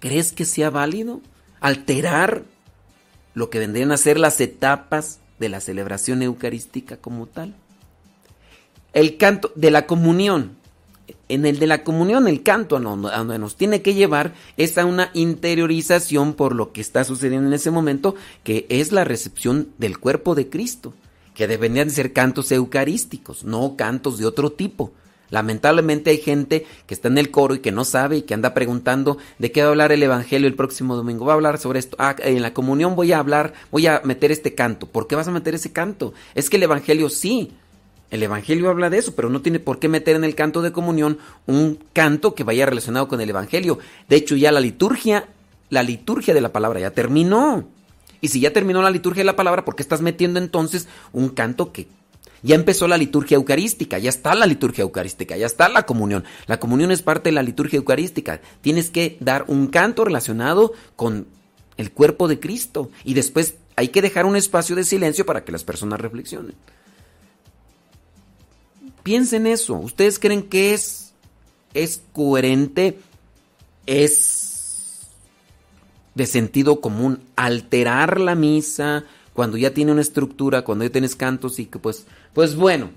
¿Crees 0.00 0.32
que 0.32 0.44
sea 0.44 0.70
válido 0.70 1.20
alterar 1.60 2.42
lo 3.34 3.48
que 3.50 3.60
vendrían 3.60 3.92
a 3.92 3.96
ser 3.96 4.18
las 4.18 4.40
etapas 4.40 5.20
de 5.38 5.48
la 5.48 5.60
celebración 5.60 6.22
eucarística 6.22 6.96
como 6.96 7.26
tal? 7.26 7.54
el 8.94 9.16
canto 9.16 9.52
de 9.56 9.70
la 9.72 9.86
comunión. 9.86 10.56
En 11.28 11.46
el 11.46 11.58
de 11.58 11.66
la 11.66 11.84
comunión, 11.84 12.28
el 12.28 12.42
canto 12.42 12.76
a 12.76 12.80
donde 12.80 13.38
nos 13.38 13.56
tiene 13.56 13.82
que 13.82 13.94
llevar 13.94 14.34
es 14.56 14.78
a 14.78 14.84
una 14.84 15.10
interiorización 15.14 16.34
por 16.34 16.54
lo 16.54 16.72
que 16.72 16.80
está 16.80 17.04
sucediendo 17.04 17.48
en 17.48 17.54
ese 17.54 17.70
momento, 17.70 18.14
que 18.42 18.66
es 18.68 18.92
la 18.92 19.04
recepción 19.04 19.68
del 19.78 19.98
cuerpo 19.98 20.34
de 20.34 20.48
Cristo, 20.48 20.94
que 21.34 21.46
deberían 21.46 21.90
ser 21.90 22.12
cantos 22.12 22.52
eucarísticos, 22.52 23.44
no 23.44 23.76
cantos 23.76 24.18
de 24.18 24.26
otro 24.26 24.52
tipo. 24.52 24.92
Lamentablemente 25.30 26.10
hay 26.10 26.18
gente 26.18 26.66
que 26.86 26.94
está 26.94 27.08
en 27.08 27.18
el 27.18 27.30
coro 27.30 27.54
y 27.54 27.58
que 27.58 27.72
no 27.72 27.84
sabe 27.84 28.18
y 28.18 28.22
que 28.22 28.34
anda 28.34 28.54
preguntando 28.54 29.18
de 29.38 29.50
qué 29.50 29.62
va 29.62 29.66
a 29.66 29.70
hablar 29.70 29.92
el 29.92 30.02
Evangelio 30.02 30.46
el 30.46 30.54
próximo 30.54 30.94
domingo. 30.94 31.24
Va 31.24 31.32
a 31.32 31.34
hablar 31.34 31.58
sobre 31.58 31.80
esto. 31.80 31.96
Ah, 31.98 32.14
en 32.18 32.40
la 32.40 32.54
comunión 32.54 32.94
voy 32.94 33.12
a 33.12 33.18
hablar, 33.18 33.54
voy 33.72 33.86
a 33.86 34.00
meter 34.04 34.30
este 34.30 34.54
canto. 34.54 34.86
¿Por 34.86 35.08
qué 35.08 35.16
vas 35.16 35.26
a 35.26 35.32
meter 35.32 35.54
ese 35.54 35.72
canto? 35.72 36.14
Es 36.34 36.50
que 36.50 36.56
el 36.56 36.62
Evangelio 36.62 37.08
sí. 37.08 37.52
El 38.10 38.22
Evangelio 38.22 38.70
habla 38.70 38.90
de 38.90 38.98
eso, 38.98 39.14
pero 39.14 39.28
no 39.28 39.42
tiene 39.42 39.58
por 39.58 39.78
qué 39.78 39.88
meter 39.88 40.16
en 40.16 40.24
el 40.24 40.34
canto 40.34 40.62
de 40.62 40.72
comunión 40.72 41.18
un 41.46 41.78
canto 41.92 42.34
que 42.34 42.44
vaya 42.44 42.66
relacionado 42.66 43.08
con 43.08 43.20
el 43.20 43.30
Evangelio. 43.30 43.78
De 44.08 44.16
hecho, 44.16 44.36
ya 44.36 44.52
la 44.52 44.60
liturgia, 44.60 45.28
la 45.70 45.82
liturgia 45.82 46.34
de 46.34 46.40
la 46.40 46.52
palabra 46.52 46.80
ya 46.80 46.90
terminó. 46.92 47.68
Y 48.20 48.28
si 48.28 48.40
ya 48.40 48.52
terminó 48.52 48.82
la 48.82 48.90
liturgia 48.90 49.22
de 49.22 49.26
la 49.26 49.36
palabra, 49.36 49.64
¿por 49.64 49.76
qué 49.76 49.82
estás 49.82 50.00
metiendo 50.00 50.38
entonces 50.38 50.88
un 51.12 51.28
canto 51.30 51.72
que 51.72 51.88
ya 52.42 52.54
empezó 52.54 52.86
la 52.88 52.98
liturgia 52.98 53.36
eucarística? 53.36 53.98
Ya 53.98 54.10
está 54.10 54.34
la 54.34 54.46
liturgia 54.46 54.82
eucarística, 54.82 55.36
ya 55.36 55.46
está 55.46 55.68
la 55.68 55.84
comunión. 55.84 56.24
La 56.46 56.60
comunión 56.60 56.90
es 56.90 57.02
parte 57.02 57.30
de 57.30 57.34
la 57.34 57.42
liturgia 57.42 57.78
eucarística. 57.78 58.40
Tienes 58.60 58.90
que 58.90 59.16
dar 59.20 59.44
un 59.48 59.66
canto 59.66 60.04
relacionado 60.04 60.72
con 60.94 61.26
el 61.76 61.90
cuerpo 61.90 62.28
de 62.28 62.38
Cristo. 62.38 62.90
Y 63.02 63.14
después 63.14 63.56
hay 63.76 63.88
que 63.88 64.02
dejar 64.02 64.26
un 64.26 64.36
espacio 64.36 64.76
de 64.76 64.84
silencio 64.84 65.26
para 65.26 65.44
que 65.44 65.52
las 65.52 65.64
personas 65.64 66.00
reflexionen. 66.00 66.54
Piensen 69.04 69.46
eso. 69.46 69.74
¿Ustedes 69.74 70.18
creen 70.18 70.42
que 70.42 70.74
es, 70.74 71.12
es 71.74 72.02
coherente? 72.12 72.98
¿Es 73.86 75.06
de 76.14 76.26
sentido 76.26 76.80
común 76.80 77.20
alterar 77.36 78.18
la 78.18 78.34
misa 78.34 79.04
cuando 79.34 79.56
ya 79.56 79.74
tiene 79.74 79.92
una 79.92 80.00
estructura, 80.00 80.62
cuando 80.62 80.84
ya 80.84 80.90
tienes 80.90 81.16
cantos 81.16 81.58
y 81.58 81.66
que 81.66 81.78
pues, 81.78 82.06
pues 82.32 82.56
bueno, 82.56 82.90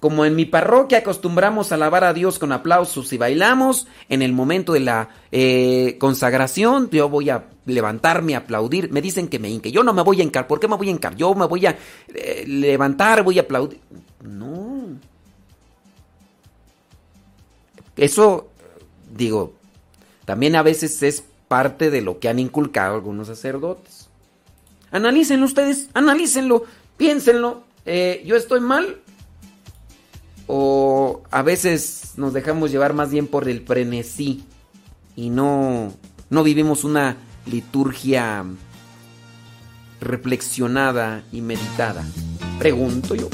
como 0.00 0.24
en 0.24 0.36
mi 0.36 0.44
parroquia 0.44 0.98
acostumbramos 0.98 1.72
a 1.72 1.76
alabar 1.76 2.04
a 2.04 2.12
Dios 2.12 2.38
con 2.38 2.52
aplausos 2.52 3.12
y 3.12 3.16
bailamos, 3.18 3.86
en 4.08 4.22
el 4.22 4.32
momento 4.32 4.74
de 4.74 4.80
la 4.80 5.08
eh, 5.32 5.96
consagración 5.98 6.90
yo 6.90 7.08
voy 7.08 7.30
a 7.30 7.46
levantarme 7.64 8.34
a 8.34 8.38
aplaudir. 8.38 8.92
Me 8.92 9.00
dicen 9.00 9.28
que 9.28 9.38
me 9.38 9.48
hinque. 9.48 9.72
Yo 9.72 9.82
no 9.82 9.92
me 9.92 10.02
voy 10.02 10.20
a 10.20 10.24
hincar. 10.24 10.46
¿Por 10.46 10.60
qué 10.60 10.68
me 10.68 10.76
voy 10.76 10.88
a 10.88 10.92
hincar? 10.92 11.16
Yo 11.16 11.34
me 11.34 11.46
voy 11.46 11.66
a 11.66 11.76
eh, 12.14 12.44
levantar, 12.46 13.22
voy 13.22 13.38
a 13.38 13.42
aplaudir. 13.42 13.80
No. 14.22 14.98
Eso, 17.98 18.48
digo, 19.14 19.52
también 20.24 20.56
a 20.56 20.62
veces 20.62 21.02
es 21.02 21.24
parte 21.48 21.90
de 21.90 22.00
lo 22.00 22.20
que 22.20 22.28
han 22.28 22.38
inculcado 22.38 22.94
algunos 22.94 23.26
sacerdotes. 23.26 24.08
Analícenlo 24.90 25.44
ustedes, 25.44 25.88
analícenlo, 25.94 26.64
piénsenlo. 26.96 27.64
Eh, 27.84 28.22
¿Yo 28.24 28.36
estoy 28.36 28.60
mal? 28.60 29.00
O 30.46 31.22
a 31.30 31.42
veces 31.42 32.12
nos 32.16 32.32
dejamos 32.32 32.70
llevar 32.70 32.94
más 32.94 33.10
bien 33.10 33.26
por 33.26 33.48
el 33.48 33.66
frenesí 33.66 34.44
y 35.16 35.30
no, 35.30 35.92
no 36.30 36.42
vivimos 36.42 36.84
una 36.84 37.16
liturgia 37.46 38.44
reflexionada 40.00 41.24
y 41.32 41.40
meditada. 41.40 42.06
Pregunto 42.58 43.14
yo. 43.14 43.28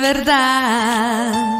Verdad. 0.00 1.59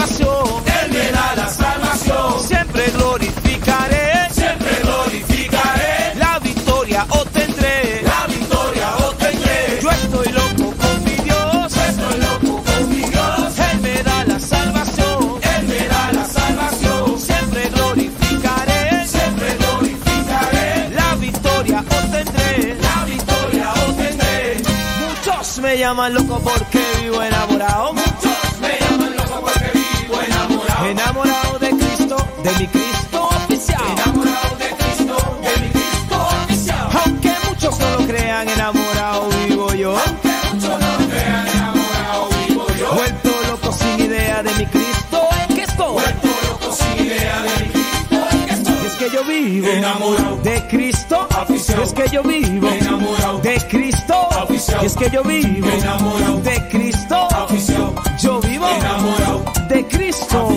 Llaman 25.81 26.13
loco 26.13 26.39
porque 26.39 26.79
vivo 27.01 27.23
enamorado. 27.23 27.93
Muchos 27.93 28.59
me 28.61 28.77
llaman 28.79 29.15
loco 29.17 29.41
porque 29.41 29.71
vivo 29.73 30.21
enamorado. 30.21 30.85
Enamorado 30.85 31.59
de 31.59 31.69
Cristo, 31.71 32.17
de 32.43 32.51
mi 32.59 32.67
Cristo 32.67 33.29
oficial. 33.29 33.81
Enamorado 33.93 34.57
de 34.57 34.69
Cristo, 34.79 35.39
de 35.41 35.61
mi 35.61 35.69
Cristo 35.71 36.17
oficial. 36.43 36.87
Aunque 37.03 37.31
muchos 37.47 37.79
no 37.79 37.89
lo 37.97 38.07
crean, 38.07 38.47
enamorado 38.49 39.29
vivo 39.47 39.73
yo. 39.73 39.97
Aunque 39.97 40.29
muchos 40.53 40.79
no 40.79 40.91
lo 40.99 41.09
crean, 41.09 41.47
enamorado 41.47 42.29
vivo 42.47 42.67
yo. 42.79 42.93
Vuelto 42.93 43.29
loco 43.49 43.73
sin 43.73 44.05
idea 44.05 44.43
de 44.43 44.53
mi 44.53 44.65
Cristo 44.67 45.29
en 45.41 45.55
que 45.55 45.63
estoy. 45.63 45.93
Vuelto 45.93 46.27
loco 46.47 46.75
sin 46.75 47.05
idea 47.07 47.41
de 47.41 47.63
mi 47.63 47.71
Cristo 47.71 48.17
en 48.31 48.45
que 48.45 48.53
estoy. 48.53 48.85
Es 48.85 48.93
que 48.93 49.09
yo 49.09 49.23
vivo 49.23 49.67
enamorado 49.67 50.35
de 50.43 50.67
Cristo. 50.67 51.27
Y 51.49 51.81
es 51.81 51.93
que 51.93 52.07
yo 52.09 52.21
vivo 52.21 52.69
enamorado 52.69 53.39
de 53.39 53.57
Cristo. 53.67 53.90
Y 54.81 54.85
es 54.85 54.95
que 54.95 55.09
yo 55.09 55.23
vivo 55.23 55.67
enamorado 55.69 56.41
de 56.41 56.67
Cristo. 56.69 57.27
Yo 58.21 58.39
vivo 58.41 58.67
enamorado 58.67 59.43
de 59.67 59.87
Cristo. 59.87 60.49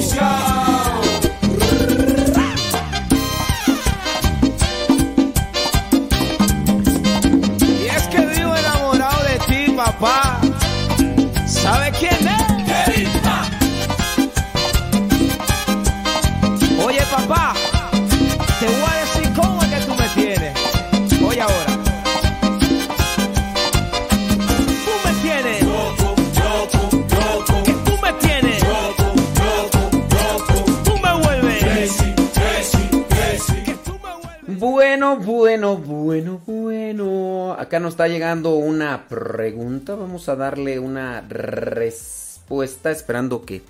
bueno, 34.64 35.18
bueno, 35.18 35.76
bueno, 35.76 36.40
bueno. 36.46 37.52
Acá 37.52 37.80
nos 37.80 37.92
está 37.92 38.08
llegando 38.08 38.54
una 38.56 39.06
pregunta. 39.08 39.94
Vamos 39.94 40.30
a 40.30 40.36
darle 40.36 40.78
una 40.78 41.20
respuesta 41.20 42.90
esperando 42.90 43.44
que, 43.44 43.60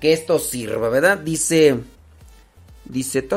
que 0.00 0.14
esto 0.14 0.38
sirva, 0.38 0.88
¿verdad? 0.88 1.18
Dice... 1.18 1.80
Dice... 2.86 3.28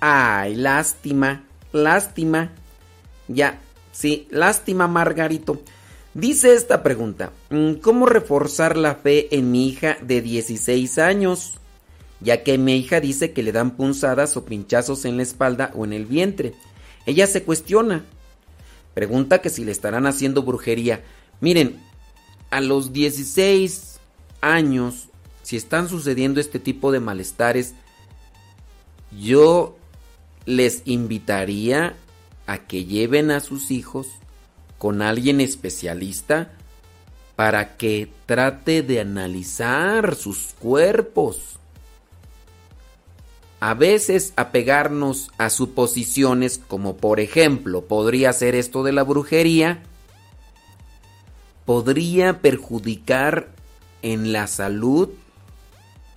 Ay, 0.00 0.56
lástima, 0.56 1.44
lástima. 1.72 2.50
Ya, 3.28 3.60
sí, 3.92 4.26
lástima, 4.32 4.88
Margarito. 4.88 5.60
Dice 6.12 6.54
esta 6.54 6.82
pregunta, 6.82 7.30
mm, 7.50 7.74
¿cómo 7.74 8.06
reforzar 8.06 8.76
la 8.76 8.96
fe 8.96 9.32
en 9.36 9.52
mi 9.52 9.68
hija 9.68 9.96
de 10.02 10.22
16 10.22 10.98
años? 10.98 11.54
Ya 12.24 12.42
que 12.42 12.56
mi 12.56 12.76
hija 12.76 13.00
dice 13.00 13.32
que 13.32 13.42
le 13.42 13.52
dan 13.52 13.76
punzadas 13.76 14.36
o 14.38 14.46
pinchazos 14.46 15.04
en 15.04 15.18
la 15.18 15.22
espalda 15.22 15.70
o 15.74 15.84
en 15.84 15.92
el 15.92 16.06
vientre. 16.06 16.54
Ella 17.04 17.26
se 17.26 17.42
cuestiona. 17.42 18.04
Pregunta 18.94 19.42
que 19.42 19.50
si 19.50 19.64
le 19.64 19.72
estarán 19.72 20.06
haciendo 20.06 20.42
brujería. 20.42 21.04
Miren, 21.40 21.78
a 22.50 22.62
los 22.62 22.94
16 22.94 24.00
años, 24.40 25.08
si 25.42 25.56
están 25.56 25.90
sucediendo 25.90 26.40
este 26.40 26.58
tipo 26.58 26.92
de 26.92 27.00
malestares, 27.00 27.74
yo 29.20 29.76
les 30.46 30.82
invitaría 30.86 31.94
a 32.46 32.58
que 32.58 32.86
lleven 32.86 33.30
a 33.30 33.40
sus 33.40 33.70
hijos 33.70 34.06
con 34.78 35.02
alguien 35.02 35.40
especialista 35.40 36.52
para 37.36 37.76
que 37.76 38.10
trate 38.26 38.82
de 38.82 39.00
analizar 39.00 40.14
sus 40.14 40.54
cuerpos. 40.58 41.58
A 43.66 43.72
veces 43.72 44.34
apegarnos 44.36 45.30
a 45.38 45.48
suposiciones 45.48 46.60
como 46.68 46.98
por 46.98 47.18
ejemplo 47.18 47.86
podría 47.86 48.30
ser 48.34 48.54
esto 48.54 48.82
de 48.82 48.92
la 48.92 49.04
brujería, 49.04 49.82
podría 51.64 52.42
perjudicar 52.42 53.54
en 54.02 54.34
la 54.34 54.48
salud 54.48 55.08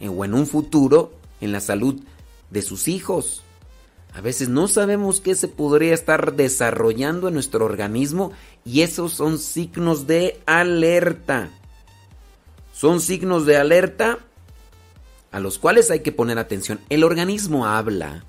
o 0.02 0.26
en 0.26 0.34
un 0.34 0.46
futuro 0.46 1.14
en 1.40 1.54
la 1.54 1.62
salud 1.62 2.02
de 2.50 2.62
sus 2.62 2.90
hijos. 2.90 3.44
A 4.14 4.20
veces 4.20 4.50
no 4.50 4.68
sabemos 4.68 5.22
qué 5.22 5.34
se 5.34 5.48
podría 5.48 5.94
estar 5.94 6.36
desarrollando 6.36 7.30
en 7.30 7.36
nuestro 7.36 7.64
organismo 7.64 8.34
y 8.66 8.82
esos 8.82 9.14
son 9.14 9.40
signos 9.40 10.06
de 10.06 10.42
alerta. 10.46 11.50
Son 12.74 13.00
signos 13.00 13.46
de 13.46 13.56
alerta 13.56 14.20
a 15.38 15.40
los 15.40 15.60
cuales 15.60 15.92
hay 15.92 16.00
que 16.00 16.12
poner 16.12 16.40
atención. 16.40 16.80
El 16.90 17.04
organismo 17.04 17.68
habla. 17.68 18.24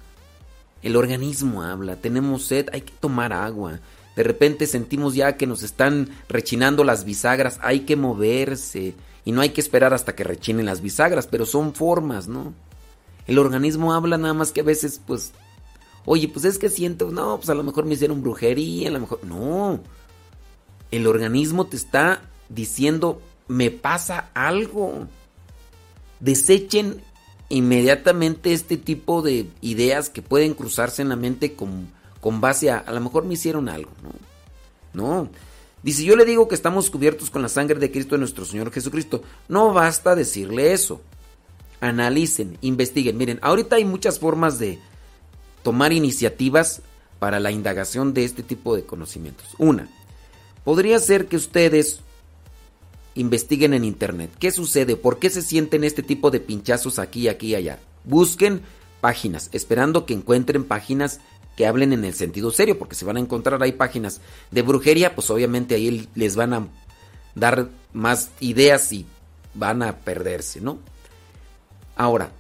El 0.83 0.95
organismo 0.95 1.63
habla. 1.63 1.97
Tenemos 1.97 2.45
sed, 2.45 2.69
hay 2.71 2.83
que 2.83 2.93
tomar 3.01 3.33
agua. 3.33 3.81
De 4.15 4.23
repente 4.23 4.67
sentimos 4.67 5.15
ya 5.15 5.39
que 5.39 5.47
nos 5.47 5.63
están 5.63 6.11
rechinando 6.29 6.85
las 6.85 7.07
bisagras, 7.07 7.59
hay 7.63 7.81
que 7.81 7.97
moverse. 7.97 8.93
Y 9.25 9.33
no 9.33 9.41
hay 9.41 9.51
que 9.51 9.63
esperar 9.63 9.95
hasta 9.95 10.15
que 10.15 10.23
rechinen 10.23 10.67
las 10.67 10.83
bisagras, 10.83 11.27
pero 11.27 11.47
son 11.47 11.75
formas, 11.75 12.29
¿no? 12.29 12.53
El 13.27 13.39
organismo 13.39 13.95
habla 13.95 14.19
nada 14.19 14.35
más 14.35 14.53
que 14.53 14.61
a 14.61 14.65
veces, 14.65 15.01
pues, 15.07 15.33
oye, 16.05 16.29
pues 16.29 16.45
es 16.45 16.59
que 16.59 16.69
siento, 16.69 17.11
no, 17.11 17.39
pues 17.39 17.49
a 17.49 17.55
lo 17.55 17.63
mejor 17.63 17.87
me 17.87 17.95
hicieron 17.95 18.21
brujería, 18.21 18.89
a 18.89 18.93
lo 18.93 19.01
mejor... 19.01 19.25
No. 19.25 19.81
El 20.91 21.07
organismo 21.07 21.69
te 21.69 21.77
está 21.77 22.21
diciendo, 22.51 23.23
me 23.47 23.71
pasa 23.71 24.29
algo. 24.35 25.09
Desechen 26.21 27.03
inmediatamente 27.49 28.53
este 28.53 28.77
tipo 28.77 29.23
de 29.23 29.47
ideas 29.61 30.11
que 30.11 30.23
pueden 30.23 30.55
cruzarse 30.55 31.03
en 31.03 31.09
la 31.09 31.17
mente 31.17 31.55
con, 31.55 31.89
con 32.21 32.41
base 32.41 32.71
a, 32.71 32.79
a 32.79 32.93
lo 32.93 33.01
mejor 33.01 33.25
me 33.25 33.35
hicieron 33.35 33.69
algo, 33.69 33.91
¿no? 34.03 34.11
No. 34.93 35.29
Dice, 35.83 36.05
yo 36.05 36.17
le 36.17 36.25
digo 36.25 36.49
que 36.49 36.55
estamos 36.55 36.91
cubiertos 36.91 37.31
con 37.31 37.43
la 37.43 37.49
sangre 37.49 37.79
de 37.79 37.91
Cristo 37.91 38.15
de 38.17 38.21
nuestro 38.21 38.45
Señor 38.45 38.73
Jesucristo. 38.73 39.23
No 39.49 39.73
basta 39.73 40.17
decirle 40.17 40.73
eso. 40.73 41.01
Analicen, 41.81 42.59
investiguen. 42.61 43.17
Miren, 43.17 43.39
ahorita 43.43 43.77
hay 43.77 43.85
muchas 43.85 44.19
formas 44.19 44.59
de 44.59 44.81
tomar 45.63 45.93
iniciativas 45.93 46.83
para 47.19 47.39
la 47.41 47.53
indagación 47.53 48.13
de 48.15 48.25
este 48.25 48.43
tipo 48.43 48.75
de 48.75 48.85
conocimientos. 48.85 49.55
Una, 49.59 49.89
podría 50.65 50.99
ser 50.99 51.27
que 51.27 51.37
ustedes 51.37 52.01
investiguen 53.19 53.75
en 53.75 53.85
internet. 53.85 54.31
¿Qué 54.39 54.51
sucede? 54.51 54.97
¿Por 54.97 55.19
qué 55.19 55.29
se 55.29 55.43
sienten 55.43 55.85
este 55.85 56.03
tipo 56.03 56.31
de 56.31 56.41
pinchazos 56.41 56.99
aquí, 56.99 57.29
aquí 57.29 57.49
y 57.49 57.55
allá? 57.57 57.79
Busquen 58.05 58.63
páginas, 59.01 59.51
esperando 59.53 60.07
que 60.07 60.15
encuentren 60.15 60.65
páginas 60.65 61.21
que 61.57 61.67
hablen 61.67 61.93
en 61.93 62.05
el 62.05 62.15
sentido 62.15 62.53
serio, 62.53 62.79
porque 62.79 62.95
si 62.95 63.05
van 63.05 63.17
a 63.17 63.21
encontrar 63.21 63.61
ahí 63.63 63.73
páginas 63.73 64.21
de 64.53 64.63
brujería, 64.63 65.17
pues 65.17 65.29
obviamente 65.31 65.75
ahí 65.75 66.09
les 66.15 66.37
van 66.37 66.53
a 66.55 66.69
dar 67.35 67.69
más 67.93 68.31
ideas 68.39 68.93
y 68.93 69.07
van 69.55 69.83
a 69.83 69.97
perderse, 69.97 70.61
¿no? 70.61 70.79
Ahora, 71.97 72.31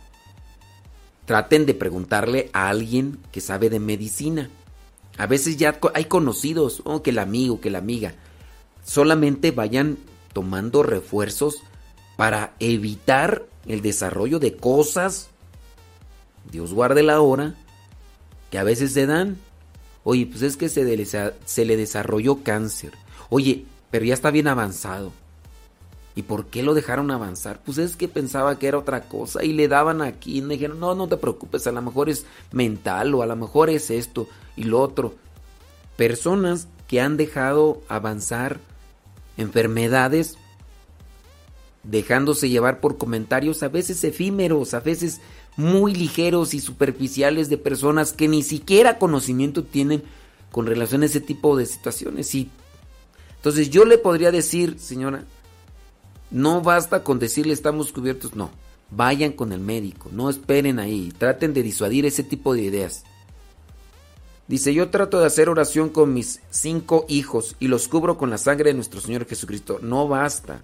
traten 1.26 1.66
de 1.66 1.74
preguntarle 1.74 2.50
a 2.52 2.68
alguien 2.68 3.18
que 3.32 3.40
sabe 3.40 3.68
de 3.70 3.80
medicina. 3.80 4.50
A 5.16 5.26
veces 5.26 5.56
ya 5.56 5.80
hay 5.94 6.04
conocidos, 6.04 6.82
o 6.84 7.02
que 7.02 7.10
el 7.10 7.18
amigo, 7.18 7.60
que 7.60 7.70
la 7.70 7.78
amiga. 7.78 8.14
Solamente 8.84 9.50
vayan 9.50 9.98
tomando 10.38 10.84
refuerzos 10.84 11.64
para 12.16 12.54
evitar 12.60 13.46
el 13.66 13.82
desarrollo 13.82 14.38
de 14.38 14.54
cosas, 14.54 15.30
Dios 16.48 16.72
guarde 16.72 17.02
la 17.02 17.20
hora, 17.20 17.56
que 18.48 18.58
a 18.58 18.62
veces 18.62 18.92
se 18.92 19.06
dan. 19.06 19.36
Oye, 20.04 20.26
pues 20.26 20.42
es 20.42 20.56
que 20.56 20.68
se, 20.68 20.84
le 21.64 21.76
desarrolló 21.76 22.44
cáncer. 22.44 22.92
Oye, 23.30 23.64
pero 23.90 24.04
ya 24.04 24.14
está 24.14 24.30
bien 24.30 24.46
avanzado. 24.46 25.10
¿Y 26.14 26.22
por 26.22 26.46
qué 26.46 26.62
lo 26.62 26.74
dejaron 26.74 27.10
avanzar? 27.10 27.60
Pues 27.64 27.78
es 27.78 27.96
que 27.96 28.06
pensaba 28.06 28.60
que 28.60 28.68
era 28.68 28.78
otra 28.78 29.08
cosa 29.08 29.42
y 29.42 29.54
le 29.54 29.66
daban 29.66 30.02
aquí 30.02 30.38
y 30.38 30.42
me 30.42 30.54
dijeron, 30.54 30.78
no, 30.78 30.94
no 30.94 31.08
te 31.08 31.16
preocupes, 31.16 31.66
a 31.66 31.72
lo 31.72 31.82
mejor 31.82 32.10
es 32.10 32.26
mental 32.52 33.12
o 33.12 33.22
a 33.22 33.26
lo 33.26 33.34
mejor 33.34 33.70
es 33.70 33.90
esto 33.90 34.28
y 34.54 34.62
lo 34.62 34.80
otro. 34.80 35.16
Personas 35.96 36.68
que 36.86 37.00
han 37.00 37.16
dejado 37.16 37.82
avanzar 37.88 38.60
enfermedades 39.38 40.36
dejándose 41.82 42.50
llevar 42.50 42.80
por 42.80 42.98
comentarios 42.98 43.62
a 43.62 43.68
veces 43.68 44.04
efímeros, 44.04 44.74
a 44.74 44.80
veces 44.80 45.20
muy 45.56 45.94
ligeros 45.94 46.52
y 46.54 46.60
superficiales 46.60 47.48
de 47.48 47.56
personas 47.56 48.12
que 48.12 48.28
ni 48.28 48.42
siquiera 48.42 48.98
conocimiento 48.98 49.64
tienen 49.64 50.02
con 50.52 50.66
relación 50.66 51.02
a 51.02 51.06
ese 51.06 51.20
tipo 51.20 51.56
de 51.56 51.66
situaciones. 51.66 52.34
Y 52.34 52.50
entonces 53.36 53.70
yo 53.70 53.84
le 53.84 53.98
podría 53.98 54.30
decir, 54.30 54.78
señora, 54.78 55.24
no 56.30 56.60
basta 56.60 57.02
con 57.02 57.18
decirle 57.18 57.54
estamos 57.54 57.92
cubiertos, 57.92 58.34
no. 58.34 58.50
Vayan 58.90 59.32
con 59.32 59.52
el 59.52 59.60
médico, 59.60 60.10
no 60.12 60.30
esperen 60.30 60.78
ahí, 60.78 61.12
traten 61.16 61.52
de 61.52 61.62
disuadir 61.62 62.06
ese 62.06 62.22
tipo 62.22 62.54
de 62.54 62.62
ideas. 62.62 63.04
Dice, 64.48 64.72
yo 64.72 64.88
trato 64.88 65.20
de 65.20 65.26
hacer 65.26 65.50
oración 65.50 65.90
con 65.90 66.14
mis 66.14 66.40
cinco 66.50 67.04
hijos 67.08 67.54
y 67.60 67.68
los 67.68 67.86
cubro 67.86 68.16
con 68.16 68.30
la 68.30 68.38
sangre 68.38 68.70
de 68.70 68.74
nuestro 68.74 69.00
Señor 69.00 69.26
Jesucristo. 69.26 69.78
No 69.82 70.08
basta. 70.08 70.62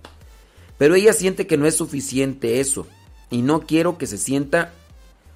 Pero 0.78 0.94
ella 0.94 1.12
siente 1.12 1.46
que 1.46 1.58
no 1.58 1.66
es 1.66 1.76
suficiente 1.76 2.60
eso 2.60 2.86
y 3.30 3.42
no 3.42 3.60
quiero 3.60 3.98
que 3.98 4.06
se 4.06 4.16
sienta 4.16 4.72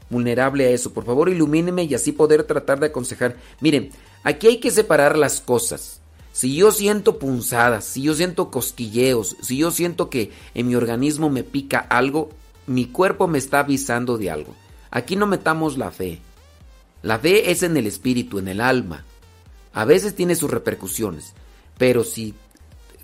vulnerable 0.09 0.66
a 0.66 0.70
eso. 0.70 0.94
Por 0.94 1.05
favor, 1.05 1.28
ilumíneme 1.28 1.84
y 1.84 1.94
así 1.94 2.11
poder 2.11 2.44
tratar 2.44 2.80
de 2.80 2.86
aconsejar. 2.86 3.36
Miren, 3.61 3.90
aquí 4.24 4.46
hay 4.46 4.59
que 4.61 4.70
separar 4.70 5.18
las 5.18 5.42
cosas. 5.42 6.01
Si 6.32 6.57
yo 6.57 6.72
siento 6.72 7.18
punzadas, 7.18 7.84
si 7.84 8.03
yo 8.03 8.14
siento 8.14 8.51
cosquilleos, 8.51 9.36
si 9.42 9.59
yo 9.59 9.70
siento 9.70 10.09
que 10.09 10.30
en 10.55 10.68
mi 10.68 10.74
organismo 10.74 11.28
me 11.28 11.42
pica 11.42 11.80
algo, 11.80 12.30
mi 12.66 12.86
cuerpo 12.86 13.28
me 13.28 13.38
está 13.38 13.61
avisando 13.61 14.16
de 14.16 14.30
algo. 14.30 14.55
Aquí 14.90 15.16
no 15.16 15.26
metamos 15.26 15.76
la 15.76 15.90
fe. 15.90 16.20
La 17.03 17.18
fe 17.18 17.51
es 17.51 17.62
en 17.62 17.76
el 17.76 17.86
espíritu, 17.86 18.38
en 18.38 18.49
el 18.49 18.61
alma. 18.61 19.05
A 19.72 19.84
veces 19.84 20.14
tiene 20.14 20.34
sus 20.34 20.51
repercusiones, 20.51 21.34
pero 21.76 22.05
si, 22.05 22.34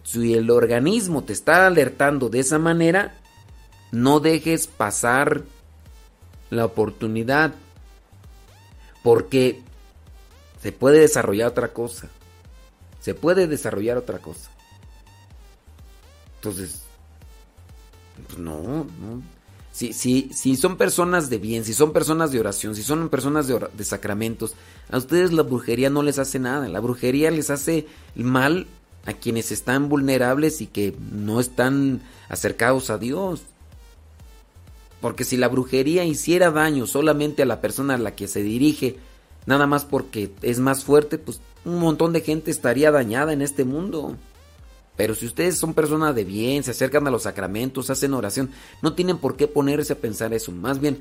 si 0.03 0.35
el 0.35 0.51
organismo 0.51 1.23
te 1.23 1.33
está 1.33 1.67
alertando 1.67 2.29
de 2.29 2.41
esa 2.41 2.59
manera, 2.59 3.15
no 3.93 4.21
dejes 4.21 4.67
pasar 4.67 5.43
la 6.51 6.65
oportunidad, 6.65 7.55
porque 9.03 9.63
se 10.61 10.73
puede 10.73 11.01
desarrollar 11.01 11.49
otra 11.49 11.69
cosa 11.69 12.09
se 13.05 13.13
puede 13.13 13.47
desarrollar 13.47 13.99
otra 13.99 14.19
cosa. 14.19 14.51
Entonces, 16.37 16.85
pues 18.27 18.39
no, 18.39 18.63
no. 18.63 19.23
Si, 19.75 19.93
si, 19.93 20.31
si 20.33 20.55
son 20.55 20.77
personas 20.77 21.31
de 21.31 21.39
bien, 21.39 21.65
si 21.65 21.75
son 21.75 21.93
personas 21.93 22.31
de 22.31 22.39
oración, 22.39 22.77
si 22.77 22.85
son 22.85 23.09
personas 23.09 23.49
de, 23.49 23.59
de 23.77 23.85
sacramentos, 23.85 24.55
a 24.89 24.99
ustedes 24.99 25.33
la 25.33 25.43
brujería 25.43 25.91
no 25.91 26.05
les 26.05 26.21
hace 26.21 26.39
nada. 26.39 26.69
La 26.69 26.79
brujería 26.79 27.33
les 27.33 27.51
hace 27.51 27.89
mal 28.15 28.69
a 29.05 29.15
quienes 29.15 29.51
están 29.51 29.89
vulnerables 29.89 30.61
y 30.61 30.69
que 30.69 30.95
no 31.11 31.41
están 31.41 32.03
acercados 32.29 32.89
a 32.89 32.99
Dios. 32.99 33.43
Porque 35.01 35.25
si 35.25 35.37
la 35.37 35.49
brujería 35.49 36.05
hiciera 36.05 36.53
daño 36.53 36.87
solamente 36.87 37.43
a 37.43 37.47
la 37.47 37.61
persona 37.61 37.95
a 37.95 37.99
la 37.99 38.15
que 38.15 38.29
se 38.29 38.45
dirige 38.45 38.97
nada 39.45 39.67
más 39.67 39.85
porque 39.85 40.31
es 40.43 40.61
más 40.61 40.85
fuerte, 40.85 41.19
pues 41.19 41.41
un 41.65 41.81
montón 41.81 42.13
de 42.13 42.21
gente 42.21 42.53
estaría 42.53 42.93
dañada 42.93 43.33
en 43.33 43.43
este 43.43 43.65
mundo. 43.65 44.17
Pero 44.97 45.15
si 45.15 45.27
ustedes 45.27 45.59
son 45.59 45.75
personas 45.75 46.15
de 46.15 46.25
bien, 46.25 46.63
se 46.63 46.71
acercan 46.71 47.07
a 47.07 47.11
los 47.11 47.25
sacramentos, 47.25 47.91
hacen 47.91 48.15
oración, 48.15 48.51
no 48.81 48.95
tienen 48.95 49.19
por 49.19 49.37
qué 49.37 49.49
ponerse 49.49 49.95
a 49.95 49.99
pensar 49.99 50.33
eso. 50.33 50.53
Más 50.53 50.81
bien, 50.81 50.99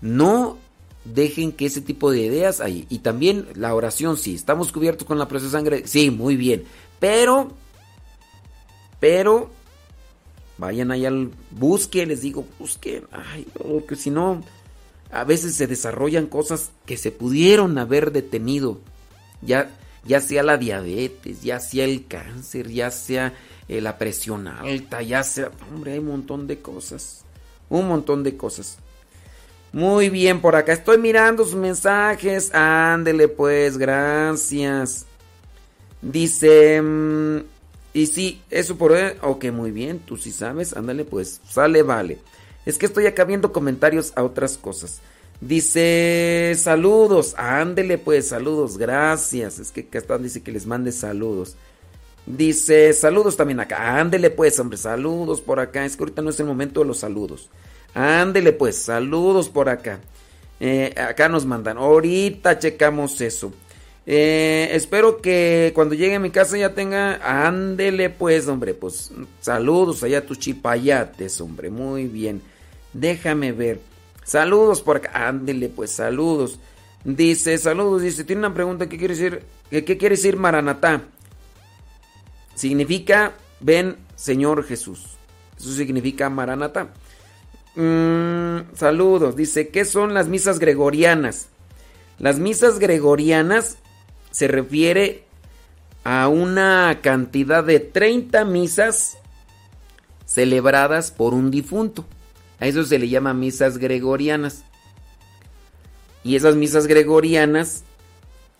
no 0.00 0.56
dejen 1.04 1.52
que 1.52 1.66
ese 1.66 1.80
tipo 1.80 2.10
de 2.10 2.20
ideas 2.20 2.60
ahí. 2.60 2.86
Y 2.88 3.00
también 3.00 3.46
la 3.54 3.74
oración, 3.74 4.16
sí, 4.16 4.34
estamos 4.34 4.72
cubiertos 4.72 5.06
con 5.06 5.18
la 5.18 5.28
preciosa 5.28 5.58
sangre, 5.58 5.82
sí, 5.86 6.10
muy 6.10 6.36
bien. 6.36 6.64
Pero, 7.00 7.52
pero, 9.00 9.50
vayan 10.58 10.92
allá, 10.92 11.08
al, 11.08 11.30
busquen, 11.50 12.08
les 12.08 12.20
digo, 12.20 12.46
busquen. 12.58 13.04
Ay, 13.10 13.46
porque 13.52 13.96
si 13.96 14.10
no, 14.10 14.42
a 15.10 15.24
veces 15.24 15.54
se 15.54 15.66
desarrollan 15.66 16.26
cosas 16.26 16.70
que 16.86 16.96
se 16.96 17.10
pudieron 17.10 17.78
haber 17.78 18.12
detenido. 18.12 18.80
Ya, 19.40 19.70
ya 20.08 20.22
sea 20.22 20.42
la 20.42 20.56
diabetes, 20.56 21.42
ya 21.42 21.60
sea 21.60 21.84
el 21.84 22.06
cáncer, 22.06 22.68
ya 22.70 22.90
sea 22.90 23.34
eh, 23.68 23.82
la 23.82 23.98
presión 23.98 24.48
alta, 24.48 25.02
ya 25.02 25.22
sea... 25.22 25.52
Hombre, 25.70 25.92
hay 25.92 25.98
un 25.98 26.06
montón 26.06 26.46
de 26.46 26.60
cosas. 26.60 27.24
Un 27.68 27.86
montón 27.86 28.24
de 28.24 28.34
cosas. 28.34 28.78
Muy 29.70 30.08
bien, 30.08 30.40
por 30.40 30.56
acá 30.56 30.72
estoy 30.72 30.96
mirando 30.96 31.44
sus 31.44 31.56
mensajes. 31.56 32.54
Ándele 32.54 33.28
pues, 33.28 33.76
gracias. 33.76 35.04
Dice... 36.00 36.80
mm, 36.80 37.38
y 37.92 38.06
sí, 38.06 38.42
eso 38.48 38.78
por... 38.78 38.96
Ok, 39.20 39.44
muy 39.52 39.70
bien, 39.72 39.98
tú 39.98 40.16
sí 40.16 40.32
sabes. 40.32 40.74
Ándale 40.74 41.04
pues, 41.04 41.42
sale, 41.46 41.82
vale. 41.82 42.18
Es 42.64 42.78
que 42.78 42.86
estoy 42.86 43.04
acá 43.06 43.24
viendo 43.24 43.52
comentarios 43.52 44.14
a 44.16 44.22
otras 44.22 44.56
cosas. 44.56 45.00
Dice, 45.40 46.54
saludos, 46.56 47.34
ándele 47.36 47.96
pues, 47.98 48.28
saludos, 48.28 48.76
gracias. 48.76 49.58
Es 49.58 49.70
que 49.70 49.82
acá 49.82 49.98
están, 49.98 50.22
dice 50.22 50.42
que 50.42 50.50
les 50.50 50.66
mande 50.66 50.90
saludos. 50.90 51.56
Dice, 52.26 52.92
saludos 52.92 53.36
también 53.36 53.60
acá, 53.60 53.98
ándele 53.98 54.30
pues, 54.30 54.58
hombre, 54.58 54.76
saludos 54.76 55.40
por 55.40 55.60
acá. 55.60 55.84
Es 55.84 55.96
que 55.96 56.02
ahorita 56.02 56.22
no 56.22 56.30
es 56.30 56.40
el 56.40 56.46
momento 56.46 56.80
de 56.80 56.86
los 56.86 56.98
saludos. 56.98 57.50
Ándele 57.94 58.52
pues, 58.52 58.76
saludos 58.76 59.48
por 59.48 59.68
acá. 59.68 60.00
Eh, 60.60 60.92
acá 60.96 61.28
nos 61.28 61.46
mandan, 61.46 61.78
ahorita 61.78 62.58
checamos 62.58 63.20
eso. 63.20 63.52
Eh, 64.06 64.70
espero 64.72 65.20
que 65.20 65.70
cuando 65.74 65.94
llegue 65.94 66.16
a 66.16 66.20
mi 66.20 66.30
casa 66.30 66.56
ya 66.58 66.74
tenga, 66.74 67.46
ándele 67.46 68.10
pues, 68.10 68.48
hombre, 68.48 68.74
pues 68.74 69.12
saludos 69.40 70.02
allá 70.02 70.18
a 70.18 70.26
tus 70.26 70.38
chipayates, 70.38 71.40
hombre, 71.40 71.70
muy 71.70 72.06
bien. 72.06 72.42
Déjame 72.92 73.52
ver. 73.52 73.87
Saludos 74.28 74.82
por 74.82 74.98
acá. 74.98 75.26
Ándele, 75.26 75.70
pues 75.70 75.90
saludos. 75.90 76.58
Dice, 77.02 77.56
saludos, 77.56 78.02
dice, 78.02 78.24
tiene 78.24 78.40
una 78.40 78.52
pregunta, 78.52 78.86
¿qué 78.86 78.98
quiere 78.98 79.14
decir? 79.14 79.42
¿Qué, 79.70 79.84
quiere 79.84 80.16
decir 80.16 80.36
Maranatá? 80.36 81.04
Significa, 82.54 83.32
ven, 83.60 83.96
Señor 84.16 84.64
Jesús. 84.64 85.16
Eso 85.56 85.72
significa 85.72 86.28
Maranatá. 86.28 86.88
Mm, 87.74 88.74
saludos, 88.74 89.34
dice, 89.34 89.68
¿qué 89.68 89.86
son 89.86 90.12
las 90.12 90.28
misas 90.28 90.58
gregorianas? 90.58 91.48
Las 92.18 92.38
misas 92.38 92.78
gregorianas 92.78 93.78
se 94.30 94.46
refiere 94.46 95.24
a 96.04 96.28
una 96.28 96.98
cantidad 97.00 97.64
de 97.64 97.80
30 97.80 98.44
misas 98.44 99.16
celebradas 100.26 101.12
por 101.12 101.32
un 101.32 101.50
difunto. 101.50 102.04
A 102.60 102.66
eso 102.66 102.84
se 102.84 102.98
le 102.98 103.08
llama 103.08 103.34
misas 103.34 103.78
gregorianas. 103.78 104.64
Y 106.24 106.36
esas 106.36 106.56
misas 106.56 106.86
gregorianas, 106.86 107.84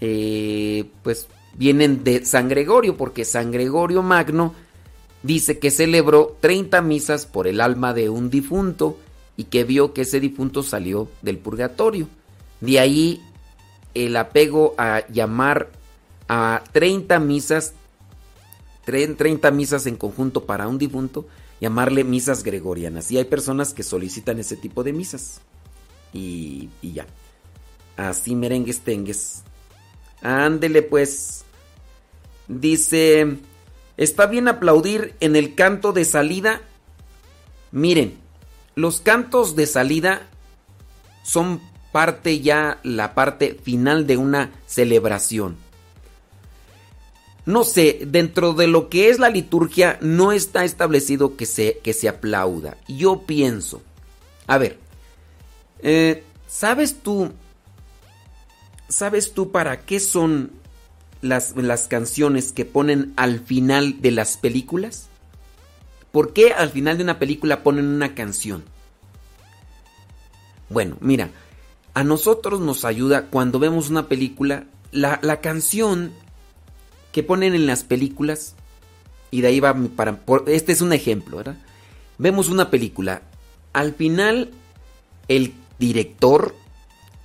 eh, 0.01 0.87
pues 1.03 1.29
vienen 1.55 2.05
de 2.05 2.25
San 2.25 2.49
Gregorio, 2.49 2.97
porque 2.97 3.25
San 3.25 3.51
Gregorio 3.51 4.03
Magno 4.03 4.55
dice 5.23 5.59
que 5.59 5.71
celebró 5.71 6.37
30 6.41 6.81
misas 6.83 7.27
por 7.27 7.47
el 7.49 7.61
alma 7.61 7.93
de 7.93 8.09
un 8.09 8.31
difunto 8.31 8.97
y 9.37 9.45
que 9.45 9.65
vio 9.65 9.93
que 9.93 10.03
ese 10.03 10.21
difunto 10.21 10.63
salió 10.63 11.09
del 11.23 11.39
purgatorio. 11.39 12.09
De 12.61 12.79
ahí 12.79 13.23
el 13.95 14.17
apego 14.17 14.75
a 14.79 15.05
llamar 15.09 15.71
a 16.29 16.63
30 16.73 17.19
misas, 17.19 17.75
30 18.85 19.51
misas 19.51 19.87
en 19.87 19.97
conjunto 19.97 20.45
para 20.45 20.69
un 20.69 20.79
difunto, 20.79 21.27
llamarle 21.61 22.05
misas 22.05 22.43
gregorianas. 22.43 23.11
Y 23.11 23.19
hay 23.19 23.25
personas 23.25 23.75
que 23.75 23.83
solicitan 23.83 24.39
ese 24.39 24.57
tipo 24.57 24.85
de 24.85 24.93
misas. 24.93 25.41
Y, 26.13 26.71
ya. 26.83 27.07
Así 27.97 28.35
merengues 28.35 28.81
tengues. 28.81 29.43
Ándele 30.23 30.83
pues. 30.83 31.45
Dice, 32.47 33.37
¿está 33.97 34.27
bien 34.27 34.49
aplaudir 34.49 35.15
en 35.21 35.37
el 35.37 35.55
canto 35.55 35.93
de 35.93 36.05
salida? 36.05 36.63
Miren, 37.73 38.17
los 38.75 39.01
cantos 39.01 39.55
de 39.55 39.67
salida 39.67 40.23
son 41.23 41.61
parte 41.93 42.41
ya, 42.41 42.81
la 42.85 43.15
parte 43.15 43.59
final 43.63 44.07
de 44.07 44.17
una 44.17 44.51
celebración. 44.67 45.57
No 47.49 47.65
sé, 47.65 48.01
dentro 48.07 48.53
de 48.53 48.67
lo 48.67 48.91
que 48.91 49.09
es 49.09 49.19
la 49.19 49.31
liturgia 49.31 49.97
no 50.03 50.33
está 50.33 50.67
establecido 50.67 51.35
que 51.35 51.47
se, 51.47 51.79
que 51.83 51.95
se 51.95 52.07
aplauda. 52.07 52.77
Yo 52.89 53.23
pienso, 53.23 53.81
a 54.47 54.59
ver, 54.59 54.79
eh, 55.79 56.25
¿sabes 56.47 56.97
tú, 57.03 57.33
sabes 58.91 59.33
tú 59.33 59.51
para 59.51 59.81
qué 59.81 59.99
son 59.99 60.51
las, 61.23 61.57
las 61.57 61.89
canciones 61.89 62.53
que 62.53 62.67
ponen 62.67 63.15
al 63.17 63.41
final 63.41 64.03
de 64.03 64.11
las 64.11 64.37
películas? 64.37 65.07
¿Por 66.13 66.35
qué 66.35 66.53
al 66.53 66.69
final 66.69 66.99
de 66.99 67.05
una 67.05 67.19
película 67.19 67.63
ponen 67.63 67.87
una 67.87 68.15
canción? 68.15 68.63
Bueno, 70.69 70.99
mira, 71.01 71.31
a 71.95 72.05
nosotros 72.05 72.61
nos 72.61 72.85
ayuda 72.85 73.29
cuando 73.31 73.59
vemos 73.59 73.89
una 73.89 74.07
película, 74.07 74.67
la, 74.93 75.19
la 75.23 75.41
canción 75.41 76.13
que 77.19 77.25
ponen 77.25 77.57
en 77.57 77.67
las 77.67 77.83
películas, 77.83 78.55
y 79.33 79.41
de 79.41 79.49
ahí 79.49 79.59
va 79.59 79.75
para... 79.97 80.19
por- 80.21 80.45
este 80.47 80.71
es 80.71 80.81
un 80.81 80.93
ejemplo, 80.93 81.39
¿verdad? 81.39 81.57
Vemos 82.17 82.49
una 82.49 82.71
película, 82.71 83.23
al 83.73 83.93
final 83.93 84.53
el 85.27 85.53
director 85.81 86.55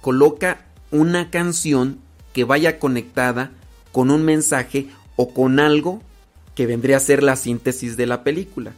coloca 0.02 0.66
una 0.90 1.30
canción 1.30 2.00
que 2.34 2.44
vaya 2.44 2.80
conectada 2.80 3.52
con 3.92 4.10
un 4.10 4.24
mensaje 4.24 4.88
o 5.16 5.32
con 5.32 5.60
algo 5.60 6.02
que 6.56 6.66
vendría 6.66 6.98
a 6.98 7.00
ser 7.00 7.22
la 7.22 7.36
síntesis 7.36 7.96
de 7.96 8.08
la 8.08 8.24
película. 8.24 8.74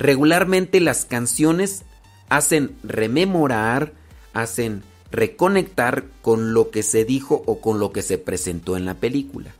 Regularmente 0.00 0.80
las 0.80 1.04
canciones 1.04 1.84
hacen 2.28 2.74
rememorar, 2.82 3.92
hacen 4.32 4.82
reconectar 5.12 6.06
con 6.22 6.54
lo 6.54 6.70
que 6.72 6.82
se 6.82 7.04
dijo 7.04 7.44
o 7.46 7.60
con 7.60 7.78
lo 7.78 7.92
que 7.92 8.02
se 8.02 8.18
presentó 8.18 8.76
en 8.76 8.84
la 8.84 8.94
película. 8.94 9.54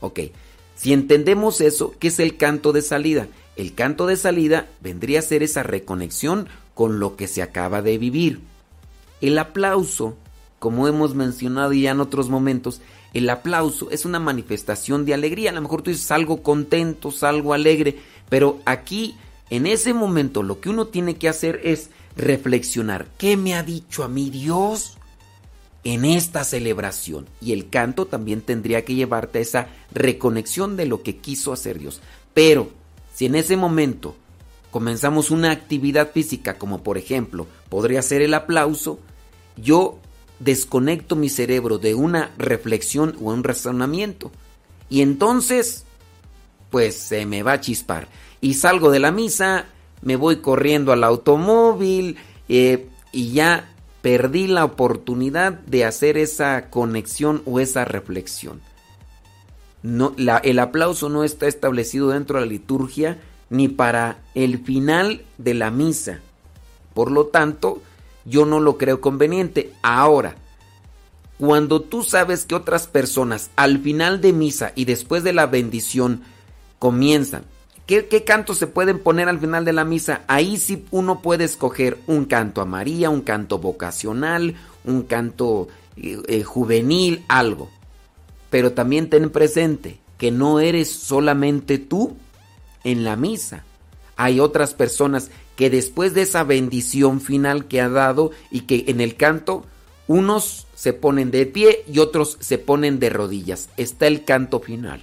Ok, 0.00 0.20
si 0.74 0.92
entendemos 0.92 1.60
eso, 1.60 1.94
¿qué 1.98 2.08
es 2.08 2.18
el 2.20 2.36
canto 2.36 2.72
de 2.72 2.82
salida? 2.82 3.28
El 3.56 3.74
canto 3.74 4.06
de 4.06 4.16
salida 4.16 4.68
vendría 4.80 5.18
a 5.18 5.22
ser 5.22 5.42
esa 5.42 5.62
reconexión 5.62 6.48
con 6.74 6.98
lo 6.98 7.16
que 7.16 7.28
se 7.28 7.42
acaba 7.42 7.82
de 7.82 7.98
vivir. 7.98 8.40
El 9.20 9.38
aplauso, 9.38 10.16
como 10.58 10.88
hemos 10.88 11.14
mencionado 11.14 11.74
ya 11.74 11.90
en 11.90 12.00
otros 12.00 12.30
momentos, 12.30 12.80
el 13.12 13.28
aplauso 13.28 13.90
es 13.90 14.04
una 14.04 14.20
manifestación 14.20 15.04
de 15.04 15.14
alegría. 15.14 15.50
A 15.50 15.52
lo 15.52 15.60
mejor 15.60 15.82
tú 15.82 15.90
dices 15.90 16.10
algo 16.10 16.42
contento, 16.42 17.12
algo 17.22 17.52
alegre, 17.52 17.98
pero 18.28 18.60
aquí, 18.64 19.16
en 19.50 19.66
ese 19.66 19.92
momento, 19.92 20.42
lo 20.42 20.60
que 20.60 20.70
uno 20.70 20.86
tiene 20.86 21.16
que 21.16 21.28
hacer 21.28 21.60
es 21.64 21.90
reflexionar. 22.16 23.06
¿Qué 23.18 23.36
me 23.36 23.54
ha 23.54 23.62
dicho 23.62 24.04
a 24.04 24.08
mí 24.08 24.30
Dios? 24.30 24.96
En 25.84 26.04
esta 26.04 26.44
celebración. 26.44 27.26
Y 27.40 27.52
el 27.52 27.68
canto 27.68 28.06
también 28.06 28.42
tendría 28.42 28.84
que 28.84 28.94
llevarte 28.94 29.38
a 29.38 29.42
esa 29.42 29.68
reconexión 29.92 30.76
de 30.76 30.86
lo 30.86 31.02
que 31.02 31.16
quiso 31.16 31.52
hacer 31.52 31.78
Dios. 31.78 32.00
Pero 32.34 32.70
si 33.14 33.26
en 33.26 33.34
ese 33.34 33.56
momento 33.56 34.16
comenzamos 34.70 35.30
una 35.30 35.50
actividad 35.50 36.12
física, 36.12 36.58
como 36.58 36.82
por 36.82 36.98
ejemplo 36.98 37.46
podría 37.68 38.02
ser 38.02 38.22
el 38.22 38.34
aplauso, 38.34 38.98
yo 39.56 39.98
desconecto 40.38 41.16
mi 41.16 41.28
cerebro 41.28 41.78
de 41.78 41.94
una 41.94 42.32
reflexión 42.38 43.16
o 43.20 43.32
un 43.32 43.44
razonamiento. 43.44 44.30
Y 44.88 45.02
entonces, 45.02 45.84
pues 46.70 46.96
se 46.96 47.26
me 47.26 47.42
va 47.42 47.52
a 47.52 47.60
chispar. 47.60 48.08
Y 48.40 48.54
salgo 48.54 48.90
de 48.90 49.00
la 49.00 49.12
misa, 49.12 49.66
me 50.02 50.16
voy 50.16 50.36
corriendo 50.36 50.92
al 50.92 51.04
automóvil 51.04 52.16
eh, 52.48 52.88
y 53.12 53.32
ya 53.32 53.70
perdí 54.02 54.46
la 54.46 54.64
oportunidad 54.64 55.52
de 55.52 55.84
hacer 55.84 56.16
esa 56.16 56.70
conexión 56.70 57.42
o 57.44 57.60
esa 57.60 57.84
reflexión. 57.84 58.60
No, 59.82 60.14
el 60.16 60.58
aplauso 60.58 61.08
no 61.08 61.24
está 61.24 61.46
establecido 61.46 62.10
dentro 62.10 62.38
de 62.38 62.46
la 62.46 62.52
liturgia 62.52 63.18
ni 63.48 63.68
para 63.68 64.18
el 64.34 64.58
final 64.58 65.22
de 65.38 65.54
la 65.54 65.70
misa. 65.70 66.20
Por 66.94 67.10
lo 67.10 67.26
tanto, 67.26 67.82
yo 68.24 68.46
no 68.46 68.60
lo 68.60 68.78
creo 68.78 69.00
conveniente. 69.00 69.72
Ahora, 69.82 70.36
Cuando 71.38 71.80
tú 71.80 72.02
sabes 72.02 72.44
que 72.44 72.54
otras 72.54 72.86
personas 72.86 73.48
al 73.56 73.78
final 73.78 74.20
de 74.20 74.34
misa 74.34 74.72
y 74.74 74.84
después 74.84 75.24
de 75.24 75.32
la 75.32 75.46
bendición 75.46 76.20
comienzan. 76.78 77.44
¿Qué, 77.86 78.24
cantos 78.24 78.58
se 78.58 78.68
pueden 78.68 79.00
poner 79.00 79.28
al 79.28 79.40
final 79.40 79.64
de 79.64 79.72
la 79.72 79.84
misa? 79.84 80.22
Ahí 80.28 80.58
sí 80.58 80.84
uno 80.92 81.22
puede 81.22 81.44
escoger 81.44 81.98
un 82.06 82.24
canto 82.24 82.60
a 82.60 82.64
María, 82.64 83.10
un 83.10 83.22
canto 83.22 83.58
vocacional, 83.58 84.54
un 84.84 85.02
canto 85.02 85.66
eh, 85.96 86.18
eh, 86.28 86.44
juvenil, 86.44 87.24
algo. 87.26 87.68
Pero 88.48 88.72
también 88.72 89.10
ten 89.10 89.30
presente 89.30 89.98
que 90.18 90.30
no 90.30 90.60
eres 90.60 90.90
solamente 90.90 91.78
tú 91.78 92.16
en 92.84 93.02
la 93.02 93.16
misa. 93.16 93.64
Hay 94.16 94.38
otras 94.38 94.74
personas 94.74 95.30
que 95.56 95.68
después 95.68 96.14
de 96.14 96.22
esa 96.22 96.44
bendición 96.44 97.20
final 97.20 97.66
que 97.66 97.80
ha 97.80 97.88
dado 97.88 98.30
y 98.50 98.60
que 98.62 98.84
en 98.88 99.00
el 99.00 99.16
canto 99.16 99.64
unos 100.06 100.66
se 100.74 100.92
ponen 100.92 101.30
de 101.30 101.46
pie 101.46 101.84
y 101.86 101.98
otros 101.98 102.36
se 102.40 102.58
ponen 102.58 102.98
de 102.98 103.10
rodillas. 103.10 103.68
Está 103.76 104.06
el 104.06 104.24
canto 104.24 104.60
final. 104.60 105.02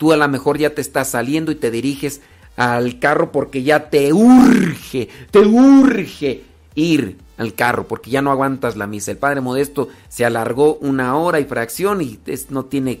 Tú 0.00 0.12
a 0.14 0.16
lo 0.16 0.26
mejor 0.28 0.56
ya 0.56 0.74
te 0.74 0.80
estás 0.80 1.10
saliendo 1.10 1.52
y 1.52 1.56
te 1.56 1.70
diriges 1.70 2.22
al 2.56 2.98
carro 2.98 3.32
porque 3.32 3.62
ya 3.62 3.90
te 3.90 4.14
urge, 4.14 5.10
te 5.30 5.40
urge 5.40 6.42
ir 6.74 7.18
al 7.36 7.52
carro 7.52 7.86
porque 7.86 8.10
ya 8.10 8.22
no 8.22 8.30
aguantas 8.30 8.76
la 8.76 8.86
misa. 8.86 9.10
El 9.10 9.18
Padre 9.18 9.42
Modesto 9.42 9.88
se 10.08 10.24
alargó 10.24 10.76
una 10.76 11.16
hora 11.16 11.38
y 11.38 11.44
fracción 11.44 12.00
y 12.00 12.18
es- 12.24 12.50
no 12.50 12.64
tiene, 12.64 13.00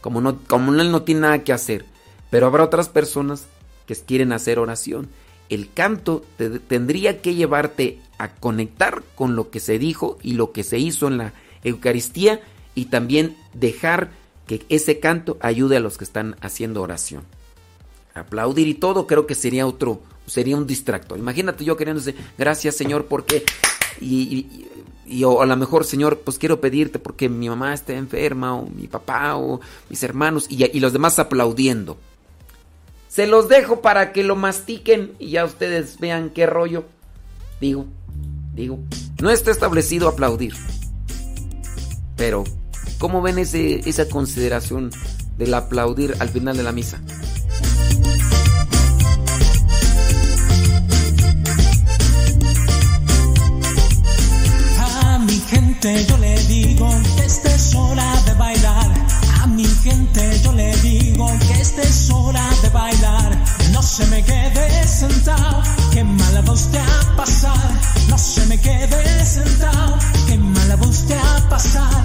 como, 0.00 0.20
no, 0.20 0.38
como 0.48 0.72
él 0.74 0.90
no 0.90 1.02
tiene 1.02 1.20
nada 1.20 1.44
que 1.44 1.52
hacer. 1.52 1.84
Pero 2.30 2.48
habrá 2.48 2.64
otras 2.64 2.88
personas 2.88 3.46
que 3.86 3.94
quieren 3.94 4.32
hacer 4.32 4.58
oración. 4.58 5.08
El 5.50 5.72
canto 5.72 6.24
te- 6.36 6.58
tendría 6.58 7.22
que 7.22 7.36
llevarte 7.36 8.00
a 8.18 8.34
conectar 8.34 9.04
con 9.14 9.36
lo 9.36 9.50
que 9.50 9.60
se 9.60 9.78
dijo 9.78 10.18
y 10.20 10.32
lo 10.32 10.50
que 10.50 10.64
se 10.64 10.80
hizo 10.80 11.06
en 11.06 11.18
la 11.18 11.32
Eucaristía 11.62 12.40
y 12.74 12.86
también 12.86 13.36
dejar 13.54 14.10
que 14.58 14.66
ese 14.68 14.98
canto 14.98 15.36
ayude 15.40 15.76
a 15.76 15.80
los 15.80 15.96
que 15.96 16.02
están 16.02 16.34
haciendo 16.40 16.82
oración. 16.82 17.22
Aplaudir 18.14 18.66
y 18.66 18.74
todo 18.74 19.06
creo 19.06 19.24
que 19.24 19.36
sería 19.36 19.64
otro, 19.64 20.00
sería 20.26 20.56
un 20.56 20.66
distractor. 20.66 21.18
Imagínate 21.20 21.64
yo 21.64 21.76
queriéndose, 21.76 22.16
gracias 22.36 22.74
Señor 22.76 23.06
porque... 23.06 23.44
Y, 24.00 24.22
y- 24.22 24.66
y- 25.06 25.24
o 25.24 25.40
a 25.40 25.46
lo 25.46 25.56
mejor 25.56 25.84
Señor, 25.84 26.18
pues 26.24 26.36
quiero 26.38 26.60
pedirte 26.60 26.98
porque 26.98 27.28
mi 27.28 27.48
mamá 27.48 27.72
está 27.74 27.92
enferma 27.92 28.56
o 28.56 28.66
mi 28.68 28.88
papá 28.88 29.36
o 29.36 29.60
mis 29.88 30.02
hermanos 30.02 30.46
y, 30.48 30.64
y 30.76 30.80
los 30.80 30.92
demás 30.92 31.20
aplaudiendo. 31.20 31.96
Se 33.08 33.28
los 33.28 33.48
dejo 33.48 33.82
para 33.82 34.12
que 34.12 34.24
lo 34.24 34.34
mastiquen 34.34 35.12
y 35.20 35.30
ya 35.30 35.44
ustedes 35.44 36.00
vean 36.00 36.30
qué 36.30 36.46
rollo. 36.46 36.84
Digo, 37.60 37.86
digo, 38.54 38.80
no 39.22 39.30
está 39.30 39.50
establecido 39.52 40.08
aplaudir. 40.08 40.54
Pero, 42.16 42.44
¿cómo 43.00 43.22
ven 43.22 43.38
ese, 43.38 43.80
esa 43.88 44.06
consideración 44.08 44.90
del 45.38 45.54
aplaudir 45.54 46.14
al 46.20 46.28
final 46.28 46.56
de 46.56 46.62
la 46.62 46.70
misa? 46.70 47.00
A 54.78 55.18
mi 55.18 55.38
gente 55.48 56.06
yo 56.06 56.18
le 56.18 56.38
digo 56.44 56.88
que 57.16 57.24
esta 57.24 57.54
es 57.54 57.74
hora 57.74 58.22
de 58.26 58.34
bailar. 58.34 58.90
A 59.42 59.46
mi 59.46 59.64
gente 59.64 60.40
yo 60.44 60.52
le 60.52 60.76
digo 60.76 61.26
que 61.48 61.60
esta 61.60 61.82
es 61.82 62.10
hora 62.10 62.46
de 62.62 62.68
bailar. 62.68 63.44
No 63.72 63.82
se 63.82 64.06
me 64.08 64.22
quede 64.22 64.86
sentado, 64.86 65.62
que 65.92 66.04
mala 66.04 66.42
voz 66.42 66.70
te 66.70 66.78
ha 66.78 67.16
pasado. 67.16 67.70
No 68.10 68.18
se 68.18 68.44
me 68.46 68.58
quede 68.60 69.24
sentado, 69.24 69.98
que 70.26 70.36
mala 70.36 70.76
voz 70.76 71.06
te 71.06 71.14
ha 71.14 71.48
pasado. 71.48 72.02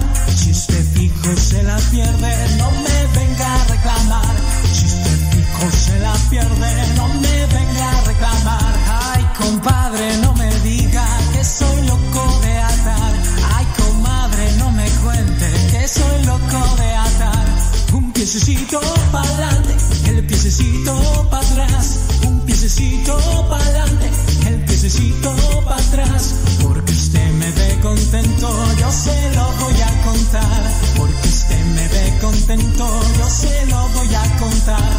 La 1.66 1.76
pierde, 1.90 2.56
no 2.58 2.70
me 2.70 3.06
venga 3.18 3.54
a 3.54 3.64
reclamar. 3.64 4.36
Si 4.72 4.84
usted 4.86 5.18
fijo 5.30 5.70
se 5.70 5.98
la 5.98 6.14
pierde, 6.30 6.94
no 6.94 7.08
me 7.08 7.46
venga 7.46 7.90
a 7.90 8.00
reclamar. 8.02 8.74
Ay, 8.88 9.26
compadre, 9.38 10.16
no 10.18 10.32
me 10.34 10.50
diga 10.60 11.04
que 11.32 11.44
soy 11.44 11.86
loco 11.86 12.40
de 12.42 12.58
atar. 12.58 13.12
Ay, 13.56 13.66
comadre, 13.78 14.52
no 14.58 14.70
me 14.70 14.88
cuente 15.02 15.46
que 15.72 15.88
soy 15.88 16.24
loco 16.24 16.76
de 16.76 16.94
atar. 16.94 17.46
Un 17.92 18.12
piececito 18.12 18.80
para 19.10 19.28
adelante, 19.28 19.76
el 20.10 20.26
piececito 20.26 21.28
para 21.30 21.46
atrás. 21.46 21.98
Un 22.26 22.40
piececito 22.46 23.16
para 23.48 23.64
adelante, 23.64 24.10
el 24.46 24.64
piececito 24.64 25.34
para 25.64 25.82
atrás. 25.82 26.34
Porque 26.62 26.92
usted 26.92 27.28
me 27.32 27.50
ve 27.50 27.78
contento, 27.82 28.48
yo 28.78 28.92
se 28.92 29.34
lo 29.34 29.46
voy 29.60 29.80
a 29.82 30.02
contar. 30.04 30.62
Porque 30.96 31.28
usted 31.46 31.64
me 31.64 31.88
ve 31.88 32.18
contento, 32.20 33.00
yo 33.18 33.28
se 33.28 33.66
lo 33.66 33.88
voy 33.88 34.14
a 34.14 34.36
contar. 34.38 34.92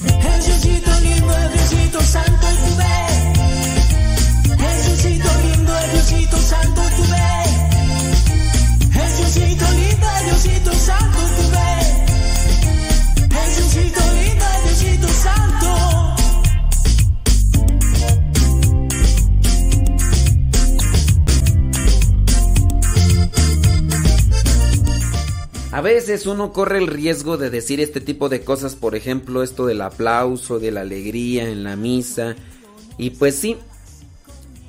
El 0.00 0.44
Diosito 0.44 1.00
lindo, 1.00 1.36
el 1.36 1.52
Diosito 1.52 2.00
santo 2.00 2.46
tú 2.60 2.76
ve. 2.76 2.94
El 4.52 4.82
Diosito 4.84 5.28
lindo, 5.42 5.78
el 5.78 5.90
Diosito 5.92 6.38
santo 6.38 6.77
A 25.78 25.80
veces 25.80 26.26
uno 26.26 26.52
corre 26.52 26.78
el 26.78 26.88
riesgo 26.88 27.36
de 27.36 27.50
decir 27.50 27.78
este 27.78 28.00
tipo 28.00 28.28
de 28.28 28.42
cosas, 28.42 28.74
por 28.74 28.96
ejemplo, 28.96 29.44
esto 29.44 29.64
del 29.64 29.80
aplauso, 29.80 30.58
de 30.58 30.72
la 30.72 30.80
alegría 30.80 31.48
en 31.48 31.62
la 31.62 31.76
misa. 31.76 32.34
Y 32.96 33.10
pues 33.10 33.36
sí, 33.36 33.56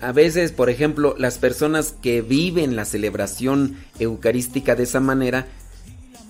a 0.01 0.11
veces, 0.11 0.51
por 0.51 0.69
ejemplo, 0.69 1.15
las 1.17 1.39
personas 1.39 1.95
que 1.99 2.21
viven 2.21 2.75
la 2.75 2.85
celebración 2.85 3.75
eucarística 3.97 4.75
de 4.75 4.83
esa 4.83 4.99
manera 4.99 5.47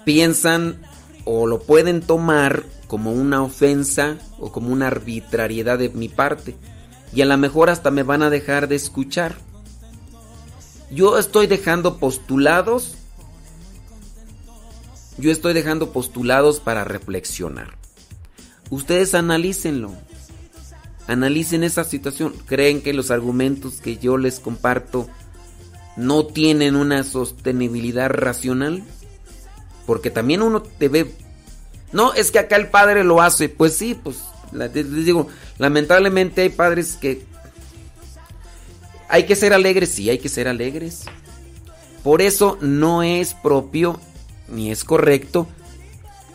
piensan 0.05 0.79
o 1.25 1.45
lo 1.45 1.59
pueden 1.59 1.99
tomar 1.99 2.63
como 2.87 3.11
una 3.11 3.43
ofensa 3.43 4.15
o 4.39 4.53
como 4.53 4.71
una 4.71 4.87
arbitrariedad 4.87 5.77
de 5.77 5.89
mi 5.89 6.07
parte. 6.07 6.55
Y 7.13 7.19
a 7.19 7.25
lo 7.25 7.37
mejor 7.37 7.69
hasta 7.69 7.91
me 7.91 8.03
van 8.03 8.23
a 8.23 8.29
dejar 8.29 8.69
de 8.69 8.77
escuchar. 8.77 9.35
Yo 10.89 11.17
estoy 11.17 11.47
dejando 11.47 11.97
postulados 11.97 12.95
yo 15.19 15.31
estoy 15.31 15.53
dejando 15.53 15.91
postulados 15.91 16.59
para 16.59 16.83
reflexionar. 16.83 17.77
Ustedes 18.69 19.13
analícenlo. 19.13 19.93
Analicen 21.07 21.63
esa 21.63 21.83
situación. 21.83 22.33
¿Creen 22.45 22.81
que 22.81 22.93
los 22.93 23.11
argumentos 23.11 23.81
que 23.81 23.97
yo 23.97 24.17
les 24.17 24.39
comparto 24.39 25.09
no 25.97 26.25
tienen 26.25 26.75
una 26.75 27.03
sostenibilidad 27.03 28.09
racional? 28.09 28.83
Porque 29.85 30.11
también 30.11 30.41
uno 30.41 30.63
debe... 30.79 31.11
No, 31.91 32.13
es 32.13 32.29
que 32.29 32.39
acá 32.39 32.55
el 32.57 32.67
padre 32.67 33.03
lo 33.03 33.21
hace. 33.21 33.49
Pues 33.49 33.75
sí, 33.75 33.99
pues 34.01 34.17
les 34.51 34.73
digo, 34.73 35.27
lamentablemente 35.57 36.41
hay 36.41 36.49
padres 36.49 36.97
que... 36.99 37.25
Hay 39.07 39.25
que 39.25 39.35
ser 39.35 39.53
alegres, 39.53 39.89
sí, 39.89 40.09
hay 40.11 40.19
que 40.19 40.29
ser 40.29 40.47
alegres. 40.47 41.05
Por 42.03 42.21
eso 42.21 42.59
no 42.61 43.01
es 43.01 43.33
propio 43.33 43.99
ni 44.51 44.71
es 44.71 44.83
correcto 44.83 45.47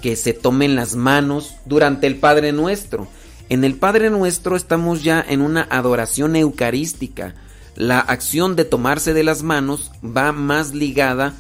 que 0.02 0.16
se 0.16 0.34
tomen 0.34 0.76
las 0.76 0.96
manos 0.96 1.54
durante 1.64 2.06
el 2.06 2.16
Padre 2.16 2.52
Nuestro. 2.52 3.08
En 3.48 3.64
el 3.64 3.74
Padre 3.74 4.10
Nuestro 4.10 4.56
estamos 4.56 5.02
ya 5.02 5.24
en 5.26 5.40
una 5.40 5.66
adoración 5.70 6.36
eucarística. 6.36 7.34
La 7.74 8.00
acción 8.00 8.54
de 8.54 8.64
tomarse 8.64 9.14
de 9.14 9.24
las 9.24 9.42
manos 9.42 9.92
va 10.04 10.32
más 10.32 10.74
ligada 10.74 11.34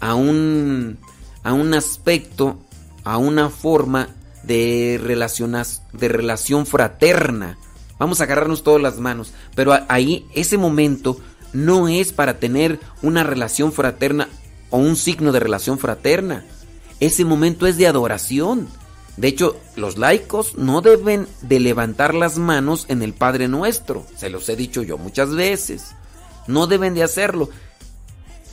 a 0.00 0.14
un, 0.14 0.98
a 1.42 1.52
un 1.52 1.74
aspecto, 1.74 2.58
a 3.04 3.18
una 3.18 3.50
forma 3.50 4.08
de, 4.42 4.98
de 4.98 6.08
relación 6.08 6.66
fraterna. 6.66 7.58
Vamos 7.98 8.20
a 8.20 8.24
agarrarnos 8.24 8.62
todas 8.62 8.82
las 8.82 8.98
manos, 8.98 9.32
pero 9.54 9.78
ahí 9.88 10.26
ese 10.34 10.58
momento 10.58 11.20
no 11.52 11.88
es 11.88 12.12
para 12.12 12.38
tener 12.38 12.78
una 13.02 13.24
relación 13.24 13.72
fraterna 13.72 14.28
o 14.70 14.78
un 14.78 14.96
signo 14.96 15.30
de 15.32 15.40
relación 15.40 15.78
fraterna. 15.78 16.46
Ese 17.00 17.24
momento 17.24 17.66
es 17.66 17.76
de 17.76 17.86
adoración. 17.86 18.68
De 19.16 19.28
hecho, 19.28 19.56
los 19.76 19.98
laicos 19.98 20.56
no 20.56 20.80
deben 20.80 21.28
de 21.42 21.60
levantar 21.60 22.14
las 22.14 22.38
manos 22.38 22.86
en 22.88 23.02
el 23.02 23.12
Padre 23.14 23.46
Nuestro. 23.48 24.06
Se 24.16 24.30
los 24.30 24.48
he 24.48 24.56
dicho 24.56 24.82
yo 24.82 24.98
muchas 24.98 25.34
veces. 25.34 25.92
No 26.46 26.66
deben 26.66 26.94
de 26.94 27.02
hacerlo. 27.02 27.50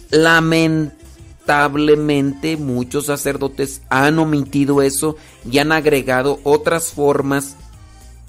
Lamentablemente 0.10 2.58
muchos 2.58 3.06
sacerdotes 3.08 3.82
han 3.90 4.20
omitido 4.20 4.82
eso 4.82 5.16
y 5.50 5.60
han 5.60 5.72
agregado 5.72 6.42
otras 6.44 6.92
formas 6.92 7.56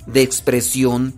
de 0.07 0.23
expresión 0.23 1.15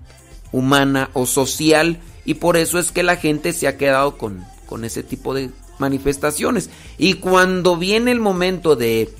humana 0.52 1.10
o 1.12 1.26
social 1.26 2.00
y 2.24 2.34
por 2.34 2.56
eso 2.56 2.78
es 2.78 2.90
que 2.90 3.02
la 3.02 3.16
gente 3.16 3.52
se 3.52 3.68
ha 3.68 3.76
quedado 3.76 4.16
con, 4.18 4.44
con 4.66 4.84
ese 4.84 5.02
tipo 5.02 5.34
de 5.34 5.50
manifestaciones. 5.78 6.70
Y 6.98 7.14
cuando 7.14 7.76
viene 7.76 8.10
el 8.12 8.20
momento 8.20 8.76
de, 8.76 9.10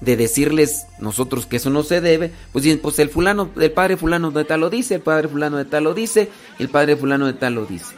de 0.00 0.16
decirles 0.16 0.86
nosotros 0.98 1.46
que 1.46 1.56
eso 1.56 1.70
no 1.70 1.82
se 1.82 2.00
debe, 2.00 2.32
pues 2.52 2.64
dicen, 2.64 2.80
pues 2.80 2.98
el 2.98 3.10
fulano, 3.10 3.50
el 3.60 3.72
padre 3.72 3.96
fulano 3.96 4.30
de 4.30 4.44
tal 4.44 4.60
lo 4.60 4.70
dice, 4.70 4.96
el 4.96 5.00
padre 5.02 5.28
fulano 5.28 5.56
de 5.56 5.64
tal 5.64 5.84
lo 5.84 5.94
dice, 5.94 6.30
el 6.58 6.68
padre 6.68 6.96
fulano 6.96 7.26
de 7.26 7.32
tal 7.34 7.54
lo 7.54 7.66
dice. 7.66 7.94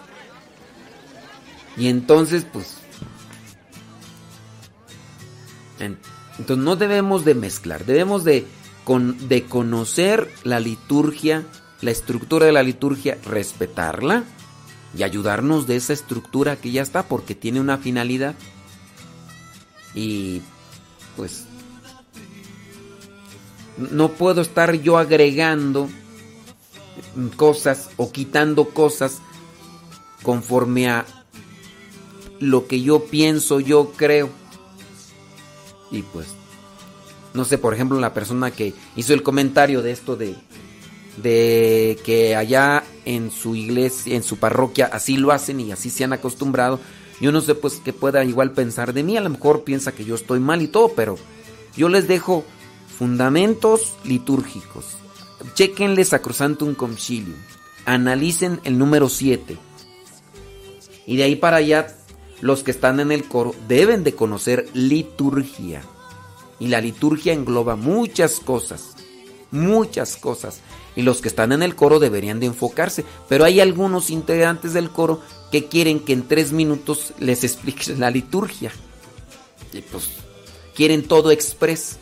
Y 1.76 1.89
entonces, 1.89 2.44
pues... 2.52 2.74
en- 5.78 5.98
entonces 6.39 6.64
no 6.64 6.76
debemos 6.76 7.24
de 7.24 7.35
mezclar, 7.35 7.85
debemos 7.85 8.24
de, 8.24 8.47
con- 8.85 9.28
de 9.28 9.44
conocer 9.44 10.30
la 10.44 10.60
liturgia, 10.60 11.44
la 11.80 11.90
estructura 11.90 12.47
de 12.47 12.52
la 12.52 12.62
liturgia, 12.62 13.18
respetarla 13.24 14.24
y 14.97 15.02
ayudarnos 15.02 15.66
de 15.66 15.77
esa 15.77 15.93
estructura 15.93 16.56
que 16.56 16.70
ya 16.70 16.82
está 16.82 17.05
porque 17.05 17.35
tiene 17.35 17.60
una 17.60 17.78
finalidad. 17.78 18.35
Y 19.94 20.43
pues 21.16 21.44
no 23.78 24.10
puedo 24.12 24.40
estar 24.40 24.74
yo 24.74 24.98
agregando 24.98 25.89
cosas 27.36 27.90
o 27.97 28.10
quitando 28.10 28.70
cosas 28.70 29.19
conforme 30.23 30.89
a 30.89 31.06
lo 32.40 32.66
que 32.66 32.82
yo 32.82 33.05
pienso, 33.05 33.60
yo 33.60 33.93
creo. 33.97 34.31
Y 35.90 36.02
pues, 36.02 36.28
no 37.35 37.44
sé, 37.44 37.59
por 37.59 37.74
ejemplo, 37.74 37.98
la 37.98 38.15
persona 38.15 38.51
que 38.51 38.74
hizo 38.97 39.15
el 39.15 39.23
comentario 39.23 39.82
de 39.82 39.93
esto 39.93 40.16
de, 40.16 40.36
de 41.23 41.99
que 42.05 42.36
allá 42.36 42.85
en 43.05 43.31
su 43.31 43.55
iglesia, 43.55 44.15
en 44.15 44.23
su 44.23 44.36
parroquia, 44.39 44.86
así 44.86 45.16
lo 45.16 45.32
hacen 45.32 45.61
y 45.61 45.73
así 45.73 45.90
se 45.90 46.05
han 46.05 46.12
acostumbrado. 46.12 46.81
Yo 47.20 47.32
no 47.32 47.40
sé, 47.40 47.55
pues, 47.55 47.74
que 47.77 47.93
pueda 47.93 48.24
igual 48.24 48.53
pensar 48.53 48.93
de 48.93 49.03
mí. 49.03 49.16
A 49.16 49.20
lo 49.20 49.31
mejor 49.31 49.65
piensa 49.65 49.93
que 49.93 50.05
yo 50.05 50.15
estoy 50.15 50.40
mal 50.40 50.62
y 50.62 50.69
todo, 50.69 50.93
pero 50.95 51.19
yo 51.77 51.89
les 51.89 52.07
dejo 52.07 52.45
fundamentos 52.99 53.95
litúrgicos. 54.05 54.97
Chequenle 55.55 56.05
Sacrosantum 56.05 56.74
Concilium. 56.74 57.36
Analicen 57.85 58.61
el 58.65 58.78
número 58.78 59.09
7. 59.09 59.57
Y 61.07 61.16
de 61.16 61.23
ahí 61.23 61.36
para 61.36 61.57
allá, 61.57 61.97
los 62.40 62.62
que 62.62 62.70
están 62.70 63.01
en 63.01 63.12
el 63.12 63.24
coro 63.24 63.55
deben 63.66 64.05
de 64.05 64.15
conocer 64.15 64.69
liturgia. 64.74 65.82
Y 66.61 66.69
la 66.69 66.81
liturgia 66.81 67.32
engloba 67.32 67.77
muchas 67.77 68.40
cosas. 68.40 68.95
Muchas 69.51 70.16
cosas. 70.16 70.61
Y 70.97 71.02
los 71.02 71.20
que 71.20 71.28
están 71.28 71.52
en 71.52 71.62
el 71.62 71.77
coro 71.77 71.98
deberían 71.98 72.40
de 72.40 72.47
enfocarse. 72.47 73.05
Pero 73.28 73.44
hay 73.44 73.60
algunos 73.60 74.10
integrantes 74.10 74.73
del 74.73 74.90
coro 74.90 75.20
que 75.52 75.66
quieren 75.66 76.01
que 76.01 76.12
en 76.12 76.27
tres 76.27 76.52
minutos 76.52 77.12
les 77.19 77.44
expliques 77.44 77.98
la 77.98 78.10
liturgia. 78.10 78.73
Y 79.73 79.81
pues 79.82 80.09
quieren 80.74 81.06
todo 81.06 81.31
express. 81.31 81.98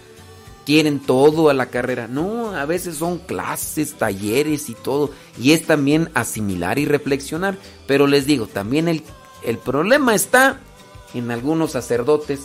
Quieren 0.64 0.98
todo 0.98 1.48
a 1.48 1.54
la 1.54 1.66
carrera. 1.66 2.08
No, 2.08 2.50
a 2.50 2.64
veces 2.64 2.96
son 2.96 3.18
clases, 3.18 3.94
talleres 3.94 4.68
y 4.68 4.74
todo. 4.74 5.10
Y 5.40 5.52
es 5.52 5.64
también 5.64 6.10
asimilar 6.14 6.78
y 6.78 6.86
reflexionar. 6.86 7.56
Pero 7.86 8.08
les 8.08 8.26
digo, 8.26 8.48
también 8.48 8.88
el, 8.88 9.02
el 9.44 9.58
problema 9.58 10.14
está 10.14 10.60
en 11.14 11.30
algunos 11.30 11.72
sacerdotes 11.72 12.40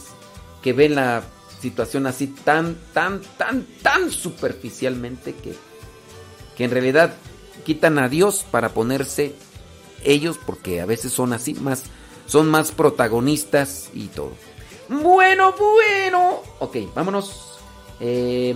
que 0.62 0.74
ven 0.74 0.96
la 0.96 1.24
situación 1.62 2.08
así 2.08 2.28
tan, 2.28 2.76
tan, 2.94 3.22
tan, 3.38 3.66
tan 3.82 4.12
superficialmente 4.12 5.34
que, 5.36 5.56
que 6.62 6.66
en 6.66 6.70
realidad 6.70 7.16
quitan 7.66 7.98
a 7.98 8.08
Dios 8.08 8.46
para 8.52 8.70
ponerse 8.70 9.34
ellos, 10.04 10.38
porque 10.46 10.80
a 10.80 10.86
veces 10.86 11.12
son 11.12 11.34
así, 11.34 11.56
más, 11.56 11.86
son 12.28 12.52
más 12.52 12.72
protagonistas 12.72 13.90
y 13.96 14.10
todo. 14.10 14.34
Bueno, 14.88 15.56
bueno. 15.58 16.42
Ok, 16.60 16.78
vámonos. 16.94 17.58
Eh, 18.00 18.56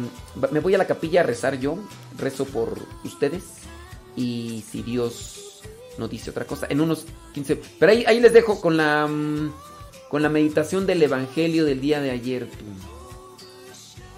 me 0.51 0.59
voy 0.59 0.75
a 0.75 0.77
la 0.77 0.85
capilla 0.85 1.21
a 1.21 1.23
rezar 1.23 1.59
yo. 1.59 1.79
Rezo 2.15 2.45
por 2.45 2.77
ustedes. 3.03 3.43
Y 4.15 4.63
si 4.69 4.83
Dios 4.83 5.63
no 5.97 6.07
dice 6.07 6.29
otra 6.29 6.45
cosa, 6.45 6.67
en 6.69 6.81
unos 6.81 7.07
15. 7.33 7.59
Pero 7.79 7.91
ahí, 7.91 8.03
ahí 8.05 8.19
les 8.19 8.33
dejo 8.33 8.61
con 8.61 8.77
la. 8.77 9.07
mm, 9.07 9.51
Con 10.11 10.21
la 10.21 10.29
meditación 10.29 10.85
del 10.85 11.01
Evangelio 11.01 11.65
del 11.65 11.81
día 11.81 12.01
de 12.01 12.11
ayer. 12.11 12.47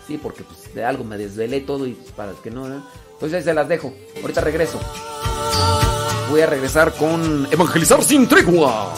Sí, 0.05 0.19
porque 0.21 0.43
pues, 0.43 0.75
de 0.75 0.83
algo 0.83 1.05
me 1.05 1.17
desvelé 1.17 1.61
todo 1.61 1.87
y 1.87 1.93
para 2.17 2.33
que. 2.33 2.51
¿no? 2.51 2.67
Entonces 3.17 3.39
ahí 3.39 3.43
se 3.43 3.53
las 3.55 3.67
dejo. 3.67 3.91
Ahorita 4.21 4.41
regreso. 4.41 4.79
Voy 6.29 6.41
a 6.41 6.45
regresar 6.45 6.93
con 6.93 7.47
Evangelizar 7.51 8.03
sin 8.03 8.27
tregua. 8.27 8.93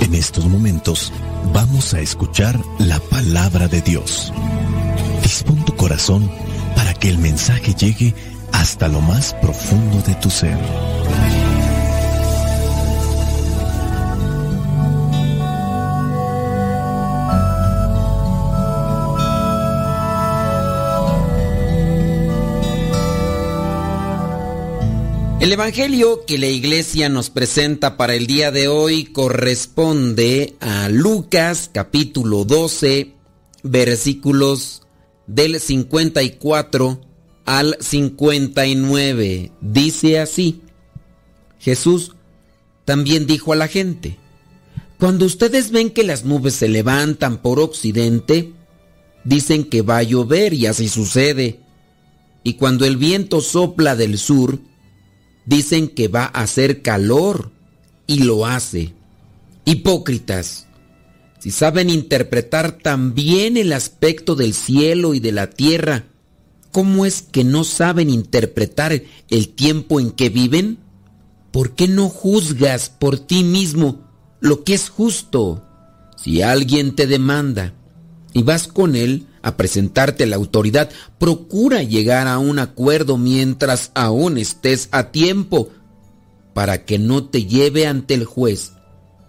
En 0.00 0.14
estos 0.14 0.44
momentos 0.44 1.10
vamos 1.54 1.94
a 1.94 2.00
escuchar 2.00 2.60
la 2.78 3.00
palabra 3.00 3.66
de 3.66 3.80
Dios. 3.80 4.30
Dispón 5.22 5.64
tu 5.64 5.74
corazón 5.74 6.30
para 6.76 6.92
que 6.92 7.08
el 7.08 7.16
mensaje 7.16 7.72
llegue 7.72 8.14
hasta 8.52 8.88
lo 8.88 9.00
más 9.00 9.32
profundo 9.40 10.02
de 10.06 10.14
tu 10.16 10.28
ser. 10.28 10.58
El 25.44 25.52
Evangelio 25.52 26.24
que 26.24 26.38
la 26.38 26.46
iglesia 26.46 27.10
nos 27.10 27.28
presenta 27.28 27.98
para 27.98 28.14
el 28.14 28.26
día 28.26 28.50
de 28.50 28.66
hoy 28.66 29.04
corresponde 29.04 30.56
a 30.58 30.88
Lucas 30.88 31.68
capítulo 31.70 32.46
12 32.46 33.12
versículos 33.62 34.84
del 35.26 35.60
54 35.60 36.98
al 37.44 37.76
59. 37.78 39.52
Dice 39.60 40.18
así, 40.18 40.62
Jesús 41.60 42.12
también 42.86 43.26
dijo 43.26 43.52
a 43.52 43.56
la 43.56 43.68
gente, 43.68 44.16
cuando 44.98 45.26
ustedes 45.26 45.72
ven 45.72 45.90
que 45.90 46.04
las 46.04 46.24
nubes 46.24 46.54
se 46.54 46.68
levantan 46.68 47.42
por 47.42 47.60
occidente, 47.60 48.54
dicen 49.24 49.64
que 49.64 49.82
va 49.82 49.98
a 49.98 50.04
llover 50.04 50.54
y 50.54 50.64
así 50.64 50.88
sucede. 50.88 51.60
Y 52.42 52.54
cuando 52.54 52.86
el 52.86 52.96
viento 52.96 53.42
sopla 53.42 53.94
del 53.94 54.16
sur, 54.16 54.58
dicen 55.46 55.88
que 55.88 56.08
va 56.08 56.24
a 56.24 56.42
hacer 56.42 56.82
calor 56.82 57.50
y 58.06 58.20
lo 58.20 58.46
hace. 58.46 58.94
Hipócritas, 59.64 60.66
si 61.38 61.50
saben 61.50 61.90
interpretar 61.90 62.72
tan 62.72 63.14
bien 63.14 63.56
el 63.56 63.72
aspecto 63.72 64.34
del 64.34 64.54
cielo 64.54 65.14
y 65.14 65.20
de 65.20 65.32
la 65.32 65.50
tierra, 65.50 66.04
¿cómo 66.72 67.06
es 67.06 67.22
que 67.22 67.44
no 67.44 67.64
saben 67.64 68.10
interpretar 68.10 69.02
el 69.28 69.48
tiempo 69.50 70.00
en 70.00 70.10
que 70.10 70.28
viven? 70.28 70.78
¿Por 71.50 71.74
qué 71.74 71.86
no 71.86 72.08
juzgas 72.08 72.88
por 72.90 73.18
ti 73.18 73.44
mismo 73.44 74.00
lo 74.40 74.64
que 74.64 74.74
es 74.74 74.88
justo? 74.88 75.64
Si 76.16 76.42
alguien 76.42 76.96
te 76.96 77.06
demanda 77.06 77.74
y 78.32 78.42
vas 78.42 78.66
con 78.66 78.96
él 78.96 79.26
a 79.44 79.58
presentarte 79.58 80.24
a 80.24 80.26
la 80.26 80.36
autoridad, 80.36 80.90
procura 81.18 81.82
llegar 81.82 82.26
a 82.26 82.38
un 82.38 82.58
acuerdo 82.58 83.18
mientras 83.18 83.92
aún 83.94 84.38
estés 84.38 84.88
a 84.90 85.10
tiempo, 85.10 85.68
para 86.54 86.86
que 86.86 86.98
no 86.98 87.24
te 87.24 87.44
lleve 87.44 87.86
ante 87.86 88.14
el 88.14 88.24
juez, 88.24 88.72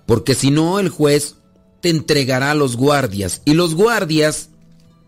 porque 0.06 0.34
si 0.34 0.52
no 0.52 0.80
el 0.80 0.88
juez 0.88 1.36
te 1.82 1.90
entregará 1.90 2.52
a 2.52 2.56
los 2.56 2.78
guardias 2.78 3.42
y 3.44 3.56
los 3.56 3.76
guardias 3.76 4.50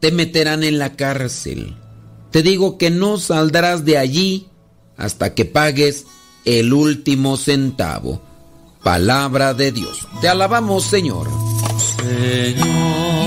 te 0.01 0.11
meterán 0.11 0.63
en 0.63 0.77
la 0.77 0.97
cárcel. 0.97 1.77
Te 2.31 2.43
digo 2.43 2.77
que 2.77 2.89
no 2.89 3.17
saldrás 3.17 3.85
de 3.85 3.97
allí 3.97 4.47
hasta 4.97 5.33
que 5.33 5.45
pagues 5.45 6.05
el 6.43 6.73
último 6.73 7.37
centavo. 7.37 8.21
Palabra 8.83 9.53
de 9.53 9.71
Dios. 9.71 10.05
Te 10.19 10.27
alabamos, 10.27 10.83
Señor. 10.83 11.29
Señor 11.97 13.26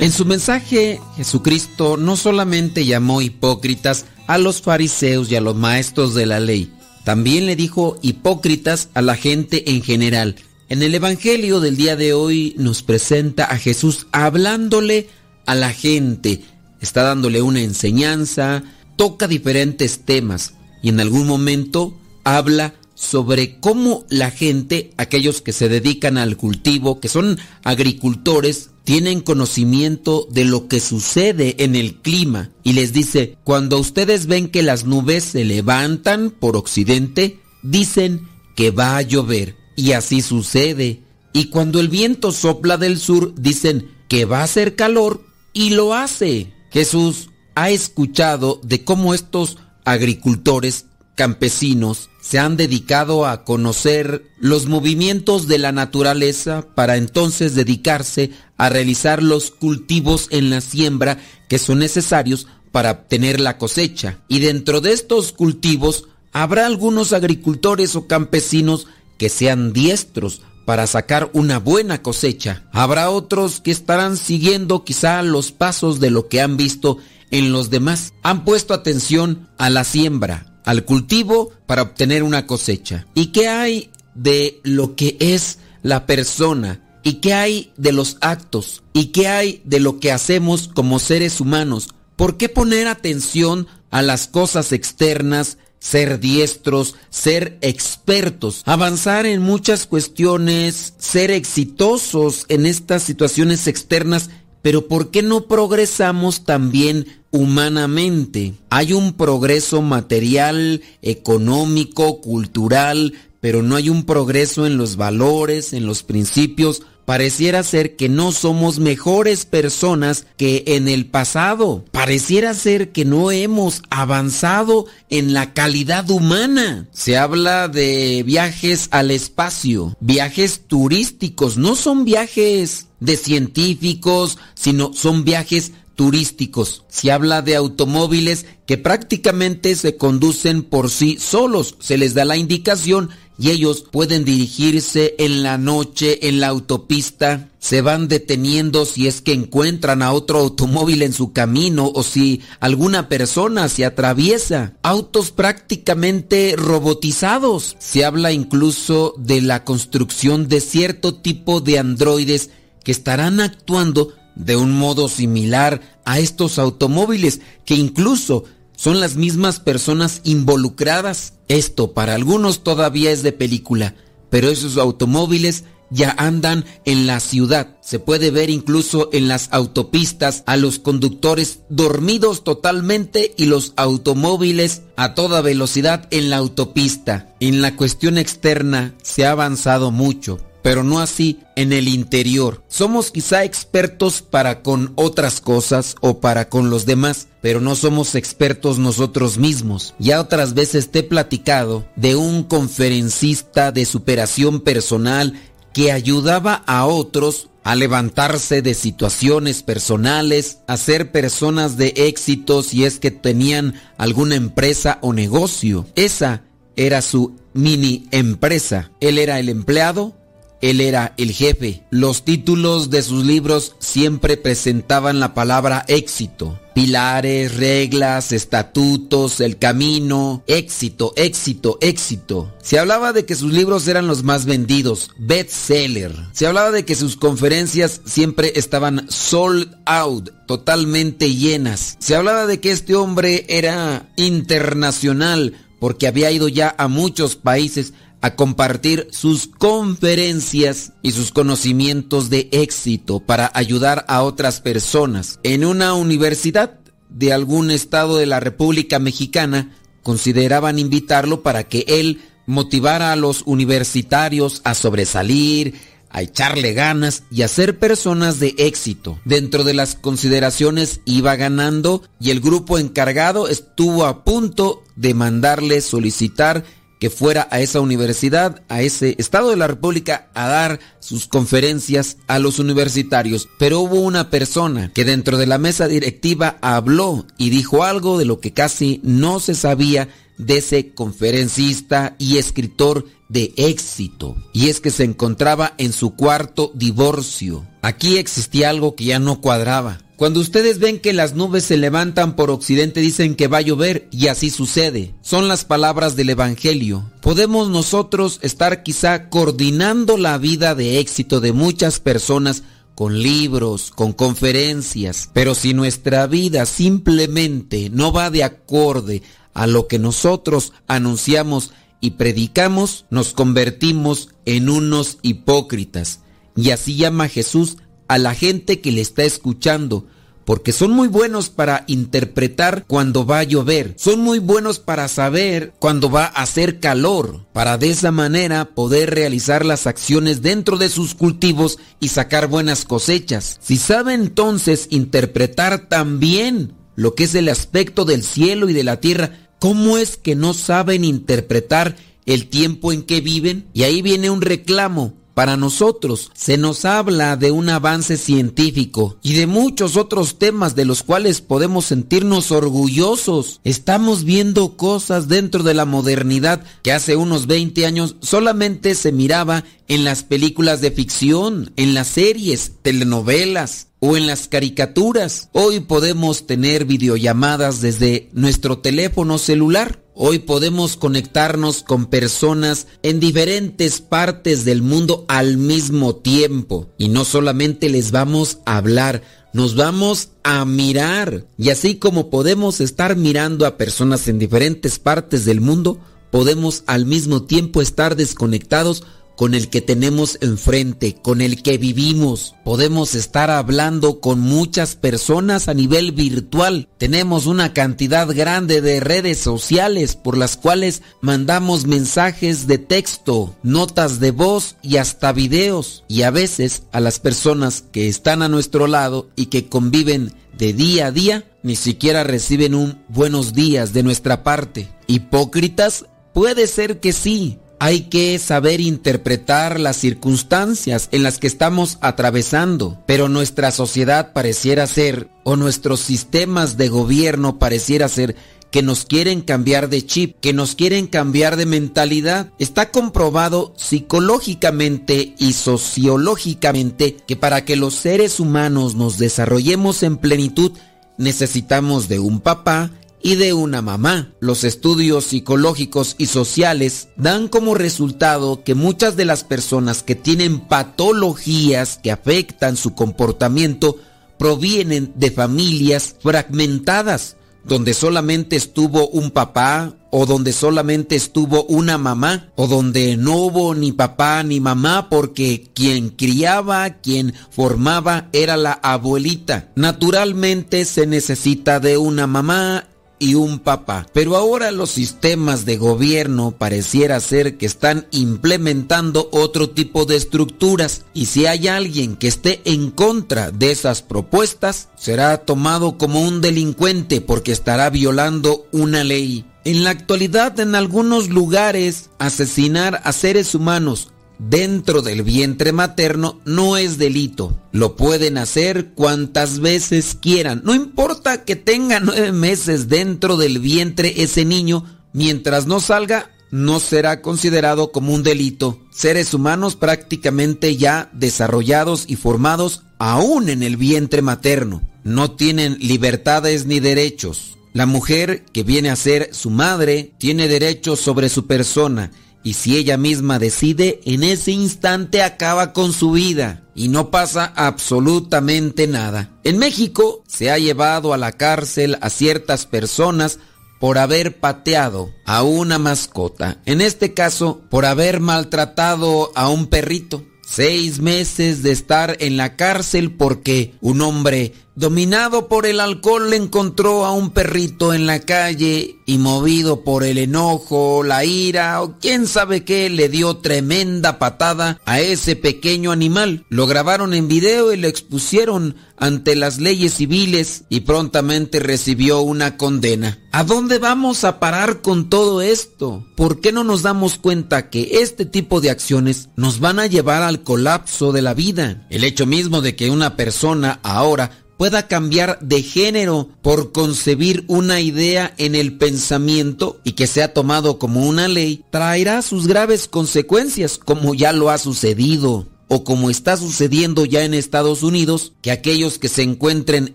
En 0.00 0.10
su 0.12 0.24
mensaje, 0.24 1.00
Jesucristo 1.16 1.96
no 1.96 2.16
solamente 2.16 2.84
llamó 2.84 3.22
hipócritas 3.22 4.06
a 4.26 4.38
los 4.38 4.62
fariseos 4.62 5.30
y 5.30 5.36
a 5.36 5.40
los 5.40 5.56
maestros 5.56 6.14
de 6.14 6.26
la 6.26 6.40
ley, 6.40 6.72
también 7.04 7.46
le 7.46 7.56
dijo 7.56 7.98
hipócritas 8.02 8.88
a 8.94 9.02
la 9.02 9.16
gente 9.16 9.70
en 9.70 9.82
general. 9.82 10.36
En 10.68 10.82
el 10.82 10.94
Evangelio 10.94 11.60
del 11.60 11.76
día 11.76 11.96
de 11.96 12.12
hoy 12.12 12.54
nos 12.58 12.82
presenta 12.82 13.44
a 13.44 13.58
Jesús 13.58 14.06
hablándole 14.12 15.08
a 15.46 15.54
la 15.54 15.72
gente, 15.72 16.42
está 16.80 17.02
dándole 17.02 17.42
una 17.42 17.60
enseñanza, 17.60 18.62
toca 18.96 19.28
diferentes 19.28 20.00
temas 20.00 20.54
y 20.82 20.88
en 20.88 21.00
algún 21.00 21.26
momento 21.26 21.98
habla 22.24 22.74
sobre 22.94 23.58
cómo 23.58 24.04
la 24.08 24.30
gente, 24.30 24.92
aquellos 24.96 25.42
que 25.42 25.52
se 25.52 25.68
dedican 25.68 26.18
al 26.18 26.36
cultivo, 26.36 27.00
que 27.00 27.08
son 27.08 27.38
agricultores, 27.64 28.70
tienen 28.84 29.20
conocimiento 29.20 30.26
de 30.30 30.44
lo 30.44 30.68
que 30.68 30.80
sucede 30.80 31.56
en 31.58 31.76
el 31.76 31.96
clima 31.96 32.50
y 32.62 32.72
les 32.72 32.92
dice, 32.92 33.36
cuando 33.44 33.78
ustedes 33.78 34.26
ven 34.26 34.48
que 34.48 34.62
las 34.62 34.84
nubes 34.84 35.24
se 35.24 35.44
levantan 35.44 36.30
por 36.30 36.56
occidente, 36.56 37.38
dicen 37.62 38.28
que 38.56 38.70
va 38.70 38.96
a 38.96 39.02
llover 39.02 39.56
y 39.76 39.92
así 39.92 40.20
sucede. 40.20 41.00
Y 41.32 41.46
cuando 41.46 41.80
el 41.80 41.88
viento 41.88 42.32
sopla 42.32 42.76
del 42.76 42.98
sur, 42.98 43.34
dicen 43.36 43.90
que 44.08 44.24
va 44.24 44.40
a 44.40 44.44
hacer 44.44 44.76
calor 44.76 45.24
y 45.52 45.70
lo 45.70 45.94
hace. 45.94 46.52
Jesús 46.70 47.30
ha 47.54 47.70
escuchado 47.70 48.60
de 48.62 48.84
cómo 48.84 49.14
estos 49.14 49.58
agricultores 49.84 50.86
campesinos 51.14 52.10
se 52.20 52.38
han 52.38 52.56
dedicado 52.56 53.26
a 53.26 53.44
conocer 53.44 54.24
los 54.38 54.66
movimientos 54.66 55.48
de 55.48 55.58
la 55.58 55.72
naturaleza 55.72 56.66
para 56.74 56.96
entonces 56.96 57.54
dedicarse 57.54 58.30
a 58.56 58.68
realizar 58.68 59.22
los 59.22 59.50
cultivos 59.50 60.28
en 60.30 60.50
la 60.50 60.60
siembra 60.60 61.18
que 61.48 61.58
son 61.58 61.80
necesarios 61.80 62.46
para 62.70 62.92
obtener 62.92 63.40
la 63.40 63.58
cosecha. 63.58 64.18
Y 64.28 64.40
dentro 64.40 64.80
de 64.80 64.92
estos 64.92 65.32
cultivos 65.32 66.08
habrá 66.32 66.66
algunos 66.66 67.12
agricultores 67.12 67.96
o 67.96 68.06
campesinos 68.06 68.86
que 69.18 69.28
sean 69.28 69.72
diestros 69.72 70.42
para 70.64 70.86
sacar 70.86 71.28
una 71.32 71.58
buena 71.58 72.02
cosecha. 72.02 72.64
Habrá 72.72 73.10
otros 73.10 73.60
que 73.60 73.70
estarán 73.70 74.16
siguiendo 74.16 74.84
quizá 74.84 75.22
los 75.22 75.52
pasos 75.52 76.00
de 76.00 76.10
lo 76.10 76.28
que 76.28 76.40
han 76.40 76.56
visto 76.56 76.98
en 77.30 77.52
los 77.52 77.68
demás. 77.70 78.14
Han 78.22 78.44
puesto 78.44 78.74
atención 78.74 79.48
a 79.58 79.70
la 79.70 79.84
siembra, 79.84 80.51
al 80.64 80.84
cultivo 80.84 81.52
para 81.66 81.82
obtener 81.82 82.22
una 82.22 82.46
cosecha. 82.46 83.06
¿Y 83.14 83.26
qué 83.26 83.48
hay 83.48 83.90
de 84.14 84.60
lo 84.62 84.96
que 84.96 85.16
es 85.20 85.58
la 85.82 86.06
persona? 86.06 86.80
¿Y 87.02 87.14
qué 87.14 87.34
hay 87.34 87.72
de 87.76 87.92
los 87.92 88.16
actos? 88.20 88.82
¿Y 88.92 89.06
qué 89.06 89.28
hay 89.28 89.62
de 89.64 89.80
lo 89.80 89.98
que 89.98 90.12
hacemos 90.12 90.68
como 90.68 90.98
seres 90.98 91.40
humanos? 91.40 91.88
¿Por 92.16 92.36
qué 92.36 92.48
poner 92.48 92.86
atención 92.86 93.66
a 93.90 94.02
las 94.02 94.28
cosas 94.28 94.72
externas, 94.72 95.58
ser 95.80 96.20
diestros, 96.20 96.94
ser 97.10 97.58
expertos, 97.60 98.62
avanzar 98.64 99.26
en 99.26 99.42
muchas 99.42 99.86
cuestiones, 99.86 100.94
ser 100.98 101.32
exitosos 101.32 102.46
en 102.48 102.66
estas 102.66 103.02
situaciones 103.02 103.66
externas? 103.66 104.30
Pero 104.62 104.86
¿por 104.86 105.10
qué 105.10 105.22
no 105.22 105.48
progresamos 105.48 106.44
también 106.44 107.21
humanamente? 107.32 108.54
Hay 108.70 108.92
un 108.92 109.14
progreso 109.14 109.82
material, 109.82 110.82
económico, 111.02 112.20
cultural, 112.20 113.14
pero 113.40 113.64
no 113.64 113.74
hay 113.74 113.88
un 113.88 114.04
progreso 114.04 114.66
en 114.66 114.76
los 114.76 114.94
valores, 114.94 115.72
en 115.72 115.84
los 115.84 116.04
principios. 116.04 116.82
Pareciera 117.04 117.64
ser 117.64 117.96
que 117.96 118.08
no 118.08 118.30
somos 118.30 118.78
mejores 118.78 119.44
personas 119.44 120.26
que 120.36 120.62
en 120.68 120.86
el 120.86 121.06
pasado. 121.06 121.84
Pareciera 121.90 122.54
ser 122.54 122.92
que 122.92 123.04
no 123.04 123.32
hemos 123.32 123.82
avanzado 123.90 124.86
en 125.10 125.32
la 125.32 125.52
calidad 125.54 126.08
humana. 126.08 126.86
Se 126.92 127.18
habla 127.18 127.66
de 127.66 128.22
viajes 128.24 128.86
al 128.92 129.10
espacio, 129.10 129.96
viajes 129.98 130.62
turísticos, 130.68 131.56
no 131.56 131.74
son 131.74 132.04
viajes 132.04 132.86
de 133.00 133.16
científicos, 133.16 134.38
sino 134.54 134.92
son 134.94 135.24
viajes 135.24 135.72
turísticos. 135.94 136.84
Se 136.88 137.12
habla 137.12 137.42
de 137.42 137.56
automóviles 137.56 138.46
que 138.66 138.78
prácticamente 138.78 139.76
se 139.76 139.96
conducen 139.96 140.62
por 140.62 140.90
sí 140.90 141.18
solos. 141.20 141.76
Se 141.80 141.98
les 141.98 142.14
da 142.14 142.24
la 142.24 142.36
indicación 142.36 143.10
y 143.38 143.50
ellos 143.50 143.84
pueden 143.90 144.24
dirigirse 144.24 145.14
en 145.18 145.42
la 145.42 145.58
noche 145.58 146.28
en 146.28 146.40
la 146.40 146.48
autopista. 146.48 147.48
Se 147.58 147.80
van 147.80 148.08
deteniendo 148.08 148.84
si 148.84 149.08
es 149.08 149.20
que 149.20 149.32
encuentran 149.32 150.02
a 150.02 150.12
otro 150.12 150.38
automóvil 150.38 151.02
en 151.02 151.12
su 151.12 151.32
camino 151.32 151.90
o 151.94 152.02
si 152.02 152.40
alguna 152.60 153.08
persona 153.08 153.68
se 153.68 153.84
atraviesa. 153.84 154.74
Autos 154.82 155.30
prácticamente 155.30 156.54
robotizados. 156.56 157.76
Se 157.78 158.04
habla 158.04 158.32
incluso 158.32 159.14
de 159.18 159.40
la 159.40 159.64
construcción 159.64 160.48
de 160.48 160.60
cierto 160.60 161.14
tipo 161.14 161.60
de 161.60 161.78
androides 161.78 162.50
que 162.84 162.92
estarán 162.92 163.40
actuando 163.40 164.12
de 164.34 164.56
un 164.56 164.72
modo 164.72 165.08
similar 165.08 165.80
a 166.04 166.18
estos 166.18 166.58
automóviles 166.58 167.40
que 167.64 167.74
incluso 167.74 168.44
son 168.76 169.00
las 169.00 169.16
mismas 169.16 169.60
personas 169.60 170.20
involucradas. 170.24 171.34
Esto 171.48 171.92
para 171.92 172.14
algunos 172.14 172.64
todavía 172.64 173.10
es 173.10 173.22
de 173.22 173.32
película, 173.32 173.94
pero 174.30 174.48
esos 174.48 174.76
automóviles 174.78 175.64
ya 175.92 176.14
andan 176.18 176.64
en 176.84 177.06
la 177.06 177.20
ciudad. 177.20 177.76
Se 177.82 177.98
puede 177.98 178.30
ver 178.30 178.50
incluso 178.50 179.10
en 179.12 179.28
las 179.28 179.48
autopistas 179.52 180.42
a 180.46 180.56
los 180.56 180.78
conductores 180.78 181.60
dormidos 181.68 182.44
totalmente 182.44 183.34
y 183.36 183.44
los 183.44 183.74
automóviles 183.76 184.82
a 184.96 185.14
toda 185.14 185.42
velocidad 185.42 186.08
en 186.10 186.30
la 186.30 186.38
autopista. 186.38 187.34
En 187.40 187.60
la 187.60 187.76
cuestión 187.76 188.16
externa 188.16 188.94
se 189.02 189.26
ha 189.26 189.32
avanzado 189.32 189.90
mucho, 189.90 190.40
pero 190.62 190.84
no 190.84 191.00
así 191.00 191.40
en 191.56 191.72
el 191.72 191.88
interior. 191.88 192.62
Somos 192.68 193.10
quizá 193.10 193.44
expertos 193.44 194.22
para 194.22 194.62
con 194.62 194.92
otras 194.94 195.40
cosas 195.40 195.96
o 196.00 196.20
para 196.20 196.48
con 196.48 196.70
los 196.70 196.86
demás, 196.86 197.28
pero 197.40 197.60
no 197.60 197.76
somos 197.76 198.14
expertos 198.14 198.78
nosotros 198.78 199.38
mismos. 199.38 199.94
Ya 199.98 200.20
otras 200.20 200.54
veces 200.54 200.90
te 200.90 201.00
he 201.00 201.02
platicado 201.02 201.84
de 201.96 202.16
un 202.16 202.44
conferencista 202.44 203.72
de 203.72 203.84
superación 203.84 204.60
personal 204.60 205.34
que 205.72 205.90
ayudaba 205.92 206.62
a 206.66 206.86
otros 206.86 207.48
a 207.64 207.76
levantarse 207.76 208.60
de 208.60 208.74
situaciones 208.74 209.62
personales, 209.62 210.58
a 210.66 210.76
ser 210.76 211.12
personas 211.12 211.76
de 211.76 211.92
éxito 211.96 212.62
si 212.62 212.84
es 212.84 212.98
que 212.98 213.10
tenían 213.10 213.74
alguna 213.98 214.34
empresa 214.34 214.98
o 215.00 215.12
negocio. 215.12 215.86
Esa 215.94 216.42
era 216.74 217.02
su 217.02 217.36
mini 217.52 218.06
empresa. 218.10 218.90
Él 219.00 219.18
era 219.18 219.38
el 219.38 219.48
empleado 219.48 220.16
él 220.62 220.80
era 220.80 221.12
el 221.18 221.32
jefe. 221.32 221.82
Los 221.90 222.24
títulos 222.24 222.88
de 222.88 223.02
sus 223.02 223.26
libros 223.26 223.74
siempre 223.80 224.36
presentaban 224.36 225.20
la 225.20 225.34
palabra 225.34 225.84
éxito. 225.88 226.58
Pilares, 226.74 227.56
reglas, 227.56 228.32
estatutos, 228.32 229.40
el 229.40 229.58
camino, 229.58 230.42
éxito, 230.46 231.12
éxito, 231.16 231.76
éxito. 231.82 232.54
Se 232.62 232.78
hablaba 232.78 233.12
de 233.12 233.26
que 233.26 233.34
sus 233.34 233.52
libros 233.52 233.86
eran 233.88 234.06
los 234.06 234.22
más 234.22 234.46
vendidos, 234.46 235.10
bestseller. 235.18 236.14
Se 236.32 236.46
hablaba 236.46 236.70
de 236.70 236.86
que 236.86 236.94
sus 236.94 237.16
conferencias 237.16 238.00
siempre 238.06 238.52
estaban 238.56 239.06
sold 239.10 239.76
out, 239.84 240.30
totalmente 240.46 241.34
llenas. 241.34 241.96
Se 241.98 242.14
hablaba 242.14 242.46
de 242.46 242.60
que 242.60 242.70
este 242.70 242.94
hombre 242.94 243.44
era 243.48 244.08
internacional 244.16 245.54
porque 245.82 246.06
había 246.06 246.30
ido 246.30 246.46
ya 246.46 246.74
a 246.78 246.86
muchos 246.86 247.34
países 247.34 247.92
a 248.22 248.36
compartir 248.36 249.08
sus 249.10 249.48
conferencias 249.48 250.92
y 251.02 251.10
sus 251.10 251.32
conocimientos 251.32 252.30
de 252.30 252.48
éxito 252.52 253.20
para 253.20 253.50
ayudar 253.52 254.04
a 254.08 254.22
otras 254.22 254.60
personas. 254.60 255.40
En 255.42 255.64
una 255.64 255.94
universidad 255.94 256.78
de 257.10 257.32
algún 257.32 257.70
estado 257.70 258.16
de 258.16 258.26
la 258.26 258.40
República 258.40 259.00
Mexicana 259.00 259.76
consideraban 260.02 260.78
invitarlo 260.78 261.42
para 261.42 261.64
que 261.64 261.84
él 261.88 262.22
motivara 262.46 263.12
a 263.12 263.16
los 263.16 263.42
universitarios 263.44 264.62
a 264.64 264.74
sobresalir, 264.74 265.74
a 266.10 266.22
echarle 266.22 266.74
ganas 266.74 267.24
y 267.30 267.42
a 267.42 267.48
ser 267.48 267.78
personas 267.78 268.38
de 268.38 268.54
éxito. 268.58 269.18
Dentro 269.24 269.64
de 269.64 269.74
las 269.74 269.94
consideraciones 269.94 271.00
iba 271.06 271.34
ganando 271.36 272.02
y 272.20 272.30
el 272.30 272.40
grupo 272.40 272.78
encargado 272.78 273.48
estuvo 273.48 274.04
a 274.04 274.22
punto 274.22 274.84
de 274.94 275.14
mandarle 275.14 275.80
solicitar 275.80 276.64
que 277.02 277.10
fuera 277.10 277.48
a 277.50 277.58
esa 277.58 277.80
universidad, 277.80 278.62
a 278.68 278.80
ese 278.80 279.16
estado 279.18 279.50
de 279.50 279.56
la 279.56 279.66
República, 279.66 280.28
a 280.34 280.46
dar 280.46 280.78
sus 281.00 281.26
conferencias 281.26 282.18
a 282.28 282.38
los 282.38 282.60
universitarios. 282.60 283.48
Pero 283.58 283.80
hubo 283.80 283.98
una 283.98 284.30
persona 284.30 284.92
que 284.94 285.04
dentro 285.04 285.36
de 285.36 285.46
la 285.46 285.58
mesa 285.58 285.88
directiva 285.88 286.58
habló 286.60 287.26
y 287.38 287.50
dijo 287.50 287.82
algo 287.82 288.20
de 288.20 288.24
lo 288.24 288.38
que 288.38 288.52
casi 288.52 289.00
no 289.02 289.40
se 289.40 289.56
sabía 289.56 290.10
de 290.38 290.58
ese 290.58 290.92
conferencista 290.94 292.14
y 292.20 292.36
escritor 292.36 293.04
de 293.28 293.52
éxito. 293.56 294.36
Y 294.52 294.68
es 294.68 294.78
que 294.78 294.90
se 294.90 295.02
encontraba 295.02 295.74
en 295.78 295.92
su 295.92 296.14
cuarto 296.14 296.70
divorcio. 296.72 297.66
Aquí 297.82 298.16
existía 298.18 298.70
algo 298.70 298.94
que 298.94 299.06
ya 299.06 299.18
no 299.18 299.40
cuadraba. 299.40 300.02
Cuando 300.22 300.38
ustedes 300.38 300.78
ven 300.78 301.00
que 301.00 301.12
las 301.12 301.34
nubes 301.34 301.64
se 301.64 301.76
levantan 301.76 302.36
por 302.36 302.52
occidente 302.52 303.00
dicen 303.00 303.34
que 303.34 303.48
va 303.48 303.58
a 303.58 303.62
llover 303.62 304.06
y 304.12 304.28
así 304.28 304.50
sucede. 304.50 305.16
Son 305.20 305.48
las 305.48 305.64
palabras 305.64 306.14
del 306.14 306.30
Evangelio. 306.30 307.10
Podemos 307.20 307.70
nosotros 307.70 308.38
estar 308.42 308.84
quizá 308.84 309.28
coordinando 309.30 310.16
la 310.16 310.38
vida 310.38 310.76
de 310.76 311.00
éxito 311.00 311.40
de 311.40 311.52
muchas 311.52 311.98
personas 311.98 312.62
con 312.94 313.20
libros, 313.20 313.90
con 313.90 314.12
conferencias, 314.12 315.28
pero 315.32 315.56
si 315.56 315.74
nuestra 315.74 316.28
vida 316.28 316.66
simplemente 316.66 317.90
no 317.90 318.12
va 318.12 318.30
de 318.30 318.44
acorde 318.44 319.22
a 319.54 319.66
lo 319.66 319.88
que 319.88 319.98
nosotros 319.98 320.72
anunciamos 320.86 321.72
y 322.00 322.12
predicamos, 322.12 323.06
nos 323.10 323.32
convertimos 323.32 324.28
en 324.44 324.68
unos 324.68 325.18
hipócritas. 325.22 326.20
Y 326.54 326.70
así 326.70 326.94
llama 326.94 327.26
Jesús 327.26 327.78
a 328.06 328.18
la 328.18 328.34
gente 328.34 328.80
que 328.80 328.92
le 328.92 329.00
está 329.00 329.24
escuchando, 329.24 330.06
porque 330.44 330.72
son 330.72 330.92
muy 330.92 331.08
buenos 331.08 331.50
para 331.50 331.84
interpretar 331.86 332.84
cuando 332.86 333.26
va 333.26 333.40
a 333.40 333.44
llover, 333.44 333.94
son 333.96 334.20
muy 334.20 334.38
buenos 334.38 334.78
para 334.78 335.08
saber 335.08 335.72
cuando 335.78 336.10
va 336.10 336.24
a 336.24 336.42
hacer 336.42 336.80
calor, 336.80 337.46
para 337.52 337.78
de 337.78 337.90
esa 337.90 338.10
manera 338.10 338.66
poder 338.66 339.14
realizar 339.14 339.64
las 339.64 339.86
acciones 339.86 340.42
dentro 340.42 340.76
de 340.76 340.88
sus 340.88 341.14
cultivos 341.14 341.78
y 342.00 342.08
sacar 342.08 342.48
buenas 342.48 342.84
cosechas. 342.84 343.58
Si 343.62 343.76
sabe 343.76 344.14
entonces 344.14 344.88
interpretar 344.90 345.88
también 345.88 346.74
lo 346.94 347.14
que 347.14 347.24
es 347.24 347.34
el 347.34 347.48
aspecto 347.48 348.04
del 348.04 348.22
cielo 348.22 348.68
y 348.68 348.72
de 348.72 348.84
la 348.84 349.00
tierra, 349.00 349.48
¿cómo 349.58 349.96
es 349.96 350.16
que 350.16 350.34
no 350.34 350.54
saben 350.54 351.04
interpretar 351.04 351.96
el 352.26 352.48
tiempo 352.48 352.92
en 352.92 353.02
que 353.02 353.20
viven? 353.20 353.66
Y 353.72 353.84
ahí 353.84 354.02
viene 354.02 354.30
un 354.30 354.42
reclamo 354.42 355.14
para 355.34 355.56
nosotros 355.56 356.30
se 356.34 356.56
nos 356.56 356.84
habla 356.84 357.36
de 357.36 357.50
un 357.50 357.68
avance 357.68 358.16
científico 358.16 359.16
y 359.22 359.34
de 359.34 359.46
muchos 359.46 359.96
otros 359.96 360.38
temas 360.38 360.74
de 360.74 360.84
los 360.84 361.02
cuales 361.02 361.40
podemos 361.40 361.86
sentirnos 361.86 362.50
orgullosos. 362.52 363.60
Estamos 363.64 364.24
viendo 364.24 364.76
cosas 364.76 365.28
dentro 365.28 365.62
de 365.62 365.74
la 365.74 365.84
modernidad 365.84 366.62
que 366.82 366.92
hace 366.92 367.16
unos 367.16 367.46
20 367.46 367.86
años 367.86 368.16
solamente 368.20 368.94
se 368.94 369.12
miraba 369.12 369.64
en 369.88 370.04
las 370.04 370.22
películas 370.22 370.80
de 370.80 370.90
ficción, 370.90 371.72
en 371.76 371.94
las 371.94 372.08
series, 372.08 372.72
telenovelas 372.82 373.88
o 374.00 374.16
en 374.16 374.26
las 374.26 374.48
caricaturas. 374.48 375.48
Hoy 375.52 375.80
podemos 375.80 376.46
tener 376.46 376.84
videollamadas 376.84 377.80
desde 377.80 378.28
nuestro 378.32 378.78
teléfono 378.78 379.38
celular. 379.38 380.01
Hoy 380.14 380.40
podemos 380.40 380.98
conectarnos 380.98 381.82
con 381.82 382.04
personas 382.04 382.86
en 383.02 383.18
diferentes 383.18 384.02
partes 384.02 384.66
del 384.66 384.82
mundo 384.82 385.24
al 385.26 385.56
mismo 385.56 386.16
tiempo. 386.16 386.90
Y 386.98 387.08
no 387.08 387.24
solamente 387.24 387.88
les 387.88 388.10
vamos 388.10 388.58
a 388.66 388.76
hablar, 388.76 389.22
nos 389.54 389.74
vamos 389.74 390.28
a 390.42 390.66
mirar. 390.66 391.46
Y 391.56 391.70
así 391.70 391.96
como 391.96 392.28
podemos 392.28 392.82
estar 392.82 393.16
mirando 393.16 393.64
a 393.64 393.78
personas 393.78 394.28
en 394.28 394.38
diferentes 394.38 394.98
partes 394.98 395.46
del 395.46 395.62
mundo, 395.62 395.98
podemos 396.30 396.82
al 396.86 397.06
mismo 397.06 397.44
tiempo 397.44 397.80
estar 397.80 398.14
desconectados 398.14 399.04
con 399.36 399.54
el 399.54 399.68
que 399.68 399.80
tenemos 399.80 400.38
enfrente, 400.40 401.14
con 401.14 401.40
el 401.40 401.62
que 401.62 401.78
vivimos. 401.78 402.54
Podemos 402.64 403.14
estar 403.14 403.50
hablando 403.50 404.20
con 404.20 404.40
muchas 404.40 404.96
personas 404.96 405.68
a 405.68 405.74
nivel 405.74 406.12
virtual. 406.12 406.88
Tenemos 406.98 407.46
una 407.46 407.72
cantidad 407.72 408.28
grande 408.28 408.80
de 408.80 409.00
redes 409.00 409.38
sociales 409.38 410.16
por 410.16 410.36
las 410.36 410.56
cuales 410.56 411.02
mandamos 411.20 411.86
mensajes 411.86 412.66
de 412.66 412.78
texto, 412.78 413.54
notas 413.62 414.20
de 414.20 414.30
voz 414.30 414.76
y 414.82 414.96
hasta 414.96 415.32
videos. 415.32 416.04
Y 416.08 416.22
a 416.22 416.30
veces 416.30 416.84
a 416.92 417.00
las 417.00 417.18
personas 417.18 417.84
que 417.92 418.08
están 418.08 418.42
a 418.42 418.48
nuestro 418.48 418.86
lado 418.86 419.28
y 419.36 419.46
que 419.46 419.68
conviven 419.68 420.32
de 420.56 420.72
día 420.72 421.06
a 421.06 421.12
día, 421.12 421.44
ni 421.62 421.76
siquiera 421.76 422.24
reciben 422.24 422.74
un 422.74 423.02
buenos 423.08 423.52
días 423.52 423.92
de 423.92 424.02
nuestra 424.02 424.42
parte. 424.42 424.88
¿Hipócritas? 425.06 426.06
Puede 426.32 426.66
ser 426.66 427.00
que 427.00 427.12
sí, 427.12 427.58
hay 427.84 428.02
que 428.02 428.38
saber 428.38 428.80
interpretar 428.80 429.80
las 429.80 429.96
circunstancias 429.96 431.08
en 431.10 431.24
las 431.24 431.38
que 431.40 431.48
estamos 431.48 431.98
atravesando, 432.00 433.02
pero 433.06 433.28
nuestra 433.28 433.72
sociedad 433.72 434.32
pareciera 434.32 434.86
ser, 434.86 435.30
o 435.42 435.56
nuestros 435.56 435.98
sistemas 435.98 436.76
de 436.76 436.88
gobierno 436.88 437.58
pareciera 437.58 438.08
ser, 438.08 438.36
que 438.70 438.82
nos 438.82 439.04
quieren 439.04 439.40
cambiar 439.40 439.88
de 439.88 440.06
chip, 440.06 440.38
que 440.38 440.52
nos 440.52 440.76
quieren 440.76 441.08
cambiar 441.08 441.56
de 441.56 441.66
mentalidad. 441.66 442.50
Está 442.60 442.92
comprobado 442.92 443.74
psicológicamente 443.76 445.34
y 445.36 445.52
sociológicamente 445.52 447.16
que 447.26 447.34
para 447.34 447.64
que 447.64 447.74
los 447.74 447.94
seres 447.94 448.38
humanos 448.38 448.94
nos 448.94 449.18
desarrollemos 449.18 450.04
en 450.04 450.18
plenitud, 450.18 450.70
necesitamos 451.18 452.08
de 452.08 452.20
un 452.20 452.38
papá, 452.38 452.92
y 453.22 453.36
de 453.36 453.52
una 453.52 453.82
mamá. 453.82 454.34
Los 454.40 454.64
estudios 454.64 455.24
psicológicos 455.24 456.14
y 456.18 456.26
sociales 456.26 457.08
dan 457.16 457.48
como 457.48 457.74
resultado 457.74 458.64
que 458.64 458.74
muchas 458.74 459.16
de 459.16 459.24
las 459.24 459.44
personas 459.44 460.02
que 460.02 460.14
tienen 460.14 460.60
patologías 460.60 461.98
que 462.02 462.10
afectan 462.10 462.76
su 462.76 462.94
comportamiento 462.94 463.98
provienen 464.38 465.12
de 465.14 465.30
familias 465.30 466.16
fragmentadas, 466.20 467.36
donde 467.64 467.94
solamente 467.94 468.56
estuvo 468.56 469.08
un 469.08 469.30
papá 469.30 469.94
o 470.10 470.26
donde 470.26 470.52
solamente 470.52 471.14
estuvo 471.14 471.64
una 471.64 471.96
mamá 471.96 472.50
o 472.56 472.66
donde 472.66 473.16
no 473.16 473.36
hubo 473.36 473.74
ni 473.74 473.92
papá 473.92 474.42
ni 474.42 474.60
mamá 474.60 475.08
porque 475.08 475.70
quien 475.72 476.10
criaba, 476.10 476.90
quien 476.90 477.34
formaba 477.50 478.28
era 478.32 478.56
la 478.56 478.72
abuelita. 478.72 479.70
Naturalmente 479.74 480.84
se 480.84 481.06
necesita 481.06 481.78
de 481.80 481.96
una 481.96 482.26
mamá 482.26 482.88
y 483.22 483.36
un 483.36 483.60
papá. 483.60 484.06
Pero 484.12 484.36
ahora 484.36 484.72
los 484.72 484.90
sistemas 484.90 485.64
de 485.64 485.76
gobierno 485.76 486.50
pareciera 486.50 487.20
ser 487.20 487.56
que 487.56 487.66
están 487.66 488.08
implementando 488.10 489.28
otro 489.30 489.70
tipo 489.70 490.06
de 490.06 490.16
estructuras 490.16 491.04
y 491.14 491.26
si 491.26 491.46
hay 491.46 491.68
alguien 491.68 492.16
que 492.16 492.26
esté 492.26 492.60
en 492.64 492.90
contra 492.90 493.52
de 493.52 493.70
esas 493.70 494.02
propuestas, 494.02 494.88
será 494.96 495.38
tomado 495.38 495.98
como 495.98 496.20
un 496.20 496.40
delincuente 496.40 497.20
porque 497.20 497.52
estará 497.52 497.90
violando 497.90 498.66
una 498.72 499.04
ley. 499.04 499.44
En 499.64 499.84
la 499.84 499.90
actualidad 499.90 500.58
en 500.58 500.74
algunos 500.74 501.28
lugares 501.28 502.10
asesinar 502.18 503.00
a 503.04 503.12
seres 503.12 503.54
humanos 503.54 504.08
dentro 504.48 505.02
del 505.02 505.22
vientre 505.22 505.72
materno 505.72 506.40
no 506.44 506.76
es 506.76 506.98
delito. 506.98 507.56
Lo 507.72 507.96
pueden 507.96 508.38
hacer 508.38 508.92
cuantas 508.94 509.60
veces 509.60 510.16
quieran. 510.20 510.62
No 510.64 510.74
importa 510.74 511.44
que 511.44 511.56
tenga 511.56 512.00
nueve 512.00 512.32
meses 512.32 512.88
dentro 512.88 513.36
del 513.36 513.58
vientre 513.58 514.22
ese 514.22 514.44
niño, 514.44 514.84
mientras 515.12 515.66
no 515.66 515.80
salga, 515.80 516.30
no 516.50 516.80
será 516.80 517.22
considerado 517.22 517.92
como 517.92 518.14
un 518.14 518.22
delito. 518.22 518.80
Seres 518.90 519.32
humanos 519.32 519.76
prácticamente 519.76 520.76
ya 520.76 521.10
desarrollados 521.12 522.04
y 522.08 522.16
formados 522.16 522.82
aún 522.98 523.48
en 523.48 523.62
el 523.62 523.76
vientre 523.76 524.22
materno. 524.22 524.82
No 525.04 525.32
tienen 525.32 525.78
libertades 525.78 526.66
ni 526.66 526.80
derechos. 526.80 527.56
La 527.72 527.86
mujer 527.86 528.44
que 528.52 528.64
viene 528.64 528.90
a 528.90 528.96
ser 528.96 529.30
su 529.32 529.48
madre 529.48 530.12
tiene 530.18 530.46
derechos 530.46 531.00
sobre 531.00 531.30
su 531.30 531.46
persona 531.46 532.10
y 532.42 532.54
si 532.54 532.76
ella 532.76 532.96
misma 532.96 533.38
decide, 533.38 534.00
en 534.04 534.24
ese 534.24 534.52
instante 534.52 535.22
acaba 535.22 535.72
con 535.72 535.92
su 535.92 536.12
vida 536.12 536.64
y 536.74 536.88
no 536.88 537.10
pasa 537.10 537.52
absolutamente 537.56 538.86
nada. 538.86 539.30
En 539.44 539.58
México 539.58 540.22
se 540.26 540.50
ha 540.50 540.58
llevado 540.58 541.12
a 541.12 541.18
la 541.18 541.32
cárcel 541.32 541.98
a 542.00 542.10
ciertas 542.10 542.66
personas 542.66 543.38
por 543.78 543.98
haber 543.98 544.38
pateado 544.38 545.10
a 545.26 545.42
una 545.42 545.78
mascota. 545.78 546.58
En 546.66 546.80
este 546.80 547.14
caso, 547.14 547.60
por 547.68 547.84
haber 547.84 548.20
maltratado 548.20 549.32
a 549.34 549.48
un 549.48 549.66
perrito. 549.66 550.24
Seis 550.54 551.00
meses 551.00 551.62
de 551.62 551.72
estar 551.72 552.18
en 552.20 552.36
la 552.36 552.56
cárcel 552.56 553.10
porque 553.10 553.72
un 553.80 554.02
hombre 554.02 554.52
dominado 554.74 555.48
por 555.48 555.66
el 555.66 555.80
alcohol, 555.80 556.32
encontró 556.32 557.04
a 557.04 557.12
un 557.12 557.30
perrito 557.30 557.92
en 557.92 558.06
la 558.06 558.20
calle 558.20 558.96
y 559.04 559.18
movido 559.18 559.84
por 559.84 560.04
el 560.04 560.18
enojo, 560.18 561.02
la 561.02 561.24
ira 561.24 561.82
o 561.82 561.98
quién 561.98 562.26
sabe 562.26 562.64
qué, 562.64 562.88
le 562.88 563.08
dio 563.08 563.38
tremenda 563.38 564.18
patada 564.18 564.80
a 564.84 565.00
ese 565.00 565.36
pequeño 565.36 565.90
animal. 565.90 566.44
Lo 566.48 566.66
grabaron 566.66 567.12
en 567.14 567.28
video 567.28 567.72
y 567.72 567.76
lo 567.76 567.88
expusieron 567.88 568.76
ante 569.02 569.34
las 569.34 569.58
leyes 569.58 569.94
civiles 569.94 570.62
y 570.68 570.82
prontamente 570.82 571.58
recibió 571.58 572.20
una 572.20 572.56
condena. 572.56 573.18
¿A 573.32 573.42
dónde 573.42 573.78
vamos 573.78 574.22
a 574.22 574.38
parar 574.38 574.80
con 574.80 575.10
todo 575.10 575.42
esto? 575.42 576.06
¿Por 576.14 576.40
qué 576.40 576.52
no 576.52 576.62
nos 576.62 576.82
damos 576.82 577.18
cuenta 577.18 577.68
que 577.68 577.98
este 578.02 578.26
tipo 578.26 578.60
de 578.60 578.70
acciones 578.70 579.28
nos 579.34 579.58
van 579.58 579.80
a 579.80 579.88
llevar 579.88 580.22
al 580.22 580.44
colapso 580.44 581.10
de 581.10 581.20
la 581.20 581.34
vida? 581.34 581.84
El 581.90 582.04
hecho 582.04 582.26
mismo 582.26 582.60
de 582.60 582.76
que 582.76 582.90
una 582.90 583.16
persona 583.16 583.80
ahora 583.82 584.30
pueda 584.56 584.86
cambiar 584.86 585.40
de 585.40 585.64
género 585.64 586.28
por 586.40 586.70
concebir 586.70 587.44
una 587.48 587.80
idea 587.80 588.32
en 588.38 588.54
el 588.54 588.78
pensamiento 588.78 589.80
y 589.82 589.92
que 589.92 590.06
sea 590.06 590.32
tomado 590.32 590.78
como 590.78 591.08
una 591.08 591.26
ley, 591.26 591.64
traerá 591.72 592.22
sus 592.22 592.46
graves 592.46 592.86
consecuencias 592.86 593.78
como 593.78 594.14
ya 594.14 594.32
lo 594.32 594.48
ha 594.48 594.58
sucedido 594.58 595.48
o 595.74 595.84
como 595.84 596.10
está 596.10 596.36
sucediendo 596.36 597.06
ya 597.06 597.24
en 597.24 597.32
Estados 597.32 597.82
Unidos, 597.82 598.34
que 598.42 598.50
aquellos 598.50 598.98
que 598.98 599.08
se 599.08 599.22
encuentren 599.22 599.94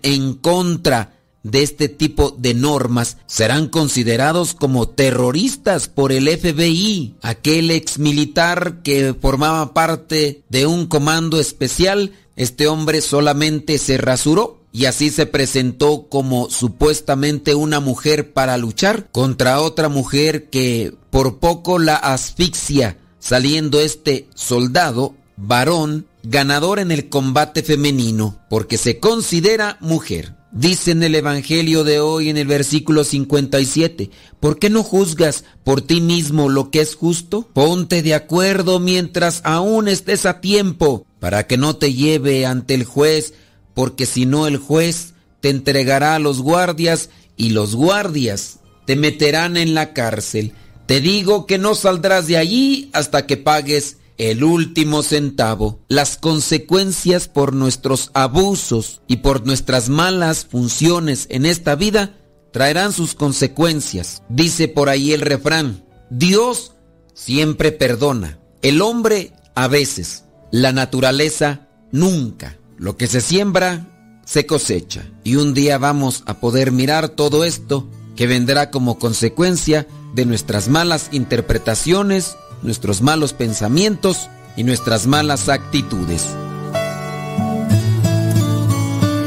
en 0.02 0.34
contra 0.34 1.20
de 1.44 1.62
este 1.62 1.88
tipo 1.88 2.34
de 2.36 2.52
normas 2.52 3.18
serán 3.28 3.68
considerados 3.68 4.54
como 4.54 4.88
terroristas 4.88 5.86
por 5.86 6.10
el 6.10 6.28
FBI. 6.36 7.14
Aquel 7.22 7.70
ex 7.70 8.00
militar 8.00 8.82
que 8.82 9.14
formaba 9.14 9.72
parte 9.72 10.42
de 10.48 10.66
un 10.66 10.88
comando 10.88 11.38
especial, 11.38 12.12
este 12.34 12.66
hombre 12.66 13.00
solamente 13.00 13.78
se 13.78 13.98
rasuró 13.98 14.58
y 14.72 14.86
así 14.86 15.10
se 15.10 15.26
presentó 15.26 16.08
como 16.08 16.50
supuestamente 16.50 17.54
una 17.54 17.78
mujer 17.78 18.32
para 18.32 18.56
luchar 18.56 19.08
contra 19.12 19.60
otra 19.60 19.88
mujer 19.88 20.50
que 20.50 20.92
por 21.10 21.38
poco 21.38 21.78
la 21.78 21.94
asfixia, 21.94 22.98
saliendo 23.20 23.78
este 23.78 24.26
soldado 24.34 25.14
varón 25.38 26.06
ganador 26.24 26.78
en 26.80 26.90
el 26.90 27.08
combate 27.08 27.62
femenino, 27.62 28.38
porque 28.50 28.76
se 28.76 28.98
considera 28.98 29.78
mujer. 29.80 30.34
Dice 30.50 30.92
en 30.92 31.02
el 31.02 31.14
Evangelio 31.14 31.84
de 31.84 32.00
hoy 32.00 32.30
en 32.30 32.38
el 32.38 32.46
versículo 32.46 33.04
57, 33.04 34.10
¿por 34.40 34.58
qué 34.58 34.70
no 34.70 34.82
juzgas 34.82 35.44
por 35.62 35.82
ti 35.82 36.00
mismo 36.00 36.48
lo 36.48 36.70
que 36.70 36.80
es 36.80 36.94
justo? 36.94 37.46
Ponte 37.52 38.02
de 38.02 38.14
acuerdo 38.14 38.80
mientras 38.80 39.42
aún 39.44 39.88
estés 39.88 40.26
a 40.26 40.40
tiempo, 40.40 41.06
para 41.20 41.46
que 41.46 41.56
no 41.56 41.76
te 41.76 41.92
lleve 41.92 42.46
ante 42.46 42.74
el 42.74 42.84
juez, 42.84 43.34
porque 43.74 44.06
si 44.06 44.26
no 44.26 44.46
el 44.46 44.56
juez 44.56 45.14
te 45.40 45.50
entregará 45.50 46.14
a 46.14 46.18
los 46.18 46.40
guardias 46.40 47.10
y 47.36 47.50
los 47.50 47.76
guardias 47.76 48.58
te 48.86 48.96
meterán 48.96 49.56
en 49.56 49.74
la 49.74 49.92
cárcel. 49.92 50.54
Te 50.86 51.02
digo 51.02 51.46
que 51.46 51.58
no 51.58 51.74
saldrás 51.74 52.26
de 52.26 52.38
allí 52.38 52.88
hasta 52.94 53.26
que 53.26 53.36
pagues 53.36 53.98
el 54.18 54.44
último 54.44 55.02
centavo. 55.02 55.80
Las 55.88 56.16
consecuencias 56.16 57.28
por 57.28 57.54
nuestros 57.54 58.10
abusos 58.14 59.00
y 59.06 59.18
por 59.18 59.46
nuestras 59.46 59.88
malas 59.88 60.44
funciones 60.44 61.26
en 61.30 61.46
esta 61.46 61.76
vida 61.76 62.16
traerán 62.52 62.92
sus 62.92 63.14
consecuencias. 63.14 64.22
Dice 64.28 64.68
por 64.68 64.88
ahí 64.88 65.12
el 65.12 65.20
refrán, 65.20 65.84
Dios 66.10 66.72
siempre 67.14 67.72
perdona, 67.72 68.38
el 68.62 68.82
hombre 68.82 69.32
a 69.54 69.68
veces, 69.68 70.24
la 70.50 70.72
naturaleza 70.72 71.68
nunca. 71.92 72.58
Lo 72.76 72.96
que 72.96 73.06
se 73.06 73.20
siembra, 73.20 74.20
se 74.24 74.46
cosecha. 74.46 75.10
Y 75.24 75.36
un 75.36 75.54
día 75.54 75.78
vamos 75.78 76.22
a 76.26 76.40
poder 76.40 76.70
mirar 76.70 77.08
todo 77.08 77.44
esto 77.44 77.88
que 78.14 78.26
vendrá 78.26 78.70
como 78.70 78.98
consecuencia 78.98 79.86
de 80.14 80.26
nuestras 80.26 80.68
malas 80.68 81.08
interpretaciones 81.12 82.36
nuestros 82.62 83.00
malos 83.02 83.32
pensamientos 83.32 84.28
y 84.56 84.64
nuestras 84.64 85.06
malas 85.06 85.48
actitudes. 85.48 86.26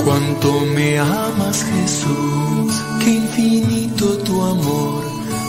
Cuánto 0.03 0.61
me 0.75 0.99
amas 0.99 1.63
Jesús, 1.63 2.73
qué 3.03 3.11
infinito 3.11 4.17
tu 4.19 4.41
amor, 4.41 5.03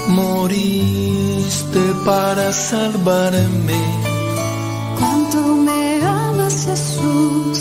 moriste 0.09 1.81
para 2.05 2.53
salvarme. 2.53 3.81
Cuánto 4.99 5.57
me 5.57 6.05
amas 6.05 6.67
Jesús 6.67 7.59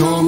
No 0.00 0.20